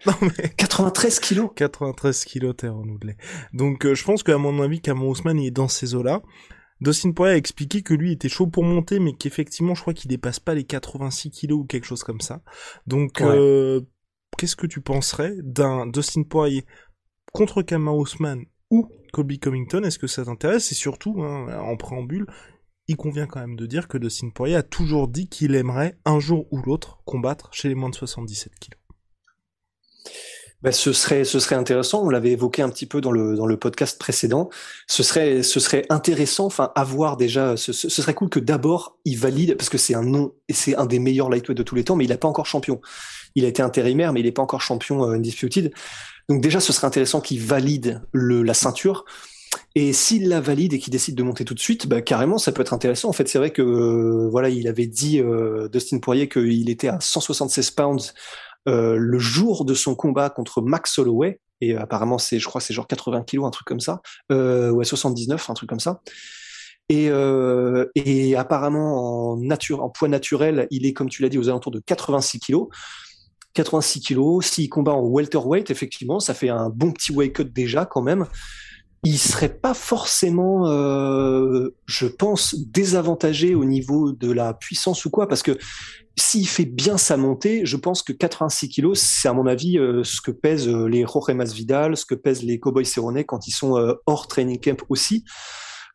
non, 0.04 0.14
mais... 0.20 0.48
93 0.56 1.20
kilos? 1.20 1.50
93 1.54 2.24
kilos, 2.24 2.54
renouvelé. 2.60 3.16
Donc 3.52 3.84
euh, 3.84 3.94
je 3.94 4.04
pense 4.04 4.22
qu'à 4.22 4.38
mon 4.38 4.62
avis, 4.62 4.80
Cameron 4.80 5.10
Ousmane 5.10 5.38
est 5.40 5.50
dans 5.50 5.68
ces 5.68 5.94
eaux-là. 5.94 6.22
Dustin 6.80 7.12
Poirier 7.12 7.34
a 7.34 7.38
expliqué 7.38 7.82
que 7.82 7.94
lui 7.94 8.12
était 8.12 8.28
chaud 8.28 8.48
pour 8.48 8.64
monter, 8.64 8.98
mais 8.98 9.12
qu'effectivement, 9.12 9.74
je 9.74 9.82
crois 9.82 9.94
qu'il 9.94 10.10
dépasse 10.10 10.40
pas 10.40 10.54
les 10.54 10.64
86 10.64 11.30
kilos 11.30 11.60
ou 11.60 11.64
quelque 11.64 11.84
chose 11.84 12.02
comme 12.02 12.20
ça. 12.20 12.42
Donc, 12.88 13.20
euh, 13.20 13.80
qu'est-ce 14.36 14.56
que 14.56 14.66
tu 14.66 14.80
penserais 14.80 15.36
d'un 15.42 15.86
Dustin 15.86 16.24
Poirier 16.24 16.64
contre 17.32 17.62
Cameron 17.62 18.00
Ousmane 18.00 18.46
ou 18.70 18.88
Kobe 19.12 19.38
Covington? 19.40 19.84
Est-ce 19.84 20.00
que 20.00 20.08
ça 20.08 20.24
t'intéresse? 20.24 20.72
Et 20.72 20.74
surtout, 20.74 21.22
hein, 21.22 21.56
en 21.60 21.76
préambule, 21.76 22.26
il 22.88 22.96
convient 22.96 23.26
quand 23.26 23.40
même 23.40 23.56
de 23.56 23.66
dire 23.66 23.86
que 23.86 23.96
Dustin 23.96 24.30
Poirier 24.30 24.56
a 24.56 24.64
toujours 24.64 25.06
dit 25.06 25.28
qu'il 25.28 25.54
aimerait 25.54 25.96
un 26.04 26.18
jour 26.18 26.46
ou 26.50 26.60
l'autre 26.62 27.00
combattre 27.04 27.48
chez 27.52 27.68
les 27.68 27.76
moins 27.76 27.90
de 27.90 27.94
77 27.94 28.58
kilos. 28.58 28.81
Ben, 30.62 30.70
ce 30.70 30.92
serait 30.92 31.24
ce 31.24 31.40
serait 31.40 31.56
intéressant. 31.56 32.04
On 32.04 32.08
l'avait 32.08 32.30
évoqué 32.30 32.62
un 32.62 32.68
petit 32.68 32.86
peu 32.86 33.00
dans 33.00 33.10
le 33.10 33.34
dans 33.34 33.46
le 33.46 33.56
podcast 33.56 33.98
précédent. 33.98 34.48
Ce 34.86 35.02
serait 35.02 35.42
ce 35.42 35.58
serait 35.58 35.84
intéressant. 35.88 36.46
Enfin, 36.46 36.70
avoir 36.76 37.16
déjà. 37.16 37.56
Ce, 37.56 37.72
serait 37.72 38.14
cool 38.14 38.28
que 38.28 38.38
d'abord 38.38 38.96
il 39.04 39.18
valide 39.18 39.56
parce 39.56 39.68
que 39.68 39.78
c'est 39.78 39.94
un 39.94 40.04
nom 40.04 40.34
et 40.48 40.52
c'est 40.52 40.76
un 40.76 40.86
des 40.86 41.00
meilleurs 41.00 41.30
lightweight 41.30 41.58
de 41.58 41.62
tous 41.64 41.74
les 41.74 41.84
temps, 41.84 41.96
mais 41.96 42.04
il 42.04 42.10
n'est 42.10 42.16
pas 42.16 42.28
encore 42.28 42.46
champion. 42.46 42.80
Il 43.34 43.44
a 43.44 43.48
été 43.48 43.62
intérimaire, 43.62 44.12
mais 44.12 44.20
il 44.20 44.24
n'est 44.24 44.32
pas 44.32 44.42
encore 44.42 44.60
champion 44.60 45.04
euh, 45.04 45.14
undisputed. 45.14 45.72
Donc 46.28 46.40
déjà, 46.40 46.60
ce 46.60 46.72
serait 46.72 46.86
intéressant 46.86 47.20
qu'il 47.20 47.40
valide 47.40 48.02
le 48.12 48.42
la 48.42 48.54
ceinture. 48.54 49.04
Et 49.74 49.92
s'il 49.92 50.28
la 50.28 50.40
valide 50.40 50.74
et 50.74 50.78
qu'il 50.78 50.92
décide 50.92 51.14
de 51.14 51.22
monter 51.22 51.44
tout 51.44 51.54
de 51.54 51.60
suite, 51.60 51.86
bah, 51.86 52.02
carrément, 52.02 52.38
ça 52.38 52.52
peut 52.52 52.62
être 52.62 52.72
intéressant. 52.72 53.08
En 53.08 53.12
fait, 53.12 53.28
c'est 53.28 53.38
vrai 53.38 53.50
que 53.50 53.62
euh, 53.62 54.28
voilà, 54.30 54.48
il 54.48 54.68
avait 54.68 54.86
dit 54.86 55.20
euh, 55.20 55.68
Dustin 55.68 55.98
Poirier 55.98 56.28
qu'il 56.28 56.70
était 56.70 56.88
à 56.88 57.00
176 57.00 57.70
pounds 57.72 58.14
euh, 58.68 58.96
le 58.96 59.18
jour 59.18 59.64
de 59.64 59.74
son 59.74 59.94
combat 59.94 60.30
contre 60.30 60.62
Max 60.62 60.98
Holloway. 60.98 61.40
Et 61.60 61.76
apparemment, 61.76 62.18
c'est, 62.18 62.38
je 62.38 62.46
crois, 62.46 62.60
c'est 62.60 62.74
genre 62.74 62.88
80 62.88 63.22
kilos, 63.22 63.46
un 63.46 63.50
truc 63.50 63.66
comme 63.66 63.78
ça, 63.78 64.00
ouais 64.30 64.84
79, 64.84 65.48
un 65.48 65.54
truc 65.54 65.68
comme 65.68 65.78
ça. 65.78 66.00
Et, 66.88 67.08
et 67.94 68.36
apparemment, 68.36 69.30
en, 69.30 69.36
nature, 69.36 69.80
en 69.80 69.88
poids 69.88 70.08
naturel, 70.08 70.66
il 70.72 70.86
est, 70.86 70.92
comme 70.92 71.08
tu 71.08 71.22
l'as 71.22 71.28
dit, 71.28 71.38
aux 71.38 71.48
alentours 71.48 71.70
de 71.70 71.78
86 71.78 72.40
kilos. 72.40 72.66
86 73.54 74.00
kilos. 74.00 74.44
S'il 74.44 74.68
combat 74.68 74.92
en 74.92 75.02
welterweight, 75.02 75.70
effectivement, 75.70 76.18
ça 76.18 76.34
fait 76.34 76.48
un 76.48 76.68
bon 76.68 76.90
petit 76.90 77.12
weight 77.12 77.32
cut 77.32 77.44
déjà 77.44 77.86
quand 77.86 78.02
même 78.02 78.26
il 79.04 79.18
serait 79.18 79.52
pas 79.52 79.74
forcément, 79.74 80.68
euh, 80.68 81.74
je 81.86 82.06
pense, 82.06 82.54
désavantagé 82.54 83.54
au 83.54 83.64
niveau 83.64 84.12
de 84.12 84.30
la 84.30 84.54
puissance 84.54 85.04
ou 85.04 85.10
quoi, 85.10 85.26
parce 85.26 85.42
que 85.42 85.58
s'il 86.16 86.46
fait 86.46 86.66
bien 86.66 86.98
sa 86.98 87.16
montée, 87.16 87.66
je 87.66 87.76
pense 87.76 88.02
que 88.02 88.12
86 88.12 88.68
kilos, 88.68 89.00
c'est 89.00 89.28
à 89.28 89.32
mon 89.32 89.46
avis 89.46 89.76
euh, 89.78 90.04
ce 90.04 90.20
que 90.20 90.30
pèsent 90.30 90.68
euh, 90.68 90.86
les 90.86 91.04
Jorge 91.04 91.30
Masvidal, 91.30 91.96
ce 91.96 92.06
que 92.06 92.14
pèsent 92.14 92.44
les 92.44 92.60
Cowboys 92.60 92.84
Cerrone 92.84 93.24
quand 93.24 93.48
ils 93.48 93.52
sont 93.52 93.74
hors 94.06 94.28
training 94.28 94.60
camp 94.60 94.84
aussi. 94.88 95.24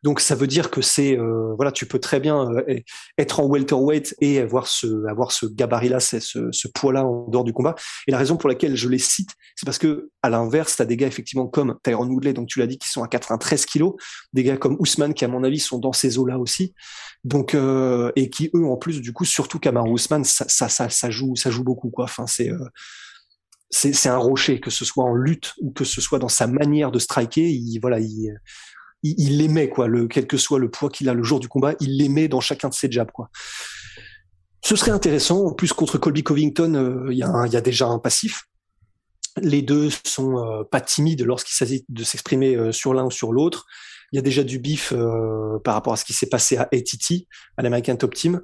Donc 0.02 0.20
ça 0.20 0.34
veut 0.34 0.46
dire 0.46 0.70
que 0.70 0.80
c'est 0.80 1.18
euh, 1.18 1.54
voilà, 1.56 1.72
tu 1.72 1.86
peux 1.86 1.98
très 1.98 2.20
bien 2.20 2.50
euh, 2.52 2.80
être 3.18 3.40
en 3.40 3.46
welterweight 3.46 4.14
et 4.20 4.38
avoir 4.40 4.66
ce 4.66 5.06
avoir 5.08 5.32
ce 5.32 5.46
gabarit-là, 5.46 6.00
ce, 6.00 6.20
ce 6.20 6.68
poids-là 6.68 7.04
en 7.04 7.28
dehors 7.28 7.44
du 7.44 7.52
combat. 7.52 7.74
Et 8.06 8.12
la 8.12 8.18
raison 8.18 8.36
pour 8.36 8.48
laquelle 8.48 8.76
je 8.76 8.88
les 8.88 8.98
cite, 8.98 9.30
c'est 9.56 9.66
parce 9.66 9.78
que 9.78 10.10
à 10.22 10.30
l'inverse, 10.30 10.76
tu 10.76 10.82
as 10.82 10.84
des 10.84 10.96
gars 10.96 11.06
effectivement 11.06 11.46
comme 11.46 11.76
Tyron 11.82 12.06
Woodley, 12.06 12.32
donc 12.32 12.48
tu 12.48 12.58
l'as 12.58 12.66
dit, 12.66 12.78
qui 12.78 12.88
sont 12.88 13.02
à 13.02 13.08
93 13.08 13.66
kilos, 13.66 13.94
des 14.32 14.44
gars 14.44 14.56
comme 14.56 14.76
Ousmane 14.78 15.14
qui 15.14 15.24
à 15.24 15.28
mon 15.28 15.42
avis 15.44 15.60
sont 15.60 15.78
dans 15.78 15.92
ces 15.92 16.18
eaux-là 16.18 16.38
aussi. 16.38 16.74
Donc 17.24 17.54
euh, 17.54 18.12
et 18.14 18.30
qui 18.30 18.50
eux 18.54 18.66
en 18.66 18.76
plus 18.76 19.00
du 19.00 19.12
coup 19.12 19.24
surtout 19.24 19.58
Kamaru 19.58 19.90
Ousmane, 19.90 20.24
ça, 20.24 20.46
ça 20.48 20.68
ça 20.68 21.10
joue 21.10 21.34
ça 21.34 21.50
joue 21.50 21.64
beaucoup 21.64 21.90
quoi. 21.90 22.04
Enfin 22.04 22.26
c'est 22.26 22.50
c'est 23.70 24.08
un 24.08 24.16
rocher, 24.16 24.60
que 24.60 24.70
ce 24.70 24.84
soit 24.84 25.04
en 25.04 25.14
lutte 25.14 25.52
ou 25.60 25.70
que 25.70 25.84
ce 25.84 26.00
soit 26.00 26.18
dans 26.18 26.28
sa 26.28 26.46
manière 26.46 26.90
de 26.90 26.98
striker. 26.98 27.48
Il, 27.50 27.78
voilà, 27.80 28.00
il, 28.00 28.34
il, 29.02 29.38
l'aimait 29.38 29.68
quoi, 29.68 29.86
le, 29.86 30.06
quel 30.06 30.26
que 30.26 30.36
soit 30.36 30.58
le 30.58 30.70
poids 30.70 30.90
qu'il 30.90 31.08
a 31.08 31.14
le 31.14 31.22
jour 31.22 31.40
du 31.40 31.48
combat, 31.48 31.74
il 31.80 31.96
l'aimait 31.98 32.28
dans 32.28 32.40
chacun 32.40 32.68
de 32.68 32.74
ses 32.74 32.90
jabs 32.90 33.10
quoi. 33.12 33.30
Ce 34.64 34.76
serait 34.76 34.90
intéressant. 34.90 35.46
En 35.46 35.52
plus 35.52 35.72
contre 35.72 35.98
Colby 35.98 36.22
Covington, 36.22 36.74
euh, 36.74 37.06
il 37.10 37.16
y, 37.16 37.22
a 37.22 37.60
déjà 37.60 37.86
un 37.86 37.98
passif. 37.98 38.44
Les 39.40 39.62
deux 39.62 39.88
sont 40.04 40.38
euh, 40.38 40.64
pas 40.64 40.80
timides 40.80 41.22
lorsqu'il 41.22 41.56
s'agit 41.56 41.84
de 41.88 42.04
s'exprimer 42.04 42.56
euh, 42.56 42.72
sur 42.72 42.92
l'un 42.92 43.04
ou 43.04 43.10
sur 43.10 43.32
l'autre. 43.32 43.66
Il 44.12 44.16
y 44.16 44.18
a 44.18 44.22
déjà 44.22 44.42
du 44.42 44.58
bif 44.58 44.94
par 45.64 45.74
rapport 45.74 45.92
à 45.92 45.96
ce 45.96 46.04
qui 46.06 46.14
s'est 46.14 46.30
passé 46.30 46.56
à 46.56 46.62
ATT, 46.72 47.26
à 47.58 47.62
l'American 47.62 47.94
Top 47.96 48.14
Team. 48.14 48.40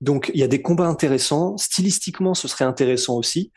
Donc 0.00 0.32
il 0.34 0.40
y 0.40 0.42
a 0.42 0.48
des 0.48 0.60
combats 0.60 0.88
intéressants. 0.88 1.56
Stylistiquement, 1.56 2.34
ce 2.34 2.48
serait 2.48 2.64
intéressant 2.64 3.16
aussi. 3.16 3.52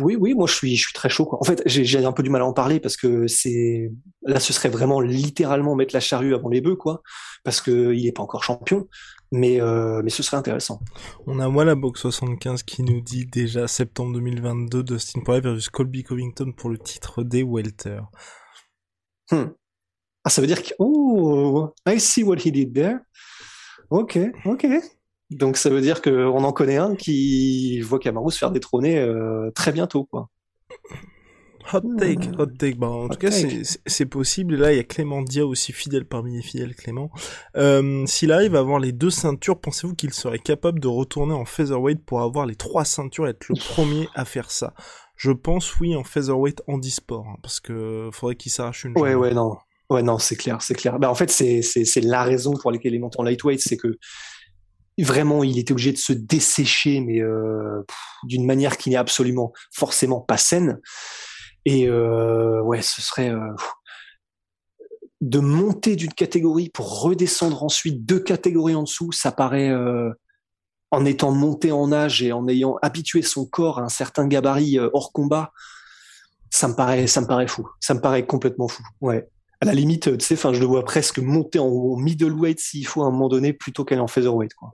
Oui, 0.00 0.16
oui, 0.16 0.34
moi 0.34 0.46
je 0.46 0.54
suis, 0.54 0.76
je 0.76 0.84
suis 0.84 0.92
très 0.92 1.08
chaud. 1.08 1.26
Quoi. 1.26 1.38
En 1.40 1.44
fait, 1.44 1.62
j'ai 1.66 2.04
un 2.04 2.12
peu 2.12 2.22
du 2.22 2.30
mal 2.30 2.42
à 2.42 2.46
en 2.46 2.52
parler 2.52 2.80
parce 2.80 2.96
que 2.96 3.26
c'est 3.26 3.90
là, 4.22 4.40
ce 4.40 4.52
serait 4.52 4.68
vraiment 4.68 5.00
littéralement 5.00 5.74
mettre 5.74 5.94
la 5.94 6.00
charrue 6.00 6.34
avant 6.34 6.48
les 6.48 6.60
bœufs, 6.60 6.76
quoi, 6.76 7.02
parce 7.44 7.60
que 7.60 7.92
il 7.94 8.06
est 8.06 8.12
pas 8.12 8.22
encore 8.22 8.44
champion. 8.44 8.88
Mais 9.30 9.60
euh, 9.60 10.00
mais 10.02 10.10
ce 10.10 10.22
serait 10.22 10.38
intéressant. 10.38 10.80
On 11.26 11.38
a 11.38 11.48
moi 11.48 11.64
la 11.64 11.74
box 11.74 12.00
75 12.00 12.62
qui 12.62 12.82
nous 12.82 13.00
dit 13.02 13.26
déjà 13.26 13.68
septembre 13.68 14.14
2022 14.14 14.82
Dustin 14.82 15.20
Poirier 15.20 15.42
versus 15.42 15.68
Colby 15.68 16.02
Covington 16.02 16.52
pour 16.52 16.70
le 16.70 16.78
titre 16.78 17.22
des 17.22 17.42
welter. 17.42 18.00
Hmm. 19.30 19.48
Ah, 20.24 20.30
ça 20.30 20.40
veut 20.40 20.46
dire 20.46 20.62
que 20.62 20.70
oh, 20.78 21.74
I 21.86 22.00
see 22.00 22.22
what 22.22 22.36
he 22.36 22.50
did 22.50 22.74
there. 22.74 23.00
Ok, 23.90 24.18
ok. 24.46 24.66
Donc 25.30 25.56
ça 25.56 25.68
veut 25.70 25.80
dire 25.80 26.00
qu'on 26.00 26.44
en 26.44 26.52
connaît 26.52 26.78
un 26.78 26.94
qui 26.94 27.80
voit 27.80 27.98
Kamaru 27.98 28.32
se 28.32 28.38
faire 28.38 28.50
détrôner 28.50 28.98
euh, 28.98 29.50
très 29.54 29.72
bientôt, 29.72 30.04
quoi. 30.04 30.30
Hot 31.72 31.82
take, 31.98 32.30
hot 32.38 32.46
take. 32.46 32.76
Bah, 32.76 32.88
en 32.88 33.08
tout 33.08 33.18
cas, 33.18 33.30
c'est 33.30 34.06
possible. 34.06 34.56
là, 34.56 34.72
il 34.72 34.76
y 34.76 34.80
a 34.80 34.84
Clément 34.84 35.22
Dia 35.22 35.44
aussi 35.46 35.72
fidèle 35.72 36.06
parmi 36.06 36.36
les 36.36 36.42
fidèles 36.42 36.74
Clément. 36.74 37.10
Euh, 37.56 38.06
S'il 38.06 38.32
arrive 38.32 38.56
à 38.56 38.60
avoir 38.60 38.78
les 38.78 38.92
deux 38.92 39.10
ceintures, 39.10 39.60
pensez-vous 39.60 39.94
qu'il 39.94 40.14
serait 40.14 40.38
capable 40.38 40.80
de 40.80 40.88
retourner 40.88 41.34
en 41.34 41.44
featherweight 41.44 42.04
pour 42.04 42.22
avoir 42.22 42.46
les 42.46 42.56
trois 42.56 42.86
ceintures 42.86 43.26
et 43.26 43.30
être 43.30 43.48
le 43.48 43.54
premier 43.74 44.08
à 44.14 44.24
faire 44.24 44.50
ça? 44.50 44.72
Je 45.16 45.32
pense 45.32 45.78
oui 45.80 45.94
en 45.96 46.04
featherweight 46.04 46.62
en 46.68 46.78
hein, 46.78 47.36
parce 47.42 47.60
que 47.60 48.08
faudrait 48.12 48.36
qu'il 48.36 48.52
s'arrache 48.52 48.84
une. 48.84 48.96
Ouais, 48.96 49.14
ouais, 49.14 49.34
non. 49.34 49.56
Ouais, 49.90 50.02
non, 50.02 50.18
c'est 50.18 50.36
clair, 50.36 50.62
c'est 50.62 50.74
clair. 50.74 50.98
Bah, 50.98 51.10
en 51.10 51.14
fait, 51.14 51.30
c'est, 51.30 51.62
la 52.02 52.22
raison 52.22 52.54
pour 52.54 52.70
laquelle 52.70 52.92
il 52.92 52.96
est 52.96 53.00
monté 53.00 53.18
en 53.18 53.24
lightweight, 53.24 53.60
c'est 53.60 53.76
que 53.76 53.98
vraiment, 55.04 55.44
il 55.44 55.58
était 55.58 55.72
obligé 55.72 55.92
de 55.92 55.98
se 55.98 56.12
dessécher, 56.12 57.00
mais 57.00 57.20
euh, 57.20 57.84
d'une 58.24 58.44
manière 58.44 58.76
qui 58.76 58.90
n'est 58.90 58.96
absolument 58.96 59.52
forcément 59.72 60.20
pas 60.20 60.36
saine. 60.36 60.80
Et 61.64 61.88
euh, 61.88 62.60
ouais, 62.62 62.82
ce 62.82 63.00
serait 63.02 63.30
euh, 63.30 63.54
de 65.20 65.38
monter 65.38 65.96
d'une 65.96 66.12
catégorie 66.12 66.68
pour 66.68 67.02
redescendre 67.02 67.62
ensuite 67.62 68.04
deux 68.04 68.20
catégories 68.20 68.74
en 68.74 68.82
dessous. 68.82 69.12
Ça 69.12 69.32
paraît, 69.32 69.68
euh, 69.68 70.10
en 70.90 71.04
étant 71.04 71.30
monté 71.32 71.70
en 71.70 71.92
âge 71.92 72.22
et 72.22 72.32
en 72.32 72.48
ayant 72.48 72.76
habitué 72.82 73.22
son 73.22 73.46
corps 73.46 73.78
à 73.78 73.82
un 73.82 73.88
certain 73.88 74.26
gabarit 74.26 74.78
euh, 74.78 74.88
hors 74.94 75.12
combat, 75.12 75.52
ça 76.50 76.66
me 76.66 76.74
paraît, 76.74 77.06
ça 77.06 77.20
me 77.20 77.26
paraît 77.26 77.46
fou. 77.46 77.68
Ça 77.80 77.94
me 77.94 78.00
paraît 78.00 78.26
complètement 78.26 78.68
fou. 78.68 78.82
Ouais. 79.00 79.28
À 79.60 79.66
la 79.66 79.74
limite, 79.74 80.16
tu 80.18 80.24
sais, 80.24 80.34
enfin, 80.34 80.52
je 80.52 80.60
le 80.60 80.66
vois 80.66 80.84
presque 80.84 81.18
monter 81.18 81.58
en 81.58 81.96
middleweight 81.96 82.60
s'il 82.60 82.86
faut 82.86 83.02
à 83.02 83.06
un 83.06 83.10
moment 83.10 83.28
donné 83.28 83.52
plutôt 83.52 83.84
qu'aller 83.84 84.00
en 84.00 84.06
featherweight, 84.06 84.54
quoi. 84.54 84.72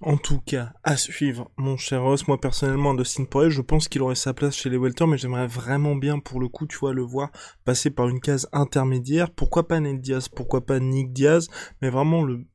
En 0.00 0.16
tout 0.16 0.40
cas, 0.40 0.72
à 0.84 0.96
suivre, 0.96 1.50
mon 1.56 1.76
cher 1.76 2.02
Ross. 2.02 2.28
Moi, 2.28 2.40
personnellement, 2.40 2.94
Dustin 2.94 3.24
Poirier, 3.24 3.50
je 3.50 3.62
pense 3.62 3.88
qu'il 3.88 4.00
aurait 4.02 4.14
sa 4.14 4.32
place 4.32 4.56
chez 4.56 4.70
les 4.70 4.78
welter, 4.78 5.06
mais 5.06 5.18
j'aimerais 5.18 5.48
vraiment 5.48 5.96
bien, 5.96 6.20
pour 6.20 6.40
le 6.40 6.48
coup, 6.48 6.66
tu 6.66 6.78
vois, 6.78 6.92
le 6.92 7.02
voir 7.02 7.30
passer 7.64 7.90
par 7.90 8.08
une 8.08 8.20
case 8.20 8.48
intermédiaire. 8.52 9.30
Pourquoi 9.30 9.66
pas 9.66 9.80
Ned 9.80 10.00
Diaz 10.00 10.28
Pourquoi 10.28 10.64
pas 10.64 10.78
Nick 10.78 11.12
Diaz 11.12 11.48
Mais 11.82 11.90
vraiment 11.90 12.22
le 12.22 12.46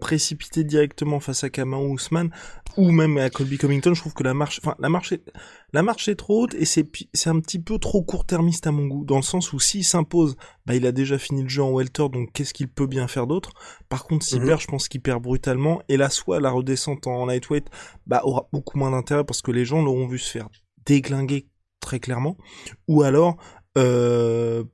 précipiter 0.00 0.64
directement 0.64 1.20
face 1.20 1.44
à 1.44 1.50
Kamaru 1.50 1.94
Usman 1.94 2.30
ou 2.76 2.90
même 2.90 3.18
à 3.18 3.30
Colby 3.30 3.58
Covington, 3.58 3.94
je 3.94 4.00
trouve 4.00 4.14
que 4.14 4.22
la 4.22 4.34
marche, 4.34 4.60
enfin 4.62 4.74
la 4.78 4.88
marche 4.88 5.12
est, 5.12 5.22
la 5.72 5.82
marche 5.82 6.08
est 6.08 6.14
trop 6.14 6.42
haute 6.42 6.54
et 6.54 6.64
c'est 6.64 6.86
c'est 7.12 7.30
un 7.30 7.38
petit 7.40 7.58
peu 7.58 7.78
trop 7.78 8.02
court-termiste 8.02 8.66
à 8.66 8.72
mon 8.72 8.86
goût, 8.86 9.04
dans 9.04 9.16
le 9.16 9.22
sens 9.22 9.52
où 9.52 9.60
s'il 9.60 9.84
s'impose, 9.84 10.36
bah 10.66 10.74
il 10.74 10.86
a 10.86 10.92
déjà 10.92 11.18
fini 11.18 11.42
le 11.42 11.48
jeu 11.48 11.62
en 11.62 11.72
welter, 11.72 12.08
donc 12.08 12.32
qu'est-ce 12.32 12.54
qu'il 12.54 12.68
peut 12.68 12.86
bien 12.86 13.08
faire 13.08 13.26
d'autre? 13.26 13.52
Par 13.88 14.04
contre, 14.04 14.24
s'il 14.24 14.40
mhm. 14.40 14.46
perd, 14.46 14.60
je 14.60 14.66
pense 14.66 14.88
qu'il 14.88 15.00
perd 15.00 15.22
brutalement 15.22 15.82
et 15.88 15.96
là 15.96 16.10
soit 16.10 16.40
la 16.40 16.50
redescente 16.50 17.06
en 17.06 17.26
lightweight, 17.26 17.66
bah 18.06 18.22
aura 18.24 18.48
beaucoup 18.52 18.78
moins 18.78 18.90
d'intérêt 18.90 19.24
parce 19.24 19.42
que 19.42 19.50
les 19.50 19.64
gens 19.64 19.82
l'auront 19.82 20.06
vu 20.06 20.18
se 20.18 20.30
faire 20.30 20.48
déglinguer 20.86 21.48
très 21.80 22.00
clairement, 22.00 22.36
ou 22.88 23.02
alors 23.02 23.36
euh, 23.78 24.64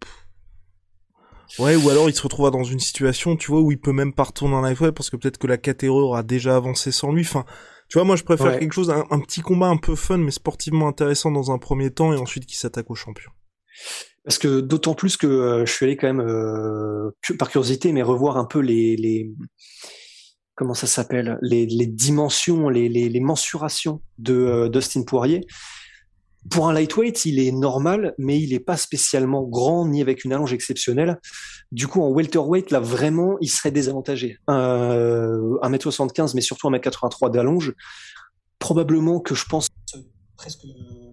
Ouais, 1.59 1.77
ou 1.77 1.91
alors 1.91 2.09
il 2.09 2.15
se 2.15 2.23
retrouvera 2.23 2.51
dans 2.51 2.65
une 2.65 2.81
situation, 2.81 3.37
tu 3.37 3.51
vois, 3.51 3.61
où 3.61 3.73
il 3.73 3.79
peut 3.79 3.93
même 3.93 4.13
pas 4.13 4.25
retourner 4.25 4.55
en 4.55 4.63
live 4.63 4.93
parce 4.93 5.11
que 5.11 5.17
peut-être 5.17 5.39
que 5.39 5.47
la 5.47 5.59
catégorie 5.59 6.03
aura 6.03 6.23
déjà 6.23 6.57
avancé 6.57 6.93
sans 6.93 7.13
lui. 7.13 7.23
Enfin, 7.23 7.45
tu 7.89 7.99
vois, 7.99 8.05
moi 8.05 8.17
je 8.17 8.25
préfère 8.25 8.59
quelque 8.59 8.73
chose, 8.73 8.91
un, 8.91 9.21
petit 9.21 9.41
combat 9.41 9.69
un 9.69 9.77
peu 9.77 9.95
fun 9.95 10.19
mais 10.19 10.33
sportivement 10.33 10.89
intéressant 10.89 11.31
dans 11.31 11.53
un 11.53 11.59
premier 11.59 11.91
temps 11.91 12.13
et 12.13 12.17
ensuite 12.17 12.47
qui 12.47 12.57
s'attaque 12.57 12.91
au 12.91 12.95
champion. 12.95 13.31
Parce 14.25 14.39
que 14.39 14.61
d'autant 14.61 14.95
plus 14.95 15.17
que 15.17 15.27
euh, 15.29 15.67
je 15.67 15.73
suis 15.73 15.87
allé 15.87 15.97
quand 15.97 16.09
même 16.09 16.21
euh, 16.21 17.11
par 17.39 17.49
curiosité, 17.49 17.93
mais 17.93 18.03
revoir 18.03 18.39
un 18.39 18.45
peu 18.45 18.59
les, 18.59 18.97
les 18.97 19.31
comment 20.57 20.75
ça 20.75 20.89
s'appelle, 20.89 21.39
les, 21.43 21.67
les 21.67 21.87
dimensions, 21.87 22.69
les, 22.69 22.89
les, 22.89 23.09
les 23.09 23.21
mensurations 23.21 24.03
de 24.19 24.35
euh, 24.35 24.69
Dustin 24.69 25.05
Poirier 25.05 25.47
pour 26.51 26.69
un 26.69 26.73
lightweight, 26.73 27.25
il 27.25 27.39
est 27.39 27.53
normal, 27.53 28.15
mais 28.19 28.41
il 28.41 28.51
n'est 28.51 28.61
pas 28.61 28.77
spécialement 28.77 29.43
grand 29.43 29.87
ni 29.87 30.03
avec 30.03 30.25
une 30.25 30.33
allonge 30.33 30.53
exceptionnelle. 30.53 31.21
Du 31.73 31.89
coup, 31.89 32.03
en 32.03 32.11
welterweight, 32.11 32.71
là, 32.71 32.81
vraiment, 32.81 33.37
il 33.41 33.49
serait 33.49 33.71
désavantagé. 33.71 34.39
Euh, 34.51 35.59
1m75, 35.63 36.33
mais 36.35 36.41
surtout 36.41 36.69
1m83 36.69 37.31
d'allonge. 37.31 37.75
Probablement 38.59 39.21
que 39.21 39.35
je 39.35 39.45
pense 39.47 39.69
presque 40.37 40.65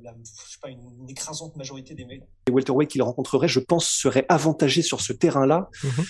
la, 0.04 0.13
je 0.22 0.52
sais 0.52 0.60
pas, 0.62 0.69
une, 0.69 1.10
écrasante 1.10 1.56
majorité 1.56 1.93
des 1.93 2.06
welterweight 2.52 2.89
qu'il 2.89 3.02
rencontrerait, 3.02 3.48
je 3.48 3.60
pense, 3.60 3.88
serait 3.88 4.26
avantagé 4.30 4.82
sur 4.82 5.02
ce 5.02 5.13
terrain-là. 5.13 5.69
Mhm. 5.84 6.06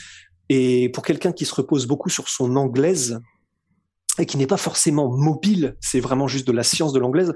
Et 0.49 0.89
pour 0.89 1.03
quelqu'un 1.03 1.31
qui 1.31 1.45
se 1.45 1.55
repose 1.55 1.86
beaucoup 1.86 2.09
sur 2.09 2.29
son 2.29 2.55
anglaise 2.55 3.19
et 4.19 4.25
qui 4.25 4.38
n'est 4.38 4.47
pas 4.47 4.57
forcément 4.57 5.09
mobile, 5.09 5.75
c'est 5.81 5.99
vraiment 5.99 6.27
juste 6.27 6.45
de 6.47 6.51
la 6.51 6.63
science 6.63 6.93
de 6.93 6.99
l'anglaise, 6.99 7.33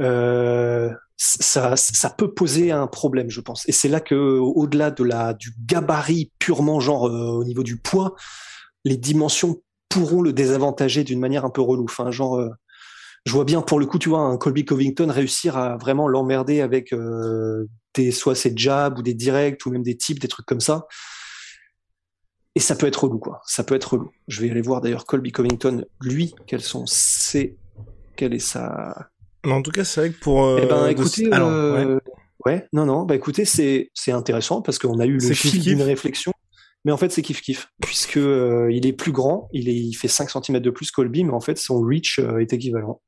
euh, 0.00 0.90
ça, 1.16 2.10
peut 2.16 2.32
poser 2.34 2.72
un 2.72 2.86
problème, 2.86 3.30
je 3.30 3.40
pense. 3.40 3.68
Et 3.68 3.72
c'est 3.72 3.88
là 3.88 4.00
que, 4.00 4.14
au-delà 4.14 4.90
de 4.90 5.04
la 5.04 5.34
du 5.34 5.52
gabarit 5.66 6.32
purement 6.38 6.80
genre 6.80 7.08
euh, 7.08 7.30
au 7.30 7.44
niveau 7.44 7.62
du 7.62 7.78
poids, 7.78 8.14
les 8.84 8.96
dimensions 8.96 9.62
pourront 9.88 10.20
le 10.20 10.32
désavantager 10.32 11.04
d'une 11.04 11.20
manière 11.20 11.44
un 11.44 11.50
peu 11.50 11.62
relou. 11.62 11.84
Enfin, 11.84 12.10
genre, 12.10 12.36
euh, 12.36 12.50
je 13.24 13.32
vois 13.32 13.44
bien 13.44 13.62
pour 13.62 13.78
le 13.80 13.86
coup, 13.86 13.98
tu 13.98 14.10
vois, 14.10 14.20
un 14.20 14.36
Colby 14.36 14.64
Covington 14.64 15.08
réussir 15.10 15.56
à 15.56 15.76
vraiment 15.76 16.06
l'emmerder 16.06 16.60
avec 16.60 16.94
des 17.94 18.10
soit 18.12 18.34
ses 18.34 18.52
jabs 18.54 18.98
ou 18.98 19.02
des 19.02 19.14
directs 19.14 19.64
ou 19.66 19.70
même 19.70 19.82
des 19.82 19.96
types, 19.96 20.20
des 20.20 20.28
trucs 20.28 20.46
comme 20.46 20.60
ça. 20.60 20.86
Et 22.54 22.60
ça 22.60 22.76
peut 22.76 22.86
être 22.86 23.04
relou, 23.04 23.18
quoi. 23.18 23.42
Ça 23.46 23.64
peut 23.64 23.74
être 23.74 23.94
relou. 23.94 24.10
Je 24.28 24.40
vais 24.40 24.50
aller 24.50 24.62
voir 24.62 24.80
d'ailleurs 24.80 25.06
Colby 25.06 25.32
Covington, 25.32 25.84
lui, 26.00 26.34
quels 26.46 26.62
sont 26.62 26.86
ses, 26.86 27.58
quelle 28.16 28.32
est 28.32 28.38
sa 28.38 29.10
en 29.54 29.62
tout 29.62 29.70
cas, 29.70 29.84
c'est 29.84 30.00
vrai 30.00 30.10
que 30.10 30.18
pour. 30.18 30.44
Euh, 30.44 30.60
eh 30.62 30.66
ben, 30.66 30.88
écoutez, 30.88 31.28
euh, 31.32 31.98
ouais. 32.44 32.66
non, 32.72 32.86
non, 32.86 33.04
bah 33.04 33.14
écoutez, 33.14 33.44
c'est 33.44 33.90
c'est 33.94 34.12
intéressant 34.12 34.62
parce 34.62 34.78
qu'on 34.78 34.98
a 34.98 35.06
eu 35.06 35.18
le 35.18 35.34
fil 35.34 35.60
d'une 35.60 35.82
réflexion, 35.82 36.32
mais 36.84 36.92
en 36.92 36.96
fait, 36.96 37.10
c'est 37.10 37.22
kiff 37.22 37.40
kiff 37.40 37.68
puisque 37.80 38.16
euh, 38.16 38.68
il 38.72 38.86
est 38.86 38.92
plus 38.92 39.12
grand, 39.12 39.48
il 39.52 39.68
est, 39.68 39.74
il 39.76 39.94
fait 39.94 40.08
5 40.08 40.30
cm 40.30 40.60
de 40.60 40.70
plus 40.70 40.90
qu'Olby, 40.90 41.24
mais 41.24 41.32
en 41.32 41.40
fait, 41.40 41.58
son 41.58 41.80
reach 41.80 42.18
est 42.18 42.52
équivalent. 42.52 43.00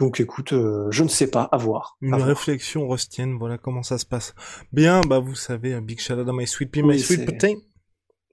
Donc 0.00 0.20
écoute, 0.20 0.50
je 0.52 1.02
ne 1.02 1.08
sais 1.08 1.28
pas, 1.28 1.48
à 1.50 1.56
voir. 1.56 1.96
Une 2.00 2.14
réflexion 2.14 2.88
rustienne, 2.88 3.36
voilà 3.36 3.58
comment 3.58 3.82
ça 3.82 3.98
se 3.98 4.06
passe. 4.06 4.34
Bien, 4.72 5.00
bah 5.00 5.18
vous 5.18 5.34
savez, 5.34 5.80
big 5.80 6.00
shout 6.00 6.14
out 6.14 6.28
à 6.28 6.32
my 6.32 6.46
sweet 6.46 6.70
pea, 6.70 6.82
my 6.82 6.98
sweet 6.98 7.24
protein 7.24 7.56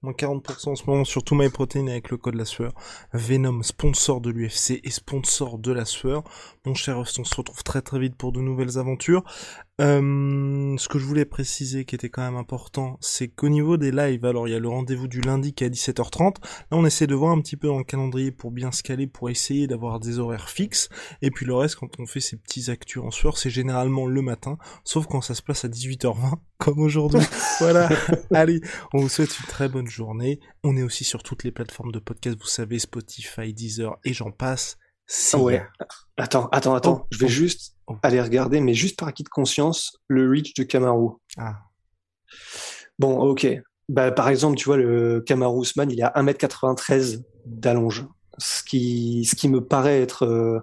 moins 0.01 0.13
40% 0.13 0.69
en 0.69 0.75
ce 0.75 0.85
moment 0.85 1.05
sur 1.05 1.23
tout 1.23 1.35
MyProtein 1.35 1.87
avec 1.87 2.09
le 2.09 2.17
code 2.17 2.35
la 2.35 2.45
sueur. 2.45 2.73
Venom, 3.13 3.63
sponsor 3.63 4.21
de 4.21 4.29
l'UFC 4.29 4.81
et 4.83 4.91
sponsor 4.91 5.57
de 5.57 5.71
la 5.71 5.85
sueur. 5.85 6.23
Mon 6.65 6.75
cher 6.75 6.97
on 6.97 7.05
se 7.05 7.35
retrouve 7.35 7.63
très 7.63 7.81
très 7.81 7.99
vite 7.99 8.15
pour 8.15 8.31
de 8.31 8.39
nouvelles 8.39 8.77
aventures. 8.77 9.23
Euh, 9.81 10.77
ce 10.77 10.87
que 10.87 10.99
je 10.99 11.05
voulais 11.05 11.25
préciser 11.25 11.83
qui 11.83 11.95
était 11.95 12.09
quand 12.09 12.21
même 12.21 12.37
important, 12.37 12.97
c'est 13.01 13.27
qu'au 13.27 13.49
niveau 13.49 13.75
des 13.75 13.91
lives, 13.91 14.23
alors 14.23 14.47
il 14.47 14.51
y 14.51 14.55
a 14.55 14.59
le 14.59 14.69
rendez-vous 14.69 15.09
du 15.09 15.19
lundi 15.19 15.53
qui 15.53 15.65
est 15.65 15.67
à 15.67 15.69
17h30. 15.69 16.35
Là, 16.41 16.77
on 16.77 16.85
essaie 16.85 17.07
de 17.07 17.15
voir 17.15 17.31
un 17.31 17.41
petit 17.41 17.57
peu 17.57 17.67
dans 17.67 17.77
le 17.77 17.83
calendrier 17.83 18.31
pour 18.31 18.51
bien 18.51 18.71
se 18.71 18.83
caler, 18.83 19.05
pour 19.05 19.29
essayer 19.29 19.67
d'avoir 19.67 19.99
des 19.99 20.19
horaires 20.19 20.49
fixes. 20.49 20.87
Et 21.21 21.29
puis 21.29 21.45
le 21.45 21.55
reste, 21.55 21.75
quand 21.75 21.99
on 21.99 22.05
fait 22.05 22.21
ces 22.21 22.37
petits 22.37 22.71
actus 22.71 23.03
en 23.03 23.11
sueur, 23.11 23.37
c'est 23.37 23.49
généralement 23.49 24.05
le 24.05 24.21
matin, 24.21 24.57
sauf 24.85 25.07
quand 25.07 25.21
ça 25.21 25.35
se 25.35 25.41
passe 25.41 25.65
à 25.65 25.67
18h20, 25.67 26.35
comme 26.57 26.79
aujourd'hui. 26.79 27.25
voilà. 27.59 27.89
Allez, 28.31 28.61
on 28.93 28.99
vous 28.99 29.09
souhaite 29.09 29.37
une 29.39 29.45
très 29.47 29.67
bonne 29.67 29.87
journée. 29.87 30.39
On 30.63 30.77
est 30.77 30.83
aussi 30.83 31.03
sur 31.03 31.21
toutes 31.21 31.43
les 31.43 31.51
plateformes 31.51 31.91
de 31.91 31.99
podcast, 31.99 32.37
vous 32.39 32.47
savez, 32.47 32.79
Spotify, 32.79 33.53
Deezer 33.53 33.97
et 34.05 34.13
j'en 34.13 34.31
passe. 34.31 34.77
Ah 35.33 35.37
ouais. 35.37 35.63
Attends, 36.17 36.47
attends, 36.49 36.75
attends. 36.75 37.01
Oh, 37.03 37.07
je 37.11 37.19
vais 37.19 37.25
oh, 37.25 37.29
juste 37.29 37.75
oh. 37.87 37.97
aller 38.03 38.21
regarder, 38.21 38.59
mais 38.59 38.73
juste 38.73 38.97
par 38.97 39.07
acquis 39.07 39.23
de 39.23 39.29
conscience, 39.29 39.97
le 40.07 40.29
reach 40.29 40.53
de 40.53 40.63
Kamaru. 40.63 41.11
Ah. 41.37 41.57
Bon, 42.97 43.19
ok. 43.19 43.47
Bah, 43.87 44.11
par 44.11 44.29
exemple, 44.29 44.57
tu 44.57 44.65
vois, 44.65 44.77
le 44.77 45.21
Kamaru 45.21 45.61
Usman, 45.61 45.91
il 45.91 45.99
est 45.99 46.03
à 46.03 46.13
1m93 46.15 47.23
d'allonge. 47.45 48.05
Ce 48.37 48.63
qui, 48.63 49.25
ce 49.25 49.35
qui 49.35 49.47
me 49.47 49.63
paraît 49.63 50.01
être 50.01 50.25
euh, 50.25 50.59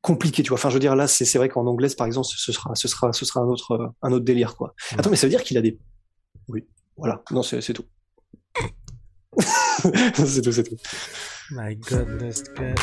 compliqué, 0.00 0.42
tu 0.42 0.48
vois. 0.48 0.58
Enfin, 0.58 0.70
je 0.70 0.74
veux 0.74 0.80
dire, 0.80 0.96
là, 0.96 1.06
c'est 1.06 1.30
vrai 1.36 1.48
qu'en 1.48 1.66
anglais, 1.66 1.88
par 1.96 2.06
exemple, 2.06 2.26
ce 2.28 2.52
sera, 2.52 2.74
ce 2.74 2.88
sera, 2.88 3.12
ce 3.12 3.24
sera 3.24 3.40
un 3.40 3.46
autre, 3.46 3.92
un 4.02 4.12
autre 4.12 4.24
délire, 4.24 4.56
quoi. 4.56 4.74
Attends, 4.96 5.10
mais 5.10 5.16
ça 5.16 5.26
veut 5.26 5.30
dire 5.30 5.42
qu'il 5.42 5.58
a 5.58 5.62
des. 5.62 5.78
Oui. 6.48 6.66
Voilà. 6.96 7.22
Non, 7.30 7.42
c'est 7.42 7.60
tout. 7.60 7.84
c'est 10.14 10.42
tout, 10.42 10.52
c'est 10.52 10.62
tout. 10.62 10.76
My 11.50 11.74
goodness, 11.74 12.42
God. 12.56 12.78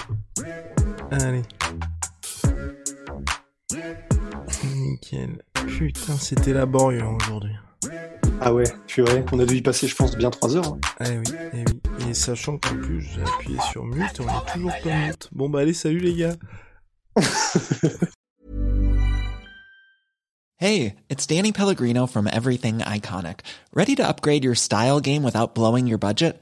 Allez. 1.12 1.44
Nickel. 4.64 5.42
Putain, 5.68 6.16
c'était 6.16 6.54
laborieux 6.54 7.04
aujourd'hui. 7.04 7.56
Ah 8.40 8.54
ouais, 8.54 8.64
vrai. 8.98 9.26
on 9.32 9.40
a 9.40 9.46
dû 9.46 9.58
y 9.58 9.62
passer, 9.62 9.88
je 9.88 9.96
pense, 9.96 10.16
bien 10.16 10.30
3 10.30 10.56
heures. 10.56 10.74
Hein. 10.74 10.80
Eh 11.06 11.18
oui, 11.18 11.26
eh 11.54 11.64
oui. 11.68 12.10
Et 12.10 12.14
sachant 12.14 12.58
qu'en 12.58 12.76
plus, 12.76 13.02
j'ai 13.02 13.22
appuyé 13.22 13.60
sur 13.72 13.84
mute, 13.84 14.20
on 14.20 14.28
est 14.28 14.54
toujours 14.54 14.72
pas 14.82 14.96
mute. 15.08 15.30
Bon 15.34 15.50
bah 15.50 15.60
allez, 15.60 15.74
salut 15.74 16.00
les 16.00 16.14
gars. 16.14 16.36
hey, 20.58 20.96
it's 21.10 21.28
Danny 21.28 21.52
Pellegrino 21.52 22.08
from 22.08 22.28
Everything 22.28 22.80
Iconic. 22.80 23.42
Ready 23.74 23.96
to 23.96 24.08
upgrade 24.08 24.46
your 24.46 24.56
style 24.56 25.02
game 25.02 25.24
without 25.24 25.54
blowing 25.54 25.86
your 25.88 26.00
budget? 26.00 26.42